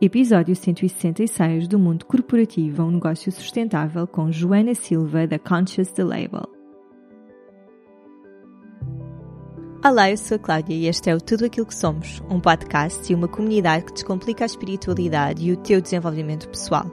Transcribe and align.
Episódio 0.00 0.54
166 0.54 1.66
do 1.66 1.76
Mundo 1.76 2.06
Corporativo 2.06 2.82
a 2.82 2.84
um 2.84 2.92
Negócio 2.92 3.32
Sustentável 3.32 4.06
com 4.06 4.30
Joana 4.30 4.72
Silva, 4.72 5.26
da 5.26 5.40
Conscious 5.40 5.90
The 5.90 6.04
Label. 6.04 6.48
Olá, 9.84 10.08
eu 10.08 10.16
sou 10.16 10.36
a 10.36 10.38
Cláudia 10.38 10.72
e 10.76 10.86
este 10.86 11.10
é 11.10 11.16
o 11.16 11.20
Tudo 11.20 11.46
Aquilo 11.46 11.66
que 11.66 11.74
Somos, 11.74 12.22
um 12.30 12.38
podcast 12.38 13.10
e 13.10 13.14
uma 13.16 13.26
comunidade 13.26 13.86
que 13.86 13.92
descomplica 13.94 14.44
a 14.44 14.46
espiritualidade 14.46 15.44
e 15.44 15.50
o 15.50 15.56
teu 15.56 15.80
desenvolvimento 15.80 16.48
pessoal. 16.48 16.86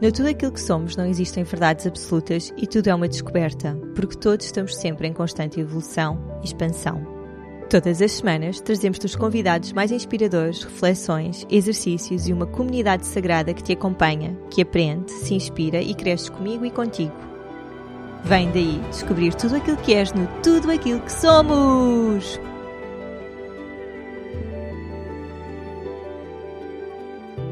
No 0.00 0.10
Tudo 0.10 0.30
Aquilo 0.30 0.52
que 0.52 0.62
Somos 0.62 0.96
não 0.96 1.04
existem 1.04 1.44
verdades 1.44 1.86
absolutas 1.86 2.54
e 2.56 2.66
tudo 2.66 2.88
é 2.88 2.94
uma 2.94 3.06
descoberta, 3.06 3.78
porque 3.94 4.16
todos 4.16 4.46
estamos 4.46 4.74
sempre 4.76 5.08
em 5.08 5.12
constante 5.12 5.60
evolução 5.60 6.18
e 6.40 6.46
expansão. 6.46 7.17
Todas 7.68 8.00
as 8.00 8.12
semanas 8.12 8.60
trazemos-te 8.62 9.04
os 9.04 9.14
convidados 9.14 9.74
mais 9.74 9.92
inspiradores, 9.92 10.62
reflexões, 10.62 11.46
exercícios 11.50 12.26
e 12.26 12.32
uma 12.32 12.46
comunidade 12.46 13.06
sagrada 13.06 13.52
que 13.52 13.62
te 13.62 13.72
acompanha, 13.72 14.34
que 14.50 14.62
aprende, 14.62 15.12
se 15.12 15.34
inspira 15.34 15.82
e 15.82 15.94
cresce 15.94 16.30
comigo 16.30 16.64
e 16.64 16.70
contigo. 16.70 17.12
Vem 18.24 18.50
daí 18.52 18.80
descobrir 18.88 19.34
tudo 19.34 19.56
aquilo 19.56 19.76
que 19.76 19.92
és 19.92 20.12
no 20.14 20.26
Tudo 20.42 20.70
Aquilo 20.70 21.00
que 21.00 21.12
Somos! 21.12 22.40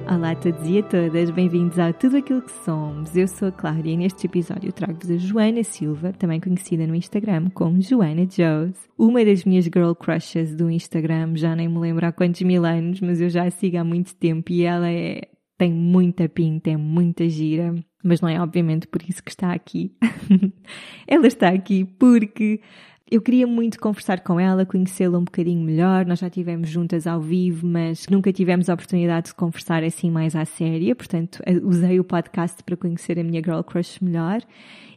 Olá 0.08 0.30
a 0.30 0.36
todos 0.36 0.68
e 0.68 0.78
a 0.78 0.82
todas, 0.84 1.30
bem-vindos 1.30 1.80
a 1.80 1.92
Tudo 1.92 2.18
Aquilo 2.18 2.40
que 2.40 2.52
Somos. 2.64 3.16
Eu 3.16 3.26
sou 3.26 3.48
a 3.48 3.52
Cláudia 3.52 3.90
e 3.90 3.96
neste 3.96 4.26
episódio 4.26 4.72
trago-vos 4.72 5.10
a 5.10 5.16
Joana 5.16 5.64
Silva, 5.64 6.12
também 6.12 6.38
conhecida 6.38 6.86
no 6.86 6.94
Instagram 6.94 7.50
como 7.50 7.82
Joana 7.82 8.24
Joes, 8.24 8.76
uma 8.96 9.24
das 9.24 9.44
minhas 9.44 9.64
girl 9.64 9.94
crushes 9.94 10.54
do 10.54 10.70
Instagram, 10.70 11.34
já 11.34 11.56
nem 11.56 11.68
me 11.68 11.80
lembro 11.80 12.06
há 12.06 12.12
quantos 12.12 12.40
mil 12.42 12.64
anos, 12.64 13.00
mas 13.00 13.20
eu 13.20 13.28
já 13.28 13.42
a 13.42 13.50
sigo 13.50 13.78
há 13.78 13.84
muito 13.84 14.14
tempo 14.14 14.52
e 14.52 14.62
ela 14.62 14.88
é, 14.88 15.22
tem 15.58 15.72
muita 15.72 16.28
pinta, 16.28 16.70
é 16.70 16.76
muita 16.76 17.28
gira, 17.28 17.74
mas 18.04 18.20
não 18.20 18.28
é 18.28 18.40
obviamente 18.40 18.86
por 18.86 19.02
isso 19.02 19.24
que 19.24 19.30
está 19.30 19.52
aqui. 19.52 19.92
ela 21.08 21.26
está 21.26 21.48
aqui 21.48 21.84
porque 21.84 22.60
eu 23.08 23.20
queria 23.20 23.46
muito 23.46 23.78
conversar 23.78 24.20
com 24.20 24.40
ela, 24.40 24.66
conhecê-la 24.66 25.18
um 25.18 25.24
bocadinho 25.24 25.64
melhor. 25.64 26.04
Nós 26.04 26.18
já 26.18 26.26
estivemos 26.26 26.68
juntas 26.68 27.06
ao 27.06 27.20
vivo, 27.20 27.64
mas 27.66 28.06
nunca 28.08 28.32
tivemos 28.32 28.68
a 28.68 28.74
oportunidade 28.74 29.28
de 29.28 29.34
conversar 29.34 29.84
assim 29.84 30.10
mais 30.10 30.34
à 30.34 30.44
séria. 30.44 30.94
Portanto, 30.96 31.40
usei 31.62 32.00
o 32.00 32.04
podcast 32.04 32.64
para 32.64 32.76
conhecer 32.76 33.18
a 33.18 33.22
minha 33.22 33.40
girl 33.40 33.60
crush 33.60 34.00
melhor. 34.00 34.40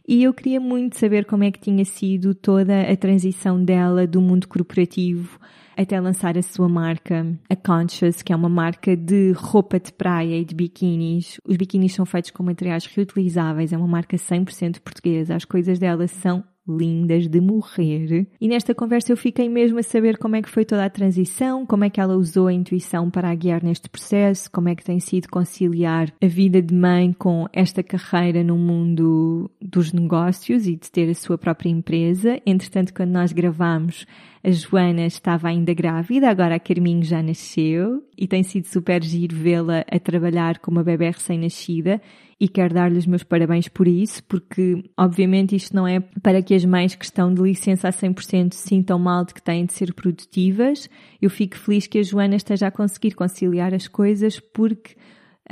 E 0.08 0.24
eu 0.24 0.34
queria 0.34 0.58
muito 0.60 0.98
saber 0.98 1.24
como 1.24 1.44
é 1.44 1.52
que 1.52 1.60
tinha 1.60 1.84
sido 1.84 2.34
toda 2.34 2.80
a 2.82 2.96
transição 2.96 3.62
dela 3.62 4.08
do 4.08 4.20
mundo 4.20 4.48
corporativo 4.48 5.38
até 5.76 5.98
lançar 5.98 6.36
a 6.36 6.42
sua 6.42 6.68
marca, 6.68 7.26
a 7.48 7.56
Conscious, 7.56 8.20
que 8.22 8.32
é 8.32 8.36
uma 8.36 8.48
marca 8.48 8.96
de 8.96 9.32
roupa 9.32 9.78
de 9.78 9.92
praia 9.92 10.36
e 10.36 10.44
de 10.44 10.54
biquínis. 10.54 11.40
Os 11.46 11.56
biquínis 11.56 11.94
são 11.94 12.04
feitos 12.04 12.30
com 12.32 12.42
materiais 12.42 12.84
reutilizáveis, 12.86 13.72
é 13.72 13.78
uma 13.78 13.86
marca 13.86 14.16
100% 14.16 14.80
portuguesa. 14.80 15.36
As 15.36 15.44
coisas 15.44 15.78
dela 15.78 16.06
são 16.06 16.44
lindas 16.76 17.28
de 17.28 17.40
morrer. 17.40 18.26
E 18.40 18.48
nesta 18.48 18.74
conversa 18.74 19.12
eu 19.12 19.16
fiquei 19.16 19.48
mesmo 19.48 19.78
a 19.78 19.82
saber 19.82 20.18
como 20.18 20.36
é 20.36 20.42
que 20.42 20.48
foi 20.48 20.64
toda 20.64 20.84
a 20.84 20.90
transição, 20.90 21.66
como 21.66 21.84
é 21.84 21.90
que 21.90 22.00
ela 22.00 22.16
usou 22.16 22.46
a 22.46 22.52
intuição 22.52 23.10
para 23.10 23.30
a 23.30 23.34
guiar 23.34 23.62
neste 23.62 23.88
processo, 23.88 24.50
como 24.50 24.68
é 24.68 24.74
que 24.74 24.84
tem 24.84 25.00
sido 25.00 25.28
conciliar 25.28 26.12
a 26.22 26.26
vida 26.26 26.60
de 26.62 26.74
mãe 26.74 27.12
com 27.12 27.46
esta 27.52 27.82
carreira 27.82 28.42
no 28.42 28.56
mundo 28.56 29.50
dos 29.60 29.92
negócios 29.92 30.66
e 30.66 30.76
de 30.76 30.90
ter 30.90 31.10
a 31.10 31.14
sua 31.14 31.36
própria 31.36 31.68
empresa. 31.68 32.40
Entretanto, 32.46 32.94
quando 32.94 33.10
nós 33.10 33.32
gravamos, 33.32 34.06
a 34.42 34.50
Joana 34.50 35.06
estava 35.06 35.48
ainda 35.48 35.74
grávida, 35.74 36.30
agora 36.30 36.54
a 36.54 36.60
Carminho 36.60 37.02
já 37.02 37.22
nasceu 37.22 38.02
e 38.16 38.26
tem 38.26 38.42
sido 38.42 38.66
super 38.66 39.02
giro 39.04 39.36
vê-la 39.36 39.84
a 39.90 39.98
trabalhar 39.98 40.58
com 40.58 40.70
uma 40.70 40.82
bebê 40.82 41.10
recém-nascida 41.10 42.00
e 42.40 42.48
quero 42.48 42.72
dar-lhe 42.72 42.96
os 42.96 43.06
meus 43.06 43.22
parabéns 43.22 43.68
por 43.68 43.86
isso, 43.86 44.24
porque 44.24 44.82
obviamente 44.96 45.54
isto 45.54 45.76
não 45.76 45.86
é 45.86 46.00
para 46.22 46.42
que 46.42 46.54
as 46.54 46.64
mães 46.64 46.94
que 46.94 47.04
estão 47.04 47.34
de 47.34 47.42
licença 47.42 47.88
a 47.88 47.92
100% 47.92 48.54
se 48.54 48.68
sintam 48.68 48.98
mal 48.98 49.26
de 49.26 49.34
que 49.34 49.42
têm 49.42 49.66
de 49.66 49.74
ser 49.74 49.92
produtivas. 49.92 50.88
Eu 51.20 51.28
fico 51.28 51.58
feliz 51.58 51.86
que 51.86 51.98
a 51.98 52.02
Joana 52.02 52.36
esteja 52.36 52.68
a 52.68 52.70
conseguir 52.70 53.10
conciliar 53.10 53.74
as 53.74 53.86
coisas 53.86 54.40
porque 54.40 54.94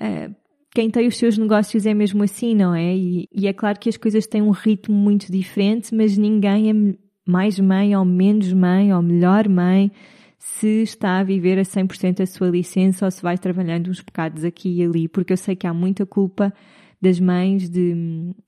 uh, 0.01 0.35
quem 0.75 0.89
tem 0.89 1.07
os 1.07 1.19
seus 1.19 1.37
negócios 1.37 1.85
é 1.85 1.93
mesmo 1.93 2.23
assim, 2.23 2.55
não 2.55 2.75
é? 2.75 2.97
E, 2.97 3.29
e, 3.31 3.47
é 3.47 3.53
claro 3.53 3.79
que 3.79 3.91
as 3.91 3.99
coisas 3.99 4.27
têm 4.27 4.41
um 4.41 4.51
ritmo 4.51 4.95
muito 4.95 5.31
diferente, 5.31 5.95
mas 5.95 6.17
ninguém 6.17 6.71
é 6.71 7.08
mais 7.29 7.61
mãe 7.61 7.95
ou 7.95 8.07
menos 8.07 8.51
mãe 8.55 8.93
ou 8.95 9.03
melhor 9.03 9.47
mãe 9.49 9.93
se 10.39 10.83
está 10.83 11.19
a 11.19 11.23
viver 11.23 11.59
a 11.59 11.63
100% 11.63 12.23
a 12.23 12.27
sua 12.27 12.49
licença 12.49 13.05
ou 13.05 13.11
se 13.11 13.21
vai 13.21 13.37
trabalhando 13.37 13.91
uns 13.91 14.01
bocados 14.01 14.45
aqui 14.45 14.81
e 14.81 14.83
ali, 14.83 15.07
porque 15.07 15.35
eu 15.35 15.37
sei 15.37 15.55
que 15.55 15.67
há 15.67 15.75
muita 15.75 16.07
culpa 16.07 16.53
das 17.01 17.21
mães 17.21 17.71
de, 17.71 17.95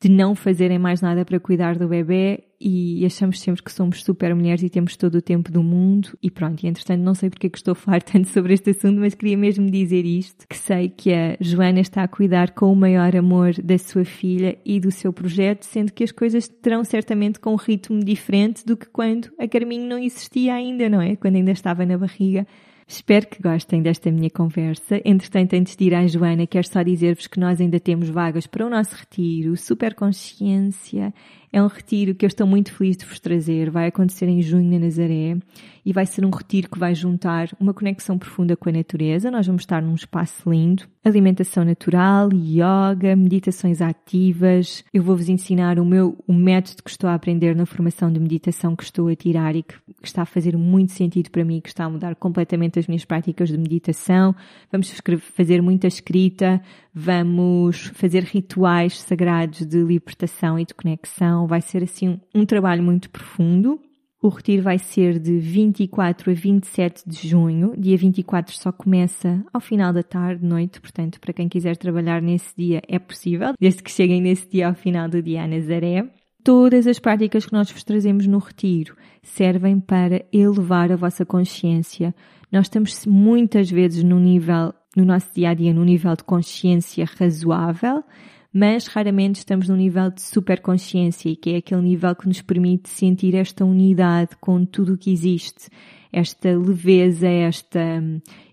de 0.00 0.08
não 0.08 0.34
fazerem 0.34 0.78
mais 0.78 1.00
nada 1.00 1.24
para 1.24 1.38
cuidar 1.38 1.78
do 1.78 1.88
bebê 1.88 2.44
e 2.60 3.06
achamos 3.06 3.40
sempre 3.40 3.62
que 3.62 3.72
somos 3.72 4.04
super 4.04 4.34
mulheres 4.34 4.62
e 4.62 4.68
temos 4.68 4.96
todo 4.96 5.14
o 5.14 5.22
tempo 5.22 5.50
do 5.50 5.62
mundo 5.62 6.18
e 6.22 6.30
pronto, 6.30 6.62
e 6.62 6.68
entretanto 6.68 7.00
não 7.00 7.14
sei 7.14 7.30
porque 7.30 7.46
é 7.46 7.50
que 7.50 7.56
estou 7.56 7.72
a 7.72 7.74
falar 7.76 8.02
tanto 8.04 8.28
sobre 8.28 8.52
este 8.52 8.70
assunto, 8.70 9.00
mas 9.00 9.14
queria 9.14 9.36
mesmo 9.36 9.70
dizer 9.70 10.04
isto, 10.04 10.46
que 10.48 10.56
sei 10.56 10.88
que 10.88 11.12
a 11.12 11.36
Joana 11.40 11.80
está 11.80 12.02
a 12.02 12.08
cuidar 12.08 12.50
com 12.50 12.70
o 12.70 12.76
maior 12.76 13.16
amor 13.16 13.54
da 13.62 13.78
sua 13.78 14.04
filha 14.04 14.58
e 14.64 14.78
do 14.78 14.90
seu 14.90 15.12
projeto, 15.12 15.62
sendo 15.62 15.92
que 15.92 16.04
as 16.04 16.12
coisas 16.12 16.48
terão 16.48 16.84
certamente 16.84 17.38
com 17.38 17.52
um 17.52 17.56
ritmo 17.56 18.00
diferente 18.00 18.66
do 18.66 18.76
que 18.76 18.88
quando 18.88 19.30
a 19.38 19.48
Carminho 19.48 19.88
não 19.88 19.98
existia 19.98 20.54
ainda, 20.54 20.88
não 20.88 21.00
é? 21.00 21.16
Quando 21.16 21.36
ainda 21.36 21.52
estava 21.52 21.86
na 21.86 21.96
barriga 21.96 22.46
Espero 22.90 23.28
que 23.28 23.40
gostem 23.40 23.80
desta 23.80 24.10
minha 24.10 24.28
conversa. 24.28 25.00
Entretanto, 25.04 25.54
antes 25.54 25.76
de 25.76 25.84
ir 25.84 25.94
à 25.94 26.04
Joana, 26.08 26.44
quero 26.44 26.66
só 26.66 26.82
dizer-vos 26.82 27.28
que 27.28 27.38
nós 27.38 27.60
ainda 27.60 27.78
temos 27.78 28.08
vagas 28.08 28.48
para 28.48 28.66
o 28.66 28.68
nosso 28.68 28.96
retiro, 28.96 29.56
Super 29.56 29.94
Consciência. 29.94 31.14
É 31.52 31.60
um 31.60 31.66
retiro 31.66 32.14
que 32.14 32.24
eu 32.24 32.28
estou 32.28 32.46
muito 32.46 32.72
feliz 32.72 32.96
de 32.96 33.04
vos 33.04 33.18
trazer. 33.18 33.70
Vai 33.70 33.88
acontecer 33.88 34.28
em 34.28 34.40
junho 34.40 34.70
na 34.70 34.78
Nazaré 34.78 35.36
e 35.84 35.92
vai 35.92 36.06
ser 36.06 36.24
um 36.24 36.30
retiro 36.30 36.70
que 36.70 36.78
vai 36.78 36.94
juntar 36.94 37.48
uma 37.58 37.74
conexão 37.74 38.18
profunda 38.18 38.56
com 38.56 38.68
a 38.68 38.72
natureza. 38.72 39.30
Nós 39.30 39.46
vamos 39.46 39.62
estar 39.62 39.82
num 39.82 39.94
espaço 39.94 40.48
lindo, 40.48 40.84
alimentação 41.04 41.64
natural, 41.64 42.28
yoga, 42.32 43.16
meditações 43.16 43.80
ativas. 43.80 44.84
Eu 44.92 45.02
vou-vos 45.02 45.28
ensinar 45.28 45.80
o 45.80 45.84
meu 45.84 46.16
o 46.26 46.32
método 46.32 46.82
que 46.84 46.90
estou 46.90 47.10
a 47.10 47.14
aprender 47.14 47.56
na 47.56 47.66
formação 47.66 48.12
de 48.12 48.20
meditação 48.20 48.76
que 48.76 48.84
estou 48.84 49.08
a 49.08 49.16
tirar 49.16 49.56
e 49.56 49.62
que 49.62 49.74
está 50.02 50.22
a 50.22 50.26
fazer 50.26 50.56
muito 50.56 50.92
sentido 50.92 51.30
para 51.30 51.44
mim, 51.44 51.60
que 51.60 51.68
está 51.68 51.84
a 51.84 51.90
mudar 51.90 52.14
completamente 52.14 52.78
as 52.78 52.86
minhas 52.86 53.04
práticas 53.04 53.48
de 53.48 53.58
meditação. 53.58 54.34
Vamos 54.70 54.94
fazer 55.34 55.60
muita 55.62 55.86
escrita, 55.86 56.60
vamos 56.94 57.90
fazer 57.94 58.22
rituais 58.22 59.00
sagrados 59.00 59.66
de 59.66 59.82
libertação 59.82 60.58
e 60.58 60.64
de 60.64 60.74
conexão. 60.74 61.39
Vai 61.46 61.60
ser 61.60 61.82
assim 61.82 62.20
um 62.34 62.44
trabalho 62.44 62.82
muito 62.82 63.10
profundo. 63.10 63.80
O 64.22 64.28
retiro 64.28 64.62
vai 64.62 64.78
ser 64.78 65.18
de 65.18 65.38
24 65.38 66.30
a 66.30 66.34
27 66.34 67.08
de 67.08 67.26
junho. 67.26 67.72
Dia 67.78 67.96
24 67.96 68.54
só 68.54 68.70
começa 68.70 69.42
ao 69.50 69.62
final 69.62 69.94
da 69.94 70.02
tarde, 70.02 70.44
noite, 70.44 70.78
portanto, 70.78 71.18
para 71.18 71.32
quem 71.32 71.48
quiser 71.48 71.74
trabalhar 71.76 72.20
nesse 72.20 72.54
dia 72.54 72.82
é 72.86 72.98
possível, 72.98 73.54
desde 73.58 73.82
que 73.82 73.90
cheguem 73.90 74.20
nesse 74.20 74.46
dia 74.46 74.68
ao 74.68 74.74
final 74.74 75.08
do 75.08 75.22
dia 75.22 75.44
a 75.44 75.48
Nazaré. 75.48 76.06
Todas 76.44 76.86
as 76.86 76.98
práticas 76.98 77.46
que 77.46 77.52
nós 77.52 77.70
vos 77.70 77.82
trazemos 77.82 78.26
no 78.26 78.38
retiro 78.38 78.94
servem 79.22 79.78
para 79.80 80.24
elevar 80.32 80.92
a 80.92 80.96
vossa 80.96 81.24
consciência. 81.24 82.14
Nós 82.52 82.66
estamos 82.66 83.06
muitas 83.06 83.70
vezes 83.70 84.02
no 84.02 84.18
nível, 84.18 84.74
no 84.96 85.04
nosso 85.04 85.32
dia 85.34 85.50
a 85.50 85.54
dia, 85.54 85.72
no 85.72 85.84
nível 85.84 86.14
de 86.14 86.24
consciência 86.24 87.06
razoável, 87.18 88.02
mas 88.52 88.86
raramente 88.86 89.36
estamos 89.36 89.68
num 89.68 89.76
nível 89.76 90.10
de 90.10 90.22
superconsciência, 90.22 91.34
que 91.36 91.50
é 91.50 91.56
aquele 91.58 91.82
nível 91.82 92.14
que 92.16 92.26
nos 92.26 92.42
permite 92.42 92.88
sentir 92.88 93.34
esta 93.34 93.64
unidade 93.64 94.30
com 94.40 94.64
tudo 94.64 94.94
o 94.94 94.98
que 94.98 95.12
existe, 95.12 95.68
esta 96.12 96.56
leveza, 96.56 97.28
esta 97.28 98.02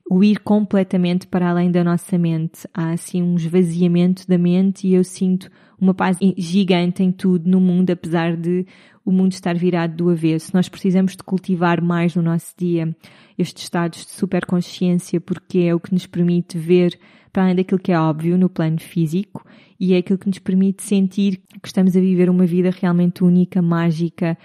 o 0.09 0.23
ir 0.23 0.39
completamente 0.39 1.27
para 1.27 1.49
além 1.49 1.69
da 1.69 1.83
nossa 1.83 2.17
mente. 2.17 2.67
Há 2.73 2.91
assim 2.91 3.21
um 3.21 3.35
esvaziamento 3.35 4.27
da 4.27 4.37
mente 4.37 4.87
e 4.87 4.93
eu 4.93 5.03
sinto 5.03 5.49
uma 5.79 5.93
paz 5.93 6.17
gigante 6.37 7.03
em 7.03 7.11
tudo 7.11 7.49
no 7.49 7.59
mundo, 7.59 7.89
apesar 7.91 8.35
de 8.35 8.65
o 9.05 9.11
mundo 9.11 9.33
estar 9.33 9.55
virado 9.55 9.95
do 9.95 10.09
avesso. 10.09 10.51
Nós 10.53 10.67
precisamos 10.69 11.13
de 11.13 11.23
cultivar 11.23 11.81
mais 11.81 12.15
no 12.15 12.21
nosso 12.21 12.53
dia 12.57 12.95
estes 13.37 13.63
estados 13.63 14.05
de 14.05 14.11
superconsciência 14.11 15.19
porque 15.21 15.59
é 15.59 15.75
o 15.75 15.79
que 15.79 15.93
nos 15.93 16.05
permite 16.05 16.57
ver 16.57 16.97
para 17.31 17.43
além 17.43 17.55
daquilo 17.55 17.79
que 17.79 17.91
é 17.91 17.99
óbvio 17.99 18.37
no 18.37 18.49
plano 18.49 18.79
físico 18.79 19.45
e 19.79 19.93
é 19.93 19.97
aquilo 19.97 20.17
que 20.17 20.27
nos 20.27 20.39
permite 20.39 20.83
sentir 20.83 21.41
que 21.61 21.67
estamos 21.67 21.95
a 21.95 21.99
viver 21.99 22.29
uma 22.29 22.45
vida 22.45 22.71
realmente 22.71 23.23
única, 23.23 23.61
mágica 23.61 24.37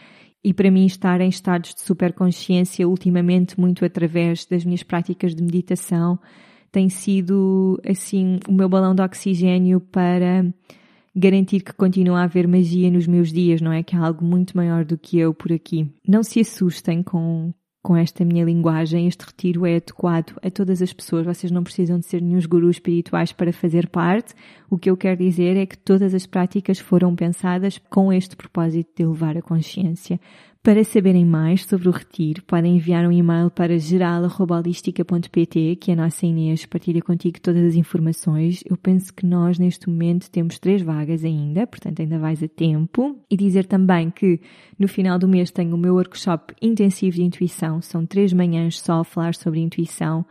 e 0.44 0.52
para 0.52 0.70
mim 0.70 0.86
estar 0.86 1.20
em 1.20 1.28
estados 1.28 1.74
de 1.74 1.82
superconsciência 1.82 2.88
ultimamente 2.88 3.58
muito 3.58 3.84
através 3.84 4.44
das 4.46 4.64
minhas 4.64 4.82
práticas 4.82 5.34
de 5.34 5.42
meditação 5.42 6.18
tem 6.72 6.88
sido 6.88 7.80
assim 7.86 8.40
o 8.48 8.52
meu 8.52 8.68
balão 8.68 8.94
de 8.94 9.02
oxigênio 9.02 9.78
para 9.78 10.44
garantir 11.14 11.60
que 11.60 11.72
continua 11.74 12.20
a 12.20 12.24
haver 12.24 12.48
magia 12.48 12.90
nos 12.90 13.06
meus 13.06 13.30
dias, 13.30 13.60
não 13.60 13.70
é? 13.70 13.82
Que 13.82 13.94
há 13.94 14.06
algo 14.06 14.24
muito 14.24 14.56
maior 14.56 14.82
do 14.82 14.96
que 14.96 15.18
eu 15.18 15.34
por 15.34 15.52
aqui. 15.52 15.86
Não 16.08 16.22
se 16.22 16.40
assustem 16.40 17.02
com 17.02 17.52
com 17.82 17.96
esta 17.96 18.24
minha 18.24 18.44
linguagem, 18.44 19.08
este 19.08 19.26
retiro 19.26 19.66
é 19.66 19.76
adequado 19.76 20.38
a 20.40 20.50
todas 20.50 20.80
as 20.80 20.92
pessoas. 20.92 21.26
Vocês 21.26 21.50
não 21.50 21.64
precisam 21.64 21.98
de 21.98 22.06
ser 22.06 22.22
nenhum 22.22 22.40
gurus 22.48 22.76
espirituais 22.76 23.32
para 23.32 23.52
fazer 23.52 23.88
parte. 23.88 24.34
O 24.70 24.78
que 24.78 24.88
eu 24.88 24.96
quero 24.96 25.16
dizer 25.16 25.56
é 25.56 25.66
que 25.66 25.76
todas 25.76 26.14
as 26.14 26.24
práticas 26.24 26.78
foram 26.78 27.16
pensadas 27.16 27.78
com 27.90 28.12
este 28.12 28.36
propósito 28.36 28.90
de 28.96 29.02
elevar 29.02 29.36
a 29.36 29.42
consciência. 29.42 30.20
Para 30.64 30.84
saberem 30.84 31.24
mais 31.24 31.64
sobre 31.64 31.88
o 31.88 31.90
retiro, 31.90 32.40
podem 32.44 32.76
enviar 32.76 33.04
um 33.04 33.10
e-mail 33.10 33.50
para 33.50 33.76
geral.holistica.pt 33.80 35.74
que 35.74 35.90
a 35.90 35.96
nossa 35.96 36.24
Inês 36.24 36.64
partilha 36.66 37.02
contigo 37.02 37.40
todas 37.40 37.64
as 37.64 37.74
informações. 37.74 38.62
Eu 38.70 38.76
penso 38.76 39.12
que 39.12 39.26
nós 39.26 39.58
neste 39.58 39.90
momento 39.90 40.30
temos 40.30 40.60
três 40.60 40.80
vagas 40.80 41.24
ainda, 41.24 41.66
portanto 41.66 41.98
ainda 41.98 42.16
vais 42.16 42.40
a 42.44 42.48
tempo. 42.48 43.18
E 43.28 43.36
dizer 43.36 43.66
também 43.66 44.08
que 44.08 44.40
no 44.78 44.86
final 44.86 45.18
do 45.18 45.26
mês 45.26 45.50
tenho 45.50 45.74
o 45.74 45.78
meu 45.78 45.94
workshop 45.94 46.54
intensivo 46.62 47.16
de 47.16 47.24
intuição. 47.24 47.82
São 47.82 48.06
três 48.06 48.32
manhãs 48.32 48.78
só 48.78 49.00
a 49.00 49.04
falar 49.04 49.34
sobre 49.34 49.58
intuição 49.58 50.24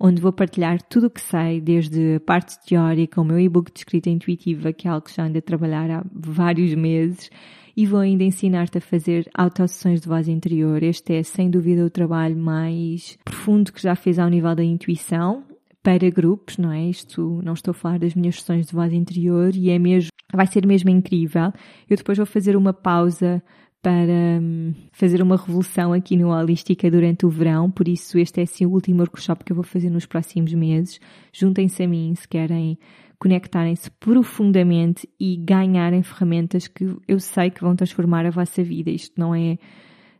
onde 0.00 0.20
vou 0.20 0.32
partilhar 0.32 0.82
tudo 0.82 1.08
o 1.08 1.10
que 1.10 1.20
sei, 1.20 1.60
desde 1.60 2.16
a 2.16 2.20
parte 2.20 2.58
teórica, 2.66 3.20
o 3.20 3.24
meu 3.24 3.38
e-book 3.38 3.72
de 3.72 3.80
escrita 3.80 4.10
intuitiva, 4.10 4.72
que 4.72 4.88
é 4.88 4.90
algo 4.90 5.06
que 5.06 5.14
já 5.14 5.24
ando 5.24 5.38
a 5.38 5.42
trabalhar 5.42 5.90
há 5.90 6.04
vários 6.12 6.74
meses, 6.74 7.30
e 7.76 7.86
vou 7.86 8.00
ainda 8.00 8.24
ensinar-te 8.24 8.78
a 8.78 8.80
fazer 8.80 9.28
autossessões 9.34 10.00
de 10.00 10.08
voz 10.08 10.28
interior. 10.28 10.82
Este 10.82 11.14
é, 11.14 11.22
sem 11.22 11.50
dúvida, 11.50 11.84
o 11.84 11.90
trabalho 11.90 12.36
mais 12.36 13.18
profundo 13.24 13.72
que 13.72 13.82
já 13.82 13.94
fiz 13.94 14.18
ao 14.18 14.28
nível 14.28 14.54
da 14.54 14.64
intuição 14.64 15.44
para 15.82 16.08
grupos, 16.08 16.56
não 16.56 16.72
é? 16.72 16.88
Isto 16.88 17.40
não 17.44 17.52
estou 17.52 17.72
a 17.72 17.74
falar 17.74 17.98
das 17.98 18.14
minhas 18.14 18.36
sessões 18.36 18.66
de 18.66 18.72
voz 18.72 18.92
interior 18.92 19.54
e 19.54 19.70
é 19.70 19.78
mesmo, 19.78 20.10
vai 20.32 20.46
ser 20.46 20.66
mesmo 20.66 20.88
incrível. 20.88 21.52
Eu 21.88 21.96
depois 21.96 22.16
vou 22.16 22.26
fazer 22.26 22.56
uma 22.56 22.72
pausa 22.72 23.42
para 23.82 24.40
hum, 24.40 24.72
fazer 24.92 25.20
uma 25.20 25.36
revolução 25.36 25.92
aqui 25.92 26.16
no 26.16 26.30
Holística 26.30 26.90
durante 26.90 27.26
o 27.26 27.28
verão, 27.28 27.70
por 27.70 27.86
isso 27.86 28.18
este 28.18 28.40
é 28.40 28.46
sim 28.46 28.64
o 28.64 28.70
último 28.70 29.00
workshop 29.00 29.44
que 29.44 29.52
eu 29.52 29.56
vou 29.56 29.62
fazer 29.62 29.90
nos 29.90 30.06
próximos 30.06 30.54
meses. 30.54 30.98
Juntem-se 31.30 31.82
a 31.82 31.86
mim 31.86 32.14
se 32.14 32.26
querem 32.26 32.78
conectarem-se 33.18 33.90
profundamente 33.92 35.08
e 35.18 35.36
ganharem 35.36 36.02
ferramentas 36.02 36.66
que 36.66 36.96
eu 37.06 37.18
sei 37.20 37.50
que 37.50 37.60
vão 37.60 37.76
transformar 37.76 38.26
a 38.26 38.30
vossa 38.30 38.62
vida. 38.62 38.90
Isto 38.90 39.18
não 39.18 39.34
é, 39.34 39.58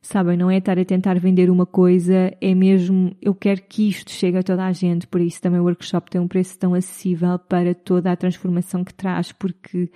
sabem, 0.00 0.36
não 0.36 0.50
é 0.50 0.58
estar 0.58 0.78
a 0.78 0.84
tentar 0.84 1.18
vender 1.18 1.50
uma 1.50 1.66
coisa, 1.66 2.32
é 2.40 2.54
mesmo, 2.54 3.14
eu 3.20 3.34
quero 3.34 3.62
que 3.62 3.88
isto 3.88 4.10
chegue 4.10 4.38
a 4.38 4.42
toda 4.42 4.64
a 4.64 4.72
gente, 4.72 5.06
por 5.06 5.20
isso 5.20 5.40
também 5.40 5.60
o 5.60 5.64
workshop 5.64 6.10
tem 6.10 6.20
um 6.20 6.28
preço 6.28 6.58
tão 6.58 6.74
acessível 6.74 7.38
para 7.38 7.74
toda 7.74 8.12
a 8.12 8.16
transformação 8.16 8.84
que 8.84 8.94
traz, 8.94 9.32
porque 9.32 9.90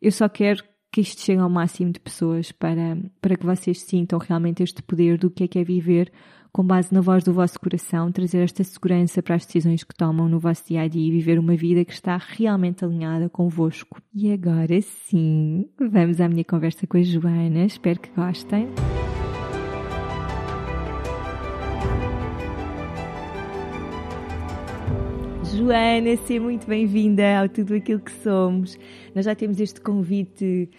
eu 0.00 0.10
só 0.12 0.28
quero 0.28 0.62
que 0.92 1.00
isto 1.00 1.20
chegue 1.20 1.40
ao 1.40 1.48
máximo 1.48 1.92
de 1.92 2.00
pessoas 2.00 2.50
para, 2.50 2.98
para 3.20 3.36
que 3.36 3.46
vocês 3.46 3.82
sintam 3.82 4.18
realmente 4.18 4.62
este 4.62 4.82
poder 4.82 5.18
do 5.18 5.30
que 5.30 5.44
é 5.44 5.48
que 5.48 5.58
é 5.58 5.64
viver 5.64 6.10
com 6.52 6.64
base 6.64 6.92
na 6.92 7.00
voz 7.00 7.22
do 7.22 7.32
vosso 7.32 7.58
coração, 7.60 8.10
trazer 8.10 8.38
esta 8.38 8.64
segurança 8.64 9.22
para 9.22 9.36
as 9.36 9.46
decisões 9.46 9.84
que 9.84 9.94
tomam 9.94 10.28
no 10.28 10.38
vosso 10.38 10.66
dia 10.66 10.82
a 10.82 10.88
dia 10.88 11.06
e 11.06 11.10
viver 11.10 11.38
uma 11.38 11.54
vida 11.54 11.84
que 11.84 11.92
está 11.92 12.16
realmente 12.16 12.84
alinhada 12.84 13.28
convosco. 13.28 14.00
E 14.14 14.32
agora 14.32 14.80
sim, 14.82 15.68
vamos 15.78 16.20
à 16.20 16.28
minha 16.28 16.44
conversa 16.44 16.86
com 16.86 16.96
a 16.96 17.02
Joana. 17.02 17.64
Espero 17.64 18.00
que 18.00 18.10
gostem. 18.10 18.68
Joana, 25.56 26.16
seja 26.16 26.40
muito 26.40 26.66
bem-vinda 26.66 27.38
ao 27.40 27.48
Tudo 27.48 27.74
Aquilo 27.74 28.00
que 28.00 28.12
Somos. 28.12 28.78
Nós 29.14 29.24
já 29.24 29.34
temos 29.34 29.60
este 29.60 29.80
convite 29.80 30.70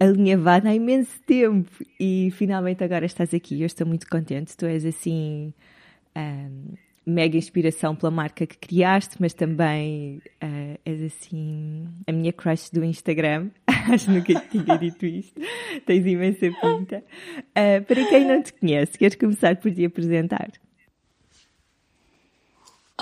alinhavada 0.00 0.70
há 0.70 0.74
imenso 0.74 1.20
tempo 1.26 1.70
e 2.00 2.30
finalmente 2.32 2.82
agora 2.82 3.04
estás 3.04 3.34
aqui. 3.34 3.60
Eu 3.60 3.66
estou 3.66 3.86
muito 3.86 4.08
contente. 4.08 4.56
Tu 4.56 4.64
és 4.64 4.84
assim 4.86 5.52
um, 6.16 6.74
mega 7.04 7.36
inspiração 7.36 7.94
pela 7.94 8.10
marca 8.10 8.46
que 8.46 8.56
criaste, 8.56 9.16
mas 9.20 9.34
também 9.34 10.22
uh, 10.42 10.78
és 10.84 11.02
assim 11.02 11.86
a 12.06 12.12
minha 12.12 12.32
crush 12.32 12.70
do 12.70 12.82
Instagram. 12.82 13.50
Acho 13.68 14.06
que 14.06 14.10
nunca 14.10 14.48
tinha 14.48 14.78
dito 14.78 15.04
isto. 15.04 15.38
Tens 15.84 16.06
imensa 16.06 16.46
pinta. 16.60 17.04
Uh, 17.50 17.84
para 17.84 18.04
quem 18.08 18.26
não 18.26 18.42
te 18.42 18.54
conhece, 18.54 18.96
queres 18.96 19.16
começar 19.16 19.56
por 19.56 19.70
te 19.70 19.84
apresentar? 19.84 20.50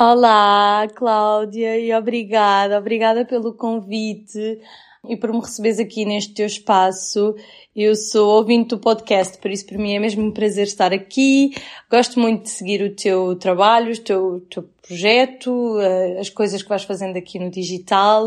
Olá, 0.01 0.87
Cláudia, 0.95 1.77
e 1.77 1.93
obrigada, 1.93 2.79
obrigada 2.79 3.25
pelo 3.25 3.53
convite 3.53 4.61
e 5.07 5.17
por 5.17 5.33
me 5.33 5.41
receberes 5.41 5.79
aqui 5.79 6.05
neste 6.05 6.35
teu 6.35 6.47
espaço. 6.47 7.35
Eu 7.77 7.95
sou 7.95 8.37
ouvinte 8.37 8.71
do 8.71 8.79
podcast, 8.79 9.39
por 9.39 9.51
isso 9.51 9.67
para 9.67 9.79
mim 9.79 9.95
é 9.95 9.99
mesmo 9.99 10.25
um 10.25 10.31
prazer 10.31 10.67
estar 10.67 10.93
aqui. 10.93 11.55
Gosto 11.91 12.19
muito 12.19 12.45
de 12.45 12.51
seguir 12.51 12.83
o 12.83 12.95
teu 12.95 13.37
trabalho, 13.37 13.93
o 13.93 13.99
teu, 13.99 14.47
teu 14.51 14.69
projeto, 14.87 15.79
eh, 15.81 16.19
as 16.19 16.31
coisas 16.31 16.63
que 16.63 16.69
vais 16.69 16.85
fazendo 16.85 17.17
aqui 17.17 17.39
no 17.39 17.51
digital 17.51 18.27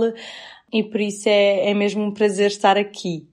e 0.71 0.83
por 0.83 1.01
isso 1.01 1.27
é, 1.27 1.69
é 1.69 1.73
mesmo 1.73 2.03
um 2.03 2.11
prazer 2.11 2.47
estar 2.47 2.77
aqui. 2.77 3.27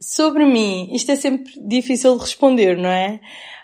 Sobre 0.00 0.44
mim, 0.44 0.88
isto 0.92 1.10
é 1.12 1.16
sempre 1.16 1.52
difícil 1.60 2.14
de 2.16 2.20
responder, 2.20 2.76
não 2.76 2.90
é? 2.90 3.20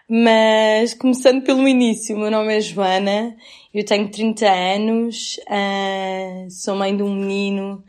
Mas 0.09 0.95
começando 0.95 1.43
pelo 1.43 1.67
início, 1.67 2.17
meu 2.17 2.31
nome 2.31 2.57
é 2.57 2.61
Joana, 2.61 3.37
eu 3.73 3.85
tenho 3.85 4.11
30 4.11 4.47
anos, 4.47 5.39
uh, 5.49 6.51
sou 6.51 6.77
mãe 6.77 6.97
de 6.97 7.03
um 7.03 7.15
menino 7.15 7.83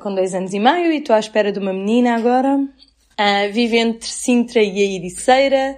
com 0.00 0.14
dois 0.14 0.34
anos 0.34 0.52
e 0.52 0.58
meio 0.58 0.92
e 0.92 0.98
estou 0.98 1.14
à 1.14 1.18
espera 1.18 1.52
de 1.52 1.58
uma 1.58 1.72
menina 1.72 2.16
agora. 2.16 2.56
Uh, 2.56 3.58
entre 3.58 4.08
Sintra 4.08 4.60
e 4.60 4.80
a 4.80 4.96
Ericeira, 4.96 5.76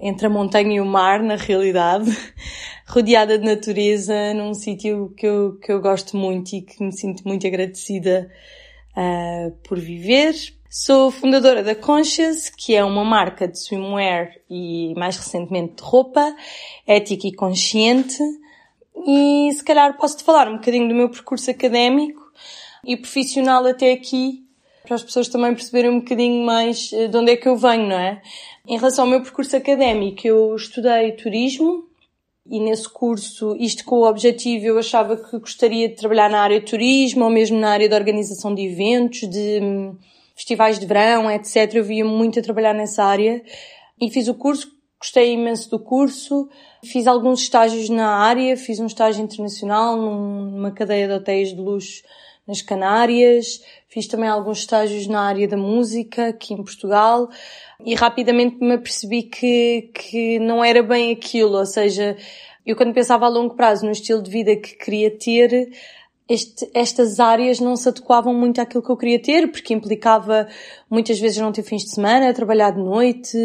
entre 0.00 0.26
a 0.26 0.30
montanha 0.30 0.76
e 0.76 0.80
o 0.80 0.86
mar, 0.86 1.20
na 1.20 1.34
realidade, 1.34 2.10
rodeada 2.86 3.36
de 3.36 3.44
natureza, 3.44 4.32
num 4.34 4.54
sítio 4.54 5.12
que 5.16 5.26
eu, 5.26 5.58
que 5.58 5.72
eu 5.72 5.80
gosto 5.80 6.16
muito 6.16 6.54
e 6.54 6.62
que 6.62 6.82
me 6.82 6.92
sinto 6.92 7.26
muito 7.26 7.44
agradecida 7.44 8.30
uh, 8.96 9.50
por 9.68 9.80
viver. 9.80 10.34
Sou 10.70 11.10
fundadora 11.10 11.62
da 11.62 11.74
Conscious, 11.74 12.48
que 12.48 12.74
é 12.74 12.84
uma 12.84 13.04
marca 13.04 13.48
de 13.48 13.58
swimwear 13.58 14.30
e 14.48 14.94
mais 14.96 15.16
recentemente 15.16 15.74
de 15.76 15.82
roupa, 15.82 16.36
ética 16.86 17.26
e 17.26 17.32
consciente. 17.32 18.18
E 19.06 19.50
se 19.52 19.62
calhar 19.64 19.96
posso-te 19.96 20.22
falar 20.22 20.48
um 20.48 20.54
bocadinho 20.54 20.88
do 20.88 20.94
meu 20.94 21.10
percurso 21.10 21.50
académico 21.50 22.23
e 22.86 22.96
profissional 22.96 23.64
até 23.66 23.92
aqui, 23.92 24.44
para 24.84 24.96
as 24.96 25.02
pessoas 25.02 25.28
também 25.28 25.54
perceberem 25.54 25.90
um 25.90 26.00
bocadinho 26.00 26.44
mais 26.44 26.92
eh, 26.92 27.08
de 27.08 27.16
onde 27.16 27.32
é 27.32 27.36
que 27.36 27.48
eu 27.48 27.56
venho, 27.56 27.88
não 27.88 27.98
é? 27.98 28.20
Em 28.66 28.76
relação 28.76 29.04
ao 29.04 29.10
meu 29.10 29.22
percurso 29.22 29.56
académico, 29.56 30.26
eu 30.26 30.54
estudei 30.54 31.12
turismo 31.12 31.88
e 32.46 32.60
nesse 32.60 32.88
curso, 32.88 33.56
isto 33.58 33.84
com 33.84 33.96
o 33.96 34.08
objetivo, 34.08 34.66
eu 34.66 34.78
achava 34.78 35.16
que 35.16 35.38
gostaria 35.38 35.88
de 35.88 35.94
trabalhar 35.94 36.28
na 36.28 36.42
área 36.42 36.60
de 36.60 36.66
turismo 36.66 37.24
ou 37.24 37.30
mesmo 37.30 37.58
na 37.58 37.70
área 37.70 37.88
de 37.88 37.94
organização 37.94 38.54
de 38.54 38.62
eventos, 38.62 39.20
de 39.20 39.60
hum, 39.62 39.96
festivais 40.34 40.78
de 40.78 40.84
verão, 40.84 41.30
etc. 41.30 41.74
Eu 41.74 41.84
via 41.84 42.04
muito 42.04 42.38
a 42.38 42.42
trabalhar 42.42 42.74
nessa 42.74 43.02
área 43.02 43.42
e 43.98 44.10
fiz 44.10 44.28
o 44.28 44.34
curso, 44.34 44.70
gostei 45.00 45.32
imenso 45.32 45.70
do 45.70 45.78
curso, 45.78 46.48
fiz 46.84 47.06
alguns 47.06 47.40
estágios 47.40 47.88
na 47.88 48.08
área, 48.08 48.56
fiz 48.58 48.78
um 48.78 48.86
estágio 48.86 49.24
internacional 49.24 49.96
numa 49.96 50.70
cadeia 50.70 51.08
de 51.08 51.14
hotéis 51.14 51.48
de 51.48 51.60
luxo 51.60 52.02
nas 52.46 52.60
Canárias, 52.60 53.62
fiz 53.88 54.06
também 54.06 54.28
alguns 54.28 54.58
estágios 54.58 55.06
na 55.06 55.22
área 55.22 55.48
da 55.48 55.56
música 55.56 56.28
aqui 56.28 56.54
em 56.54 56.62
Portugal. 56.62 57.28
E 57.84 57.94
rapidamente 57.94 58.58
me 58.60 58.74
apercebi 58.74 59.22
que, 59.22 59.90
que 59.94 60.38
não 60.38 60.62
era 60.64 60.82
bem 60.82 61.12
aquilo, 61.12 61.58
ou 61.58 61.66
seja, 61.66 62.16
eu 62.64 62.76
quando 62.76 62.94
pensava 62.94 63.26
a 63.26 63.28
longo 63.28 63.54
prazo 63.54 63.84
no 63.84 63.92
estilo 63.92 64.22
de 64.22 64.30
vida 64.30 64.56
que 64.56 64.74
queria 64.76 65.10
ter, 65.10 65.70
este, 66.28 66.70
estas 66.72 67.20
áreas 67.20 67.60
não 67.60 67.76
se 67.76 67.88
adequavam 67.88 68.32
muito 68.32 68.60
àquilo 68.60 68.82
que 68.82 68.90
eu 68.90 68.96
queria 68.96 69.20
ter, 69.20 69.50
porque 69.50 69.74
implicava 69.74 70.48
muitas 70.88 71.18
vezes 71.18 71.38
não 71.38 71.52
ter 71.52 71.62
fins 71.62 71.82
de 71.84 71.90
semana, 71.90 72.32
trabalhar 72.32 72.70
de 72.70 72.80
noite, 72.80 73.36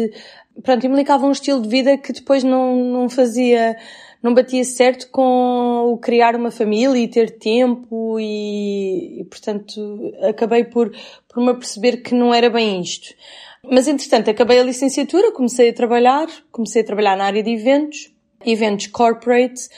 pronto, 0.62 0.86
implicava 0.86 1.26
um 1.26 1.32
estilo 1.32 1.60
de 1.60 1.68
vida 1.68 1.98
que 1.98 2.12
depois 2.12 2.42
não, 2.42 2.76
não 2.76 3.08
fazia 3.08 3.76
não 4.22 4.34
batia 4.34 4.64
certo 4.64 5.10
com 5.10 5.92
o 5.92 5.98
criar 5.98 6.36
uma 6.36 6.50
família 6.50 6.98
e 6.98 7.08
ter 7.08 7.38
tempo 7.38 8.18
e, 8.20 9.20
e 9.20 9.24
portanto, 9.24 10.12
acabei 10.28 10.64
por, 10.64 10.92
por 11.28 11.42
me 11.42 11.54
perceber 11.54 11.98
que 11.98 12.14
não 12.14 12.32
era 12.32 12.50
bem 12.50 12.80
isto. 12.80 13.14
Mas, 13.62 13.86
entretanto, 13.86 14.30
acabei 14.30 14.58
a 14.58 14.64
licenciatura, 14.64 15.32
comecei 15.32 15.70
a 15.70 15.74
trabalhar, 15.74 16.26
comecei 16.50 16.82
a 16.82 16.84
trabalhar 16.84 17.16
na 17.16 17.24
área 17.24 17.42
de 17.42 17.50
eventos, 17.50 18.12
eventos 18.44 18.86
corporate, 18.86 19.68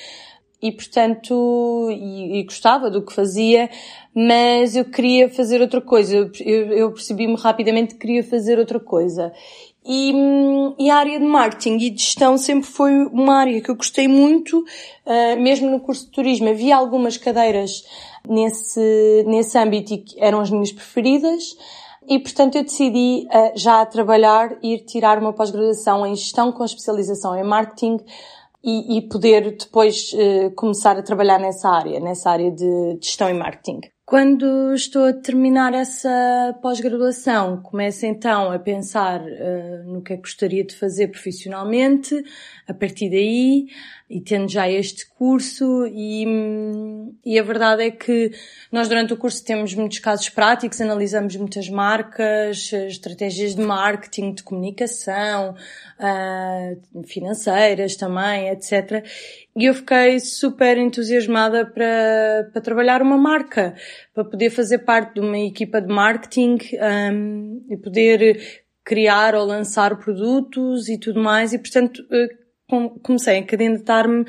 e 0.63 0.71
portanto, 0.71 1.89
e, 1.91 2.39
e, 2.39 2.45
gostava 2.45 2.89
do 2.89 3.05
que 3.05 3.13
fazia, 3.13 3.69
mas 4.15 4.77
eu 4.77 4.85
queria 4.85 5.29
fazer 5.29 5.61
outra 5.61 5.81
coisa. 5.81 6.31
Eu, 6.41 6.73
eu 6.73 6.93
percebi-me 6.93 7.35
rapidamente 7.35 7.95
que 7.95 8.01
queria 8.01 8.23
fazer 8.23 8.61
outra 8.61 8.79
coisa. 8.79 9.33
E, 9.85 10.13
e, 10.79 10.91
a 10.91 10.97
área 10.97 11.19
de 11.19 11.25
marketing 11.25 11.77
e 11.79 11.91
de 11.91 12.01
gestão 12.01 12.39
sempre 12.39 12.69
foi 12.69 12.93
uma 13.07 13.35
área 13.35 13.61
que 13.61 13.69
eu 13.69 13.75
gostei 13.75 14.07
muito, 14.07 14.61
uh, 14.61 15.41
mesmo 15.41 15.69
no 15.69 15.81
curso 15.81 16.07
de 16.07 16.13
turismo. 16.13 16.49
Havia 16.49 16.77
algumas 16.77 17.17
cadeiras 17.17 17.85
nesse, 18.29 19.25
nesse 19.27 19.59
âmbito 19.59 19.95
e 19.95 19.99
que 19.99 20.23
eram 20.23 20.41
as 20.41 20.51
minhas 20.51 20.71
preferidas, 20.71 21.57
E, 22.09 22.19
portanto, 22.19 22.57
eu 22.57 22.65
decidi 22.65 23.27
uh, 23.29 23.53
já 23.57 23.81
a 23.81 23.87
trabalhar, 23.87 24.57
ir 24.63 24.85
tirar 24.85 25.19
uma 25.19 25.33
pós-graduação 25.33 26.05
em 26.07 26.15
gestão 26.17 26.53
com 26.53 26.65
especialização 26.65 27.37
em 27.37 27.45
marketing 27.45 27.99
e, 28.63 28.99
e 28.99 29.03
poder 29.03 29.57
depois 29.57 30.13
uh, 30.13 30.51
começar 30.55 30.97
a 30.99 31.03
trabalhar 31.03 31.39
nessa 31.39 31.69
área, 31.69 32.01
nessa 32.01 32.31
área 32.31 32.51
de, 32.51 32.97
de 32.99 33.07
gestão 33.07 33.29
e 33.29 33.35
marketing. 33.35 33.81
Quando 34.05 34.75
estou 34.75 35.05
a 35.05 35.13
terminar 35.13 35.73
essa 35.75 36.59
pós-graduação, 36.61 37.63
começo 37.63 38.05
então 38.05 38.51
a 38.51 38.59
pensar 38.59 39.21
uh, 39.21 39.85
no 39.85 40.03
que 40.03 40.13
é 40.13 40.17
que 40.17 40.23
gostaria 40.23 40.65
de 40.65 40.75
fazer 40.75 41.07
profissionalmente, 41.09 42.23
a 42.67 42.75
partir 42.75 43.09
daí, 43.09 43.69
e 44.11 44.21
tendo 44.21 44.51
já 44.51 44.69
este 44.69 45.09
curso, 45.09 45.87
e, 45.87 46.27
e 47.25 47.39
a 47.39 47.43
verdade 47.45 47.85
é 47.85 47.91
que 47.93 48.33
nós 48.73 48.89
durante 48.89 49.15
o 49.15 49.17
curso 49.17 49.43
temos 49.45 49.73
muitos 49.75 50.01
casos 50.01 50.29
práticos, 50.29 50.81
analisamos 50.81 51.37
muitas 51.37 51.69
marcas, 51.69 52.73
estratégias 52.73 53.55
de 53.55 53.63
marketing, 53.63 54.35
de 54.35 54.43
comunicação, 54.43 55.55
uh, 55.99 57.05
financeiras 57.07 57.95
também, 57.95 58.49
etc. 58.49 59.07
E 59.55 59.67
eu 59.67 59.75
fiquei 59.75 60.19
super 60.19 60.79
entusiasmada 60.79 61.67
para, 61.67 62.49
para 62.53 62.63
trabalhar 62.63 63.03
uma 63.03 63.19
marca, 63.19 63.75
para 64.15 64.25
poder 64.25 64.49
fazer 64.49 64.79
parte 64.79 65.15
de 65.15 65.21
uma 65.21 65.39
equipa 65.39 65.81
de 65.81 65.93
marketing 65.93 66.57
um, 67.13 67.67
e 67.69 67.77
poder 67.77 68.63
criar 68.83 69.35
ou 69.35 69.45
lançar 69.45 69.99
produtos 69.99 70.89
e 70.89 70.99
tudo 70.99 71.21
mais. 71.21 71.53
E, 71.53 71.59
portanto, 71.59 72.03
eh, 72.11 72.29
comecei 73.03 73.39
a 73.39 73.45
candidatar-me 73.45 74.25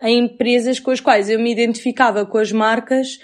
a 0.00 0.08
empresas 0.08 0.78
com 0.78 0.92
as 0.92 1.00
quais 1.00 1.28
eu 1.28 1.40
me 1.40 1.50
identificava 1.50 2.24
com 2.24 2.38
as 2.38 2.52
marcas 2.52 3.18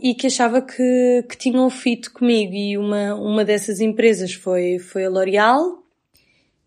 e 0.00 0.14
que 0.14 0.26
achava 0.26 0.60
que, 0.60 1.24
que 1.28 1.36
tinham 1.38 1.70
fit 1.70 2.10
comigo. 2.10 2.52
E 2.52 2.76
uma, 2.76 3.14
uma 3.14 3.44
dessas 3.44 3.80
empresas 3.80 4.34
foi, 4.34 4.78
foi 4.78 5.06
a 5.06 5.08
L'Oréal, 5.08 5.81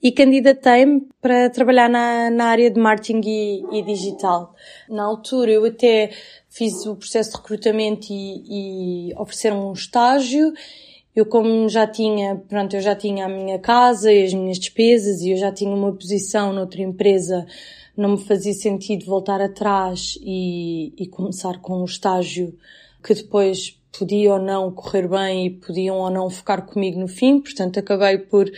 e 0.02 0.12
candidatei-me 0.12 1.08
para 1.22 1.50
trabalhar 1.50 1.90
na, 1.90 2.30
na 2.30 2.46
área 2.46 2.70
de 2.70 2.80
marketing 2.80 3.22
e, 3.26 3.80
e, 3.80 3.82
digital. 3.82 4.54
Na 4.90 5.04
altura 5.04 5.52
eu 5.52 5.66
até 5.66 6.12
fiz 6.50 6.86
o 6.86 6.96
processo 6.96 7.32
de 7.32 7.38
recrutamento 7.38 8.08
e, 8.12 9.10
e 9.10 9.14
ofereceram 9.16 9.70
um 9.70 9.74
estágio. 9.74 10.54
Eu 11.16 11.26
como 11.26 11.68
já 11.70 11.88
tinha, 11.88 12.36
pronto, 12.36 12.76
eu 12.76 12.82
já 12.82 12.96
tinha 12.96 13.26
a 13.26 13.30
minha 13.30 13.58
casa 13.58 14.12
e 14.12 14.26
as 14.26 14.34
minhas 14.34 14.60
despesas 14.60 15.22
e 15.22 15.32
eu 15.32 15.38
já 15.38 15.52
tinha 15.52 15.74
uma 15.74 15.94
posição 15.94 16.52
noutra 16.52 16.82
empresa, 16.82 17.46
não 17.96 18.12
me 18.12 18.18
fazia 18.18 18.54
sentido 18.54 19.06
voltar 19.06 19.42
atrás 19.42 20.20
e, 20.22 20.94
e 20.98 21.08
começar 21.08 21.60
com 21.62 21.82
um 21.82 21.86
estágio 21.86 22.54
que 23.02 23.14
depois 23.14 23.80
podia 23.98 24.34
ou 24.34 24.40
não 24.40 24.72
correr 24.72 25.08
bem 25.08 25.46
e 25.46 25.50
podiam 25.50 25.98
ou 25.98 26.10
não 26.10 26.30
focar 26.30 26.66
comigo 26.66 27.00
no 27.00 27.08
fim, 27.08 27.40
portanto 27.40 27.80
acabei 27.80 28.18
por 28.18 28.52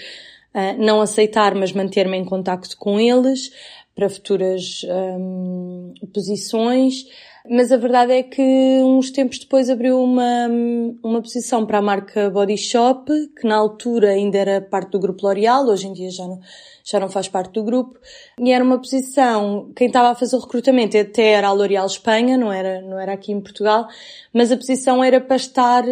não 0.78 1.02
aceitar, 1.02 1.54
mas 1.56 1.72
manter-me 1.72 2.18
em 2.18 2.26
contacto 2.26 2.76
com 2.78 3.00
eles 3.00 3.52
para 3.96 4.10
futuras 4.10 4.86
um, 5.20 5.94
posições. 6.14 7.06
Mas 7.50 7.72
a 7.72 7.78
verdade 7.78 8.12
é 8.12 8.24
que 8.24 8.42
uns 8.84 9.10
tempos 9.12 9.40
depois 9.40 9.70
abriu 9.70 10.02
uma, 10.02 10.48
uma 11.04 11.22
posição 11.22 11.66
para 11.66 11.78
a 11.78 11.82
marca 11.82 12.30
Body 12.30 12.58
Shop, 12.58 13.10
que 13.40 13.48
na 13.48 13.56
altura 13.56 14.10
ainda 14.10 14.38
era 14.38 14.62
parte 14.62 14.92
do 14.92 15.00
grupo 15.00 15.26
L'Oréal, 15.26 15.66
hoje 15.66 15.88
em 15.88 15.94
dia 15.94 16.12
já 16.12 16.28
não, 16.28 16.40
já 16.84 17.00
não 17.00 17.10
faz 17.10 17.28
parte 17.28 17.54
do 17.54 17.64
grupo. 17.64 18.00
E 18.40 18.52
era 18.52 18.64
uma 18.64 18.78
posição, 18.78 19.72
quem 19.76 19.88
estava 19.88 20.10
a 20.10 20.16
fazer 20.16 20.36
o 20.36 20.40
recrutamento 20.40 20.98
até 20.98 21.32
era 21.32 21.48
a 21.48 21.54
L'Oréal 21.54 21.86
Espanha, 21.86 22.38
não 22.38 22.52
era, 22.52 22.82
não 22.82 23.00
era 23.00 23.14
aqui 23.14 23.32
em 23.32 23.40
Portugal, 23.40 23.88
mas 24.34 24.52
a 24.52 24.58
posição 24.58 25.04
era 25.04 25.22
para 25.22 25.36
estar 25.36 25.84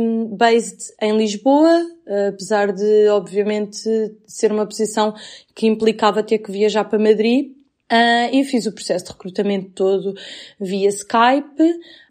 um, 0.00 0.26
based 0.26 0.92
em 1.00 1.16
Lisboa, 1.16 1.86
apesar 2.28 2.72
de, 2.72 3.08
obviamente, 3.08 3.88
ser 4.26 4.52
uma 4.52 4.66
posição 4.66 5.14
que 5.54 5.66
implicava 5.66 6.22
ter 6.22 6.38
que 6.38 6.50
viajar 6.50 6.84
para 6.84 6.98
Madrid. 6.98 7.57
Uh, 7.90 8.28
eu 8.36 8.44
fiz 8.44 8.66
o 8.66 8.72
processo 8.72 9.06
de 9.06 9.12
recrutamento 9.12 9.70
todo 9.70 10.14
via 10.60 10.90
Skype 10.90 11.62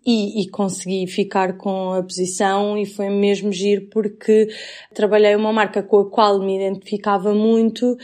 e, 0.04 0.42
e, 0.42 0.50
consegui 0.50 1.06
ficar 1.06 1.56
com 1.56 1.94
a 1.94 2.02
posição 2.02 2.76
e 2.76 2.84
foi 2.84 3.10
mesmo 3.10 3.52
giro 3.52 3.88
porque 3.92 4.48
trabalhei 4.92 5.36
uma 5.36 5.54
marca 5.54 5.84
com 5.84 6.00
a 6.00 6.10
qual 6.10 6.40
me 6.40 6.56
identificava 6.56 7.32
muito 7.32 7.96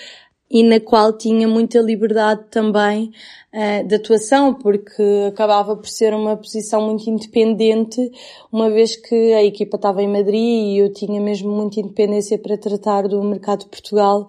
e 0.51 0.61
na 0.61 0.79
qual 0.79 1.17
tinha 1.17 1.47
muita 1.47 1.79
liberdade 1.79 2.43
também 2.51 3.11
uh, 3.51 3.87
de 3.87 3.95
atuação, 3.95 4.53
porque 4.53 5.01
acabava 5.27 5.75
por 5.75 5.87
ser 5.87 6.13
uma 6.13 6.37
posição 6.37 6.85
muito 6.85 7.09
independente, 7.09 8.11
uma 8.51 8.69
vez 8.69 8.95
que 8.95 9.33
a 9.33 9.43
equipa 9.43 9.77
estava 9.77 10.03
em 10.03 10.07
Madrid 10.07 10.35
e 10.35 10.77
eu 10.77 10.93
tinha 10.93 11.19
mesmo 11.19 11.51
muita 11.51 11.79
independência 11.79 12.37
para 12.37 12.55
tratar 12.55 13.07
do 13.07 13.23
mercado 13.23 13.61
de 13.61 13.69
Portugal. 13.69 14.27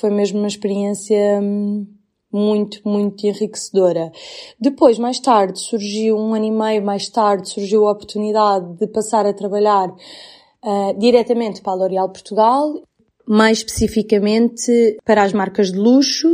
Foi 0.00 0.10
mesmo 0.10 0.40
uma 0.40 0.48
experiência 0.48 1.38
hum, 1.40 1.86
muito, 2.32 2.80
muito 2.88 3.26
enriquecedora. 3.26 4.12
Depois, 4.58 4.98
mais 4.98 5.18
tarde, 5.18 5.58
surgiu 5.58 6.16
um 6.16 6.34
ano 6.34 6.46
e 6.46 6.50
meio 6.50 6.84
mais 6.84 7.08
tarde, 7.08 7.48
surgiu 7.48 7.86
a 7.86 7.92
oportunidade 7.92 8.74
de 8.74 8.86
passar 8.86 9.26
a 9.26 9.32
trabalhar 9.32 9.88
uh, 9.88 10.98
diretamente 10.98 11.60
para 11.60 11.72
a 11.72 11.76
L'Oréal 11.76 12.08
Portugal 12.08 12.82
mais 13.26 13.58
especificamente 13.58 14.98
para 15.04 15.22
as 15.22 15.32
marcas 15.32 15.70
de 15.70 15.78
luxo. 15.78 16.28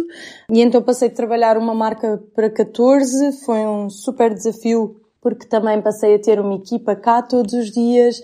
E 0.51 0.63
então 0.63 0.81
passei 0.81 1.09
a 1.09 1.11
trabalhar 1.11 1.59
uma 1.59 1.75
marca 1.75 2.23
para 2.35 2.49
14, 2.49 3.33
foi 3.45 3.67
um 3.67 3.91
super 3.91 4.33
desafio 4.33 4.97
porque 5.21 5.45
também 5.45 5.83
passei 5.83 6.15
a 6.15 6.19
ter 6.21 6.39
uma 6.39 6.55
equipa 6.55 6.95
cá 6.95 7.21
todos 7.21 7.53
os 7.53 7.73
dias, 7.73 8.23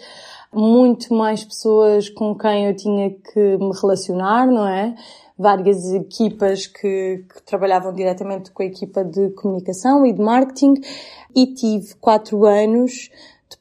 muito 0.54 1.12
mais 1.12 1.44
pessoas 1.44 2.08
com 2.08 2.32
quem 2.34 2.66
eu 2.66 2.76
tinha 2.76 3.10
que 3.10 3.58
me 3.58 3.72
relacionar, 3.78 4.46
não 4.46 4.68
é? 4.68 4.94
Várias 5.38 5.92
equipas 5.92 6.66
que, 6.66 7.24
que 7.28 7.42
trabalhavam 7.44 7.92
diretamente 7.92 8.50
com 8.50 8.62
a 8.62 8.66
equipa 8.66 9.04
de 9.04 9.30
comunicação 9.30 10.06
e 10.06 10.12
de 10.12 10.20
marketing 10.20 10.74
e 11.34 11.46
tive 11.54 11.94
quatro 11.96 12.44
anos 12.44 13.10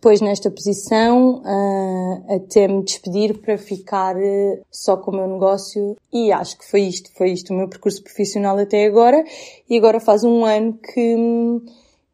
depois 0.01 0.21
nesta 0.21 0.49
posição 0.49 1.41
uh, 1.43 2.35
até 2.35 2.67
me 2.67 2.83
despedir 2.83 3.37
para 3.39 3.57
ficar 3.57 4.15
uh, 4.15 4.65
só 4.71 4.97
com 4.97 5.11
o 5.11 5.15
meu 5.15 5.27
negócio 5.27 5.95
e 6.11 6.31
acho 6.31 6.57
que 6.57 6.69
foi 6.69 6.81
isto, 6.81 7.11
foi 7.15 7.31
isto 7.31 7.53
o 7.53 7.57
meu 7.57 7.67
percurso 7.67 8.01
profissional 8.01 8.57
até 8.57 8.85
agora 8.85 9.23
e 9.69 9.77
agora 9.77 9.99
faz 9.99 10.23
um 10.23 10.45
ano 10.45 10.73
que, 10.73 11.61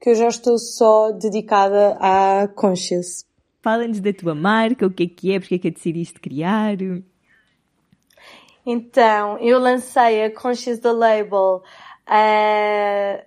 que 0.02 0.10
eu 0.10 0.16
já 0.16 0.28
estou 0.28 0.58
só 0.58 1.12
dedicada 1.12 1.98
à 2.00 2.48
Conscious. 2.48 3.26
Fala-nos 3.62 4.00
da 4.00 4.14
tua 4.14 4.34
marca, 4.34 4.86
o 4.86 4.92
que 4.92 5.04
é 5.04 5.08
que 5.08 5.34
é, 5.34 5.40
porque 5.40 5.56
é 5.56 5.60
que 5.60 5.72
decidiste 5.72 6.20
criar? 6.20 6.78
Então, 8.70 9.38
eu 9.40 9.60
lancei 9.60 10.26
a 10.26 10.30
Conscious 10.30 10.80
The 10.80 10.92
Label 10.92 11.64
uh, 12.06 13.24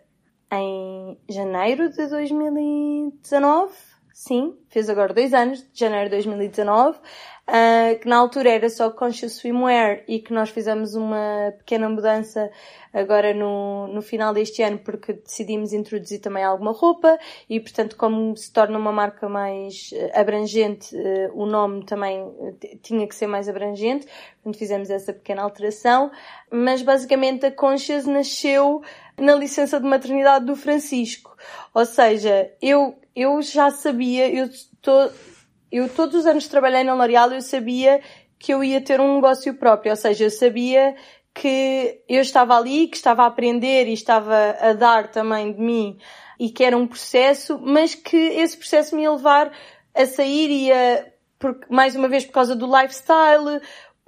em 0.54 1.18
janeiro 1.30 1.88
de 1.88 2.06
2019 2.06 3.90
sim, 4.20 4.54
fez 4.68 4.90
agora 4.90 5.14
dois 5.14 5.32
anos, 5.32 5.66
de 5.72 5.80
janeiro 5.80 6.10
de 6.10 6.16
2019, 6.16 6.98
uh, 7.50 7.98
que 7.98 8.08
na 8.08 8.16
altura 8.16 8.50
era 8.50 8.70
só 8.70 8.90
Conscious 8.90 9.34
Swimwear 9.34 10.02
e 10.06 10.20
que 10.20 10.32
nós 10.32 10.50
fizemos 10.50 10.94
uma 10.94 11.52
pequena 11.58 11.88
mudança 11.88 12.50
agora 12.92 13.34
no, 13.34 13.88
no 13.88 14.00
final 14.00 14.32
deste 14.32 14.62
ano 14.62 14.78
porque 14.78 15.12
decidimos 15.12 15.72
introduzir 15.72 16.20
também 16.20 16.42
alguma 16.42 16.72
roupa 16.72 17.18
e 17.48 17.60
portanto 17.60 17.96
como 17.96 18.36
se 18.36 18.52
torna 18.52 18.78
uma 18.78 18.90
marca 18.90 19.28
mais 19.28 19.90
ah, 20.14 20.20
abrangente, 20.20 20.94
uh, 20.96 21.30
o 21.34 21.44
nome 21.46 21.84
também 21.84 22.24
tinha 22.82 23.06
que 23.06 23.14
ser 23.14 23.26
mais 23.26 23.48
abrangente, 23.48 24.06
portanto 24.36 24.58
fizemos 24.58 24.88
essa 24.88 25.12
pequena 25.12 25.42
alteração, 25.42 26.10
mas 26.50 26.82
basicamente 26.82 27.44
a 27.46 27.50
Conscious 27.50 28.06
nasceu 28.06 28.82
na 29.18 29.34
licença 29.34 29.78
de 29.78 29.86
maternidade 29.86 30.46
do 30.46 30.56
Francisco. 30.56 31.36
Ou 31.74 31.84
seja, 31.84 32.50
eu 32.62 32.96
eu 33.14 33.42
já 33.42 33.70
sabia, 33.70 34.32
eu, 34.32 34.48
tô, 34.80 35.10
eu 35.70 35.88
todos 35.88 36.20
os 36.20 36.26
anos 36.26 36.48
trabalhei 36.48 36.84
na 36.84 36.94
L'Oréal, 36.94 37.32
eu 37.32 37.42
sabia 37.42 38.00
que 38.38 38.52
eu 38.52 38.64
ia 38.64 38.80
ter 38.80 39.00
um 39.00 39.16
negócio 39.16 39.54
próprio, 39.54 39.92
ou 39.92 39.96
seja, 39.96 40.24
eu 40.24 40.30
sabia 40.30 40.94
que 41.34 42.02
eu 42.08 42.20
estava 42.20 42.56
ali, 42.56 42.88
que 42.88 42.96
estava 42.96 43.22
a 43.22 43.26
aprender 43.26 43.86
e 43.86 43.92
estava 43.92 44.56
a 44.60 44.72
dar 44.72 45.08
também 45.08 45.52
de 45.52 45.60
mim 45.60 45.98
e 46.38 46.50
que 46.50 46.64
era 46.64 46.76
um 46.76 46.86
processo, 46.86 47.58
mas 47.62 47.94
que 47.94 48.16
esse 48.16 48.56
processo 48.56 48.96
me 48.96 49.02
ia 49.02 49.12
levar 49.12 49.52
a 49.94 50.06
sair 50.06 50.50
e 50.50 50.72
a, 50.72 51.06
mais 51.68 51.94
uma 51.94 52.08
vez 52.08 52.24
por 52.24 52.32
causa 52.32 52.56
do 52.56 52.66
lifestyle, 52.66 53.60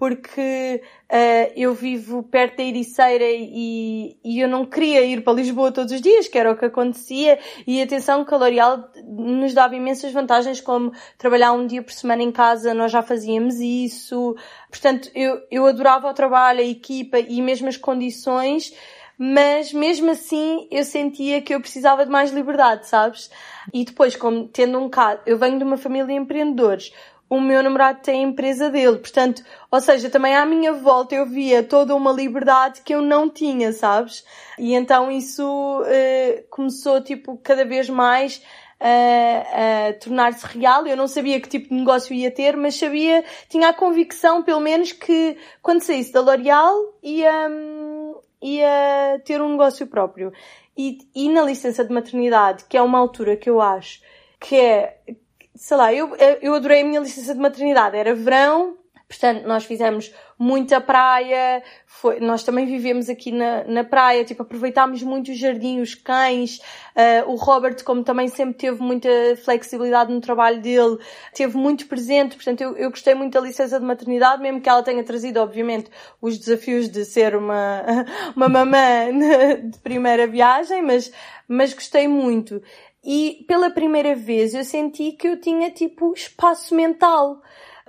porque 0.02 0.82
uh, 1.12 1.52
eu 1.54 1.72
vivo 1.74 2.24
perto 2.24 2.56
da 2.56 2.64
Ericeira 2.64 3.24
e, 3.24 4.16
e, 4.24 4.40
eu 4.40 4.48
não 4.48 4.66
queria 4.66 5.00
ir 5.02 5.22
para 5.22 5.34
Lisboa 5.34 5.70
todos 5.70 5.92
os 5.92 6.00
dias, 6.00 6.26
que 6.26 6.36
era 6.36 6.50
o 6.50 6.56
que 6.56 6.64
acontecia, 6.64 7.38
e 7.64 7.80
a 7.80 8.36
L'Oréal 8.36 8.90
nos 9.06 9.54
dava 9.54 9.76
imensas 9.76 10.12
vantagens, 10.12 10.60
como 10.60 10.90
trabalhar 11.16 11.52
um 11.52 11.68
dia 11.68 11.84
por 11.84 11.92
semana 11.92 12.20
em 12.20 12.32
casa, 12.32 12.74
nós 12.74 12.90
já 12.90 13.00
fazíamos 13.00 13.60
isso, 13.60 14.34
portanto 14.68 15.08
eu, 15.14 15.40
eu 15.48 15.66
adorava 15.66 16.10
o 16.10 16.14
trabalho, 16.14 16.58
a 16.58 16.64
equipa 16.64 17.20
e 17.20 17.40
mesmo 17.40 17.68
as 17.68 17.76
condições, 17.76 18.74
mas 19.16 19.72
mesmo 19.72 20.10
assim 20.10 20.66
eu 20.68 20.82
sentia 20.82 21.40
que 21.40 21.54
eu 21.54 21.60
precisava 21.60 22.04
de 22.04 22.10
mais 22.10 22.32
liberdade, 22.32 22.88
sabes? 22.88 23.30
E 23.72 23.84
depois, 23.84 24.16
como 24.16 24.48
tendo 24.48 24.80
um 24.80 24.88
caso, 24.88 25.20
eu 25.24 25.38
venho 25.38 25.58
de 25.58 25.62
uma 25.62 25.76
família 25.76 26.06
de 26.06 26.14
empreendedores, 26.14 26.92
o 27.32 27.40
meu 27.40 27.62
namorado 27.62 28.00
tem 28.02 28.22
a 28.22 28.28
empresa 28.28 28.68
dele. 28.68 28.98
Portanto, 28.98 29.42
ou 29.70 29.80
seja, 29.80 30.10
também 30.10 30.36
à 30.36 30.44
minha 30.44 30.74
volta 30.74 31.14
eu 31.14 31.24
via 31.24 31.62
toda 31.62 31.96
uma 31.96 32.12
liberdade 32.12 32.82
que 32.82 32.94
eu 32.94 33.00
não 33.00 33.30
tinha, 33.30 33.72
sabes? 33.72 34.22
E 34.58 34.74
então 34.74 35.10
isso 35.10 35.42
uh, 35.80 36.44
começou, 36.50 37.00
tipo, 37.02 37.38
cada 37.38 37.64
vez 37.64 37.88
mais 37.88 38.42
a, 38.78 39.88
a 39.88 39.92
tornar-se 39.94 40.46
real. 40.46 40.86
Eu 40.86 40.94
não 40.94 41.08
sabia 41.08 41.40
que 41.40 41.48
tipo 41.48 41.70
de 41.70 41.74
negócio 41.74 42.14
ia 42.14 42.30
ter, 42.30 42.54
mas 42.54 42.74
sabia, 42.74 43.24
tinha 43.48 43.70
a 43.70 43.72
convicção, 43.72 44.42
pelo 44.42 44.60
menos, 44.60 44.92
que 44.92 45.38
quando 45.62 45.80
saísse 45.80 46.12
da 46.12 46.20
L'Oréal 46.20 46.98
ia, 47.02 47.48
hum, 47.48 48.14
ia 48.42 49.22
ter 49.24 49.40
um 49.40 49.52
negócio 49.52 49.86
próprio. 49.86 50.34
E, 50.76 50.98
e 51.14 51.30
na 51.30 51.40
licença 51.40 51.82
de 51.82 51.94
maternidade, 51.94 52.66
que 52.68 52.76
é 52.76 52.82
uma 52.82 52.98
altura 52.98 53.38
que 53.38 53.48
eu 53.48 53.58
acho 53.58 54.02
que 54.38 54.56
é, 54.56 54.98
sei 55.54 55.76
lá, 55.76 55.92
eu, 55.92 56.16
eu 56.40 56.54
adorei 56.54 56.82
a 56.82 56.84
minha 56.84 57.00
licença 57.00 57.34
de 57.34 57.40
maternidade. 57.40 57.96
Era 57.96 58.14
verão, 58.14 58.76
portanto, 59.08 59.46
nós 59.46 59.64
fizemos 59.64 60.12
muita 60.38 60.80
praia, 60.80 61.62
foi, 61.86 62.18
nós 62.18 62.42
também 62.42 62.66
vivemos 62.66 63.08
aqui 63.08 63.30
na, 63.30 63.62
na 63.64 63.84
praia, 63.84 64.24
tipo, 64.24 64.42
aproveitámos 64.42 65.02
muito 65.02 65.30
o 65.30 65.34
jardim, 65.34 65.80
os 65.80 65.94
cães, 65.94 66.58
uh, 66.96 67.30
o 67.30 67.36
Robert, 67.36 67.84
como 67.84 68.02
também 68.02 68.26
sempre 68.26 68.54
teve 68.54 68.82
muita 68.82 69.08
flexibilidade 69.44 70.12
no 70.12 70.20
trabalho 70.20 70.60
dele, 70.60 70.98
teve 71.32 71.56
muito 71.56 71.86
presente, 71.86 72.34
portanto, 72.34 72.60
eu, 72.60 72.76
eu 72.76 72.90
gostei 72.90 73.14
muito 73.14 73.34
da 73.34 73.40
licença 73.40 73.78
de 73.78 73.86
maternidade, 73.86 74.42
mesmo 74.42 74.60
que 74.60 74.68
ela 74.68 74.82
tenha 74.82 75.04
trazido, 75.04 75.38
obviamente, 75.38 75.88
os 76.20 76.36
desafios 76.38 76.88
de 76.88 77.04
ser 77.04 77.36
uma, 77.36 77.84
uma 78.34 78.48
mamã 78.48 78.80
de 79.62 79.78
primeira 79.78 80.26
viagem, 80.26 80.82
mas, 80.82 81.12
mas 81.46 81.72
gostei 81.72 82.08
muito. 82.08 82.60
E 83.04 83.44
pela 83.48 83.70
primeira 83.70 84.14
vez 84.14 84.54
eu 84.54 84.64
senti 84.64 85.12
que 85.12 85.26
eu 85.28 85.40
tinha 85.40 85.70
tipo 85.70 86.12
espaço 86.12 86.74
mental. 86.74 87.42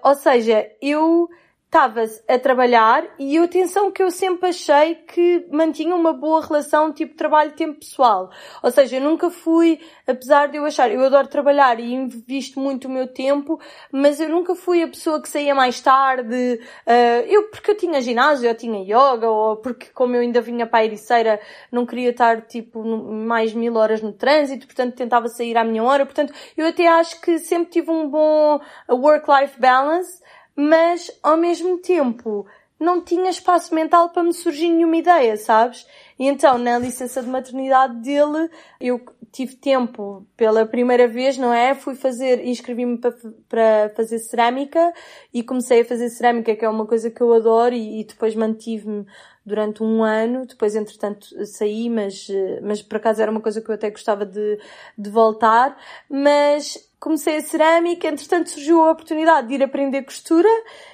Ou 0.03 0.15
seja, 0.15 0.70
eu 0.82 1.29
estava 1.74 2.03
a 2.27 2.38
trabalhar 2.38 3.03
e 3.18 3.36
a 3.36 3.44
atenção 3.44 3.92
que 3.92 4.03
eu 4.03 4.12
sempre 4.12 4.50
achei 4.50 4.94
que 4.94 5.48
mantinha 5.51 5.96
uma 5.96 6.13
boa 6.13 6.46
relação 6.46 6.94
tipo 6.94 7.15
trabalho-tempo 7.15 7.80
pessoal. 7.80 8.30
Ou 8.62 8.70
seja, 8.70 8.98
eu 8.98 9.01
nunca 9.01 9.32
fui, 9.32 9.80
apesar 10.06 10.50
de 10.50 10.58
eu 10.58 10.65
achar, 10.65 10.92
eu 10.92 11.03
adoro 11.03 11.27
trabalhar 11.27 11.80
e 11.80 11.92
invisto 11.92 12.60
muito 12.60 12.88
o 12.88 12.92
meu 12.92 13.08
tempo, 13.08 13.60
mas 13.92 14.22
eu 14.22 14.30
nunca 14.30 14.53
fui 14.53 14.84
a 14.84 14.88
pessoa 14.88 15.20
que 15.20 15.27
saía 15.27 15.56
mais 15.56 15.82
tarde, 15.82 16.60
uh, 16.86 17.25
eu 17.27 17.50
porque 17.50 17.72
eu 17.72 17.75
tinha 17.75 18.00
ginásio, 18.01 18.48
eu 18.48 18.56
tinha 18.56 18.84
yoga, 18.84 19.27
ou 19.27 19.58
porque 19.58 19.88
como 19.96 20.15
eu 20.15 20.22
ainda 20.22 20.42
vinha 20.42 20.68
para 20.68 20.82
a 20.82 20.86
Ericeira, 20.86 21.39
não 21.72 21.88
queria 21.88 22.12
estar 22.12 22.42
tipo 22.42 22.84
mais 22.84 23.51
mil 23.51 23.75
horas 23.77 24.00
no 24.00 24.13
trânsito, 24.13 24.68
portanto 24.68 24.94
tentava 24.94 25.27
sair 25.27 25.58
à 25.58 25.63
minha 25.63 25.84
hora, 25.84 26.06
portanto 26.06 26.34
eu 26.56 26.68
até 26.68 26.88
acho 26.88 27.20
que 27.20 27.39
sempre 27.39 27.72
tive 27.72 27.89
um 27.89 28.08
bom 28.08 28.62
work-life 28.88 29.60
balance, 29.60 30.22
mas 30.55 31.12
ao 31.22 31.38
mesmo 31.38 31.77
tempo 31.79 32.45
não 32.79 33.01
tinha 33.01 33.29
espaço 33.29 33.74
mental 33.74 34.10
para 34.10 34.24
me 34.24 34.33
surgir 34.33 34.69
nenhuma 34.69 34.98
ideia, 34.98 35.38
sabes? 35.38 35.88
E 36.19 36.27
então, 36.27 36.57
na 36.57 36.77
licença 36.77 37.24
de 37.24 37.29
maternidade 37.29 37.95
dele, 38.01 38.50
eu 38.79 39.01
tive 39.31 39.55
tempo 39.55 40.27
pela 40.36 40.65
primeira 40.65 41.07
vez, 41.07 41.38
não 41.38 41.53
é? 41.53 41.74
Fui 41.74 41.95
fazer, 41.95 42.45
inscrevi-me 42.45 42.98
para, 42.98 43.15
para 43.48 43.93
fazer 43.95 44.19
cerâmica 44.19 44.93
e 45.33 45.41
comecei 45.41 45.81
a 45.81 45.86
fazer 45.86 46.10
cerâmica, 46.10 46.55
que 46.55 46.65
é 46.65 46.69
uma 46.69 46.86
coisa 46.86 47.10
que 47.10 47.22
eu 47.22 47.33
adoro 47.33 47.74
e, 47.74 48.01
e 48.01 48.03
depois 48.03 48.36
mantive-me 48.36 49.05
durante 49.45 49.81
um 49.81 50.03
ano. 50.03 50.45
Depois, 50.45 50.75
entretanto, 50.75 51.27
saí, 51.45 51.89
mas, 51.89 52.27
mas 52.62 52.81
por 52.81 52.98
acaso 52.98 53.22
era 53.22 53.31
uma 53.31 53.41
coisa 53.41 53.62
que 53.62 53.69
eu 53.69 53.75
até 53.75 53.89
gostava 53.89 54.25
de, 54.25 54.60
de 54.98 55.10
voltar. 55.10 55.77
Mas 56.10 56.77
comecei 57.03 57.36
a 57.36 57.41
cerâmica, 57.41 58.07
entretanto 58.07 58.50
surgiu 58.50 58.81
a 58.81 58.91
oportunidade 58.91 59.50
de 59.50 59.55
ir 59.55 59.62
aprender 59.62 60.03
costura 60.03 60.48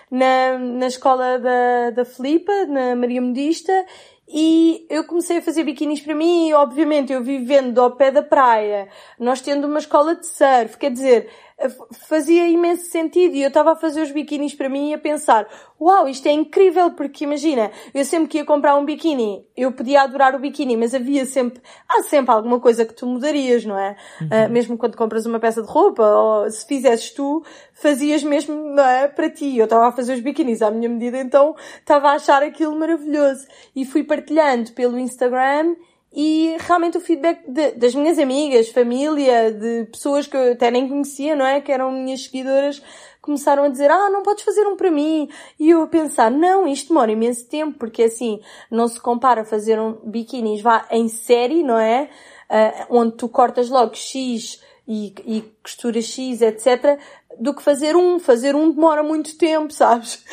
na, 0.10 0.58
na 0.58 0.88
escola 0.88 1.38
da, 1.38 1.92
da 1.92 2.04
Filipa, 2.04 2.52
na 2.66 2.96
Maria 2.96 3.22
Modista, 3.22 3.72
e 4.28 4.88
eu 4.90 5.04
comecei 5.04 5.38
a 5.38 5.42
fazer 5.42 5.64
biquinis 5.64 6.02
para 6.02 6.16
mim 6.16 6.50
e 6.50 6.54
obviamente 6.56 7.14
eu 7.14 7.24
vivendo 7.24 7.80
ao 7.80 7.92
pé 7.92 8.10
da 8.10 8.24
praia, 8.24 8.88
nós 9.20 9.40
tendo 9.40 9.68
uma 9.68 9.78
escola 9.78 10.16
de 10.16 10.26
surf, 10.26 10.80
quer 10.80 10.92
dizer, 10.92 11.30
fazia 12.08 12.48
imenso 12.48 12.86
sentido 12.86 13.36
e 13.36 13.42
eu 13.42 13.50
estava 13.50 13.74
a 13.74 13.76
fazer 13.76 14.02
os 14.02 14.12
biquinis 14.12 14.54
para 14.54 14.70
mim 14.70 14.92
e 14.92 14.94
a 14.94 14.98
pensar, 14.98 15.48
uau, 15.80 16.08
isto 16.08 16.28
é 16.28 16.32
incrível 16.32 16.92
porque 16.92 17.24
imagina, 17.24 17.72
eu 17.94 18.06
sempre 18.06 18.30
que 18.30 18.38
ia 18.38 18.46
comprar 18.46 18.76
um 18.76 18.86
biquíni, 18.86 19.46
eu 19.58 19.72
podia 19.72 20.02
adorar 20.02 20.36
o 20.36 20.40
biquíni, 20.40 20.78
mas 20.78 20.94
havia 20.94 21.26
sempre, 21.26 21.62
há 21.88 22.02
sempre 22.04 22.34
alguma 22.34 22.60
coisa 22.60 22.86
que 22.86 22.94
tu 22.94 23.06
mudarias, 23.06 23.66
não 23.66 23.78
é? 23.78 23.98
Uhum. 24.22 24.28
Uh, 24.28 24.50
mesmo 24.50 24.78
quando 24.78 24.96
compras 24.96 25.26
uma 25.26 25.40
peça 25.40 25.62
de 25.62 25.68
roupa 25.68 26.04
ou 26.04 26.50
se 26.50 26.66
fizesses 26.66 27.12
tu, 27.12 27.44
fazias 27.74 28.24
mesmo, 28.24 28.56
não 28.56 28.84
é? 28.84 29.08
Para 29.08 29.30
ti. 29.30 29.58
Eu 29.58 29.66
estava 29.66 29.88
a 29.88 29.92
fazer 29.92 30.14
os 30.14 30.22
biquinis 30.22 30.62
à 30.62 30.72
minha 30.72 30.90
medida, 30.90 31.20
então 31.20 31.56
estava 31.80 32.10
a 32.10 32.14
achar 32.14 32.42
aquilo 32.44 32.78
maravilhoso 32.78 33.46
e 33.76 33.86
fui 33.86 34.04
partilhando 34.04 34.72
pelo 34.72 34.98
Instagram 34.98 35.76
e 36.12 36.56
realmente 36.60 36.98
o 36.98 37.02
feedback 37.02 37.44
de, 37.48 37.72
das 37.72 37.94
minhas 37.94 38.18
amigas, 38.18 38.70
família, 38.70 39.52
de 39.52 39.86
pessoas 39.92 40.26
que 40.26 40.36
eu 40.36 40.54
até 40.54 40.72
nem 40.72 40.90
conhecia, 40.90 41.36
não 41.36 41.46
é? 41.46 41.62
Que 41.62 41.72
eram 41.72 41.92
minhas 41.92 42.24
seguidoras, 42.24 42.82
começaram 43.22 43.64
a 43.64 43.70
dizer, 43.70 43.92
ah, 43.92 44.10
não 44.10 44.24
podes 44.24 44.44
fazer 44.44 44.66
um 44.66 44.76
para 44.76 44.90
mim. 44.90 45.30
E 45.60 45.70
eu 45.70 45.84
a 45.84 45.88
pensar, 45.88 46.32
não, 46.32 46.68
isto 46.68 46.90
demora 46.90 47.12
imenso 47.12 47.48
tempo, 47.48 47.78
porque 47.78 48.04
assim, 48.04 48.40
não 48.72 48.88
se 48.88 49.00
compara 49.00 49.46
fazer 49.46 49.80
um 49.80 49.94
biquinis 50.04 50.62
vá 50.62 50.88
em 50.90 51.08
série, 51.08 51.64
não 51.64 51.78
é? 51.78 52.10
Uh, 52.50 52.98
onde 52.98 53.16
tu 53.16 53.30
cortas 53.30 53.70
logo 53.70 53.94
X 53.94 54.60
e, 54.90 55.14
e 55.26 55.42
costura 55.64 56.02
X, 56.02 56.42
etc 56.42 57.00
do 57.40 57.54
que 57.54 57.64
fazer 57.64 57.96
um. 57.96 58.20
Fazer 58.20 58.56
um 58.56 58.72
demora 58.72 59.02
muito 59.02 59.38
tempo, 59.38 59.72
sabes? 59.74 60.24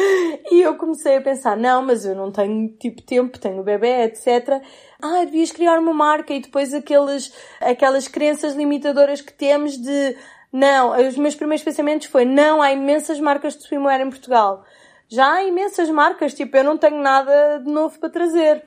E 0.51 0.61
eu 0.61 0.77
comecei 0.77 1.17
a 1.17 1.21
pensar, 1.21 1.57
não, 1.57 1.83
mas 1.83 2.05
eu 2.05 2.15
não 2.15 2.33
tenho 2.33 2.69
tipo 2.79 3.01
tempo, 3.03 3.39
tenho 3.39 3.63
bebê, 3.63 4.05
etc. 4.05 4.61
Ah, 5.01 5.25
devias 5.25 5.53
criar 5.53 5.79
uma 5.79 5.95
marca 5.95 6.35
e 6.35 6.41
depois 6.41 6.75
aqueles, 6.75 7.33
aquelas 7.61 8.09
crenças 8.09 8.55
limitadoras 8.55 9.21
que 9.21 9.33
temos 9.33 9.77
de 9.79 10.17
não, 10.53 10.97
os 11.07 11.17
meus 11.17 11.35
primeiros 11.35 11.63
pensamentos 11.63 12.07
foi 12.07 12.25
não, 12.25 12.63
há 12.63 12.73
imensas 12.73 13.21
marcas 13.21 13.57
de 13.57 13.65
swimwear 13.65 14.01
em 14.01 14.09
Portugal. 14.09 14.65
Já 15.09 15.35
há 15.35 15.45
imensas 15.45 15.91
marcas, 15.91 16.35
tipo, 16.35 16.57
eu 16.57 16.65
não 16.65 16.79
tenho 16.79 17.01
nada 17.01 17.59
de 17.59 17.71
novo 17.71 17.99
para 17.99 18.09
trazer 18.09 18.65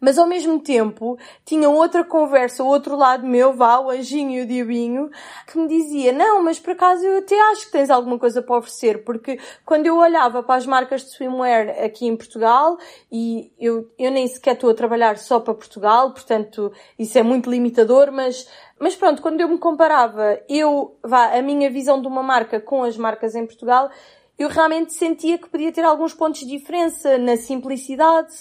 mas 0.00 0.18
ao 0.18 0.26
mesmo 0.26 0.58
tempo 0.58 1.18
tinha 1.44 1.68
outra 1.68 2.02
conversa, 2.02 2.64
o 2.64 2.66
outro 2.66 2.96
lado 2.96 3.26
meu, 3.26 3.52
vá, 3.52 3.78
o 3.78 3.90
anjinho 3.90 4.38
e 4.38 4.42
o 4.42 4.46
diabinho, 4.46 5.10
que 5.46 5.58
me 5.58 5.68
dizia, 5.68 6.12
não, 6.12 6.42
mas 6.42 6.58
por 6.58 6.70
acaso 6.70 7.04
eu 7.04 7.18
até 7.18 7.38
acho 7.52 7.66
que 7.66 7.72
tens 7.72 7.90
alguma 7.90 8.18
coisa 8.18 8.40
para 8.40 8.56
oferecer, 8.56 9.04
porque 9.04 9.38
quando 9.64 9.86
eu 9.86 9.96
olhava 9.96 10.42
para 10.42 10.54
as 10.54 10.66
marcas 10.66 11.02
de 11.02 11.10
swimwear 11.10 11.84
aqui 11.84 12.06
em 12.06 12.16
Portugal, 12.16 12.78
e 13.12 13.52
eu, 13.60 13.90
eu 13.98 14.10
nem 14.10 14.26
sequer 14.26 14.54
estou 14.54 14.70
a 14.70 14.74
trabalhar 14.74 15.18
só 15.18 15.38
para 15.38 15.54
Portugal, 15.54 16.12
portanto 16.12 16.72
isso 16.98 17.18
é 17.18 17.22
muito 17.22 17.50
limitador, 17.50 18.10
mas 18.10 18.48
mas 18.82 18.96
pronto, 18.96 19.20
quando 19.20 19.42
eu 19.42 19.48
me 19.48 19.58
comparava, 19.58 20.40
eu, 20.48 20.96
vá, 21.04 21.36
a 21.36 21.42
minha 21.42 21.70
visão 21.70 22.00
de 22.00 22.06
uma 22.08 22.22
marca 22.22 22.58
com 22.58 22.82
as 22.82 22.96
marcas 22.96 23.34
em 23.34 23.44
Portugal, 23.44 23.90
eu 24.38 24.48
realmente 24.48 24.94
sentia 24.94 25.36
que 25.36 25.50
podia 25.50 25.70
ter 25.70 25.84
alguns 25.84 26.14
pontos 26.14 26.40
de 26.40 26.46
diferença 26.46 27.18
na 27.18 27.36
simplicidade, 27.36 28.32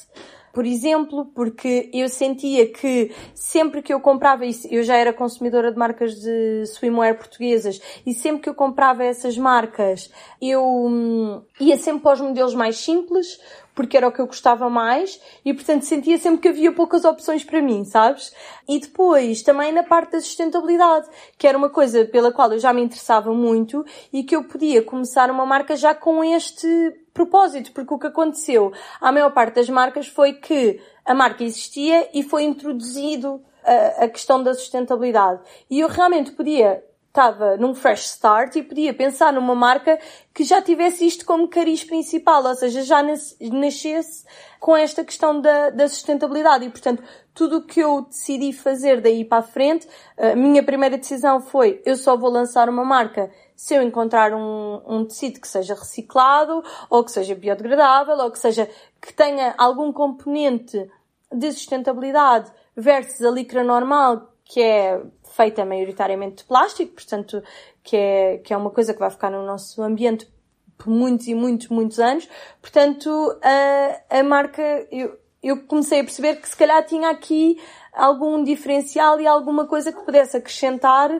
por 0.54 0.66
exemplo, 0.66 1.26
porque 1.34 1.90
eu 1.94 2.10
sentia 2.10 2.72
que 2.72 3.12
sempre 3.34 3.82
que 3.82 3.94
eu 3.94 4.00
comprava, 4.00 4.44
eu 4.70 4.84
já 4.84 4.96
era 4.96 5.14
consumidora 5.14 5.72
de 5.72 5.78
marcas 5.78 6.16
de 6.16 6.66
swimwear 6.66 7.18
portuguesas, 7.18 7.82
e 8.06 8.14
sempre 8.14 8.44
que 8.44 8.50
eu 8.50 8.56
comprava 8.56 9.04
essas 9.04 9.38
marcas, 9.38 10.12
eu 10.42 10.64
hum, 10.66 11.42
ia 11.60 11.78
sempre 11.78 12.02
para 12.02 12.14
os 12.14 12.22
modelos 12.22 12.56
mais 12.56 12.78
simples, 12.78 13.40
porque 13.80 13.96
era 13.96 14.10
o 14.10 14.12
que 14.12 14.20
eu 14.20 14.28
gostava 14.28 14.70
mais 14.70 15.22
e 15.46 15.54
portanto 15.54 15.84
sentia 15.84 16.18
sempre 16.18 16.42
que 16.42 16.48
havia 16.50 16.70
poucas 16.70 17.06
opções 17.06 17.46
para 17.46 17.62
mim, 17.62 17.86
sabes? 17.86 18.34
E 18.68 18.78
depois 18.78 19.42
também 19.42 19.72
na 19.72 19.84
parte 19.84 20.12
da 20.12 20.20
sustentabilidade, 20.20 21.08
que 21.38 21.48
era 21.48 21.58
uma 21.58 21.70
coisa 21.70 22.04
pela 22.04 22.30
qual 22.30 22.52
eu 22.52 22.60
já 22.60 22.74
me 22.74 22.82
interessava 22.82 23.34
muito 23.34 23.86
e 24.12 24.22
que 24.22 24.36
eu 24.36 24.44
podia 24.44 24.84
começar 24.84 25.32
uma 25.32 25.46
marca 25.46 25.78
já 25.78 25.96
com 25.96 26.22
este 26.22 26.68
propósito, 27.20 27.74
porque 27.74 27.94
o 27.94 28.00
que 28.00 28.08
aconteceu 28.08 28.72
à 29.02 29.12
maior 29.12 29.32
parte 29.32 29.56
das 29.56 29.70
marcas 29.70 30.08
foi 30.08 30.34
que 30.34 30.80
a 31.04 31.14
marca 31.14 31.44
existia 31.44 32.10
e 32.14 32.24
foi 32.24 32.44
introduzido 32.44 33.42
a, 33.62 34.06
a 34.06 34.08
questão 34.08 34.42
da 34.42 34.54
sustentabilidade. 34.54 35.42
E 35.70 35.82
eu 35.82 35.90
realmente 35.90 36.32
podia 36.32 36.82
estava 37.10 37.58
num 37.58 37.74
fresh 37.74 38.06
start 38.06 38.56
e 38.56 38.64
podia 38.64 38.94
pensar 38.94 39.34
numa 39.34 39.56
marca 39.56 40.00
que 40.32 40.44
já 40.44 40.62
tivesse 40.62 41.06
isto 41.06 41.26
como 41.26 41.48
cariz 41.48 41.84
principal, 41.84 42.46
ou 42.46 42.56
seja, 42.56 42.84
já 42.84 43.04
nascesse 43.52 44.24
com 44.60 44.78
esta 44.78 45.04
questão 45.04 45.42
da, 45.42 45.72
da 45.72 45.88
sustentabilidade. 45.88 46.66
E, 46.66 46.70
portanto, 46.70 47.04
tudo 47.34 47.58
o 47.58 47.62
que 47.64 47.80
eu 47.80 48.04
decidi 48.04 48.54
fazer 48.54 49.02
daí 49.02 49.26
para 49.26 49.40
a 49.40 49.42
frente, 49.44 49.88
a 50.18 50.36
minha 50.36 50.62
primeira 50.62 50.98
decisão 50.98 51.42
foi, 51.42 51.82
eu 51.84 51.98
só 51.98 52.16
vou 52.16 52.30
lançar 52.30 52.70
uma 52.70 52.86
marca 52.86 53.32
se 53.60 53.76
eu 53.76 53.84
encontrar 53.84 54.34
um, 54.34 54.82
um 54.88 55.04
tecido 55.04 55.42
que 55.42 55.48
seja 55.48 55.74
reciclado, 55.74 56.64
ou 56.90 57.04
que 57.04 57.12
seja 57.12 57.36
biodegradável, 57.36 58.16
ou 58.16 58.32
que 58.32 58.40
seja, 58.40 58.70
que 59.02 59.14
tenha 59.14 59.54
algum 59.58 59.92
componente 59.92 60.90
de 61.30 61.52
sustentabilidade 61.52 62.50
versus 62.74 63.22
a 63.22 63.30
licra 63.30 63.62
normal, 63.62 64.32
que 64.46 64.62
é 64.62 65.02
feita 65.36 65.66
maioritariamente 65.66 66.38
de 66.38 66.44
plástico, 66.46 66.94
portanto, 66.94 67.44
que 67.84 67.98
é, 67.98 68.38
que 68.38 68.54
é 68.54 68.58
uma 68.58 68.70
coisa 68.70 68.94
que 68.94 69.00
vai 69.02 69.10
ficar 69.10 69.30
no 69.30 69.46
nosso 69.46 69.84
ambiente 69.84 70.26
por 70.78 70.88
muitos 70.88 71.28
e 71.28 71.36
muitos, 71.36 71.68
muitos 71.68 72.00
anos. 72.00 72.30
Portanto, 72.62 73.10
a, 73.44 74.20
a 74.20 74.24
marca, 74.24 74.88
eu, 74.90 75.20
eu 75.44 75.66
comecei 75.66 76.00
a 76.00 76.04
perceber 76.06 76.38
que 76.38 76.48
se 76.48 76.56
calhar 76.56 76.82
tinha 76.86 77.10
aqui 77.10 77.62
algum 77.92 78.42
diferencial 78.42 79.20
e 79.20 79.28
alguma 79.28 79.68
coisa 79.68 79.92
que 79.92 80.02
pudesse 80.02 80.38
acrescentar 80.38 81.12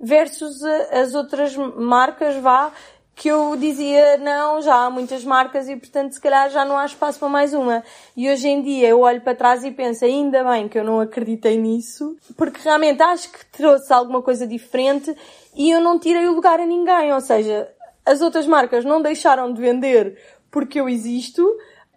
versus 0.00 0.62
as 0.92 1.14
outras 1.14 1.56
marcas, 1.56 2.36
vá, 2.36 2.72
que 3.18 3.28
eu 3.28 3.56
dizia, 3.56 4.16
não, 4.18 4.62
já 4.62 4.84
há 4.84 4.90
muitas 4.90 5.24
marcas 5.24 5.68
e 5.68 5.74
portanto 5.74 6.12
se 6.12 6.20
calhar 6.20 6.48
já 6.50 6.64
não 6.64 6.78
há 6.78 6.86
espaço 6.86 7.18
para 7.18 7.28
mais 7.28 7.52
uma. 7.52 7.82
E 8.16 8.30
hoje 8.30 8.46
em 8.46 8.62
dia 8.62 8.88
eu 8.88 9.00
olho 9.00 9.20
para 9.20 9.34
trás 9.34 9.64
e 9.64 9.72
penso, 9.72 10.04
ainda 10.04 10.44
bem 10.44 10.68
que 10.68 10.78
eu 10.78 10.84
não 10.84 11.00
acreditei 11.00 11.58
nisso, 11.58 12.16
porque 12.36 12.60
realmente 12.62 13.02
acho 13.02 13.32
que 13.32 13.44
trouxe 13.46 13.92
alguma 13.92 14.22
coisa 14.22 14.46
diferente 14.46 15.12
e 15.56 15.68
eu 15.68 15.80
não 15.80 15.98
tirei 15.98 16.26
o 16.28 16.34
lugar 16.34 16.60
a 16.60 16.66
ninguém, 16.66 17.12
ou 17.12 17.20
seja, 17.20 17.68
as 18.06 18.20
outras 18.20 18.46
marcas 18.46 18.84
não 18.84 19.02
deixaram 19.02 19.52
de 19.52 19.60
vender 19.60 20.16
porque 20.48 20.80
eu 20.80 20.88
existo, 20.88 21.44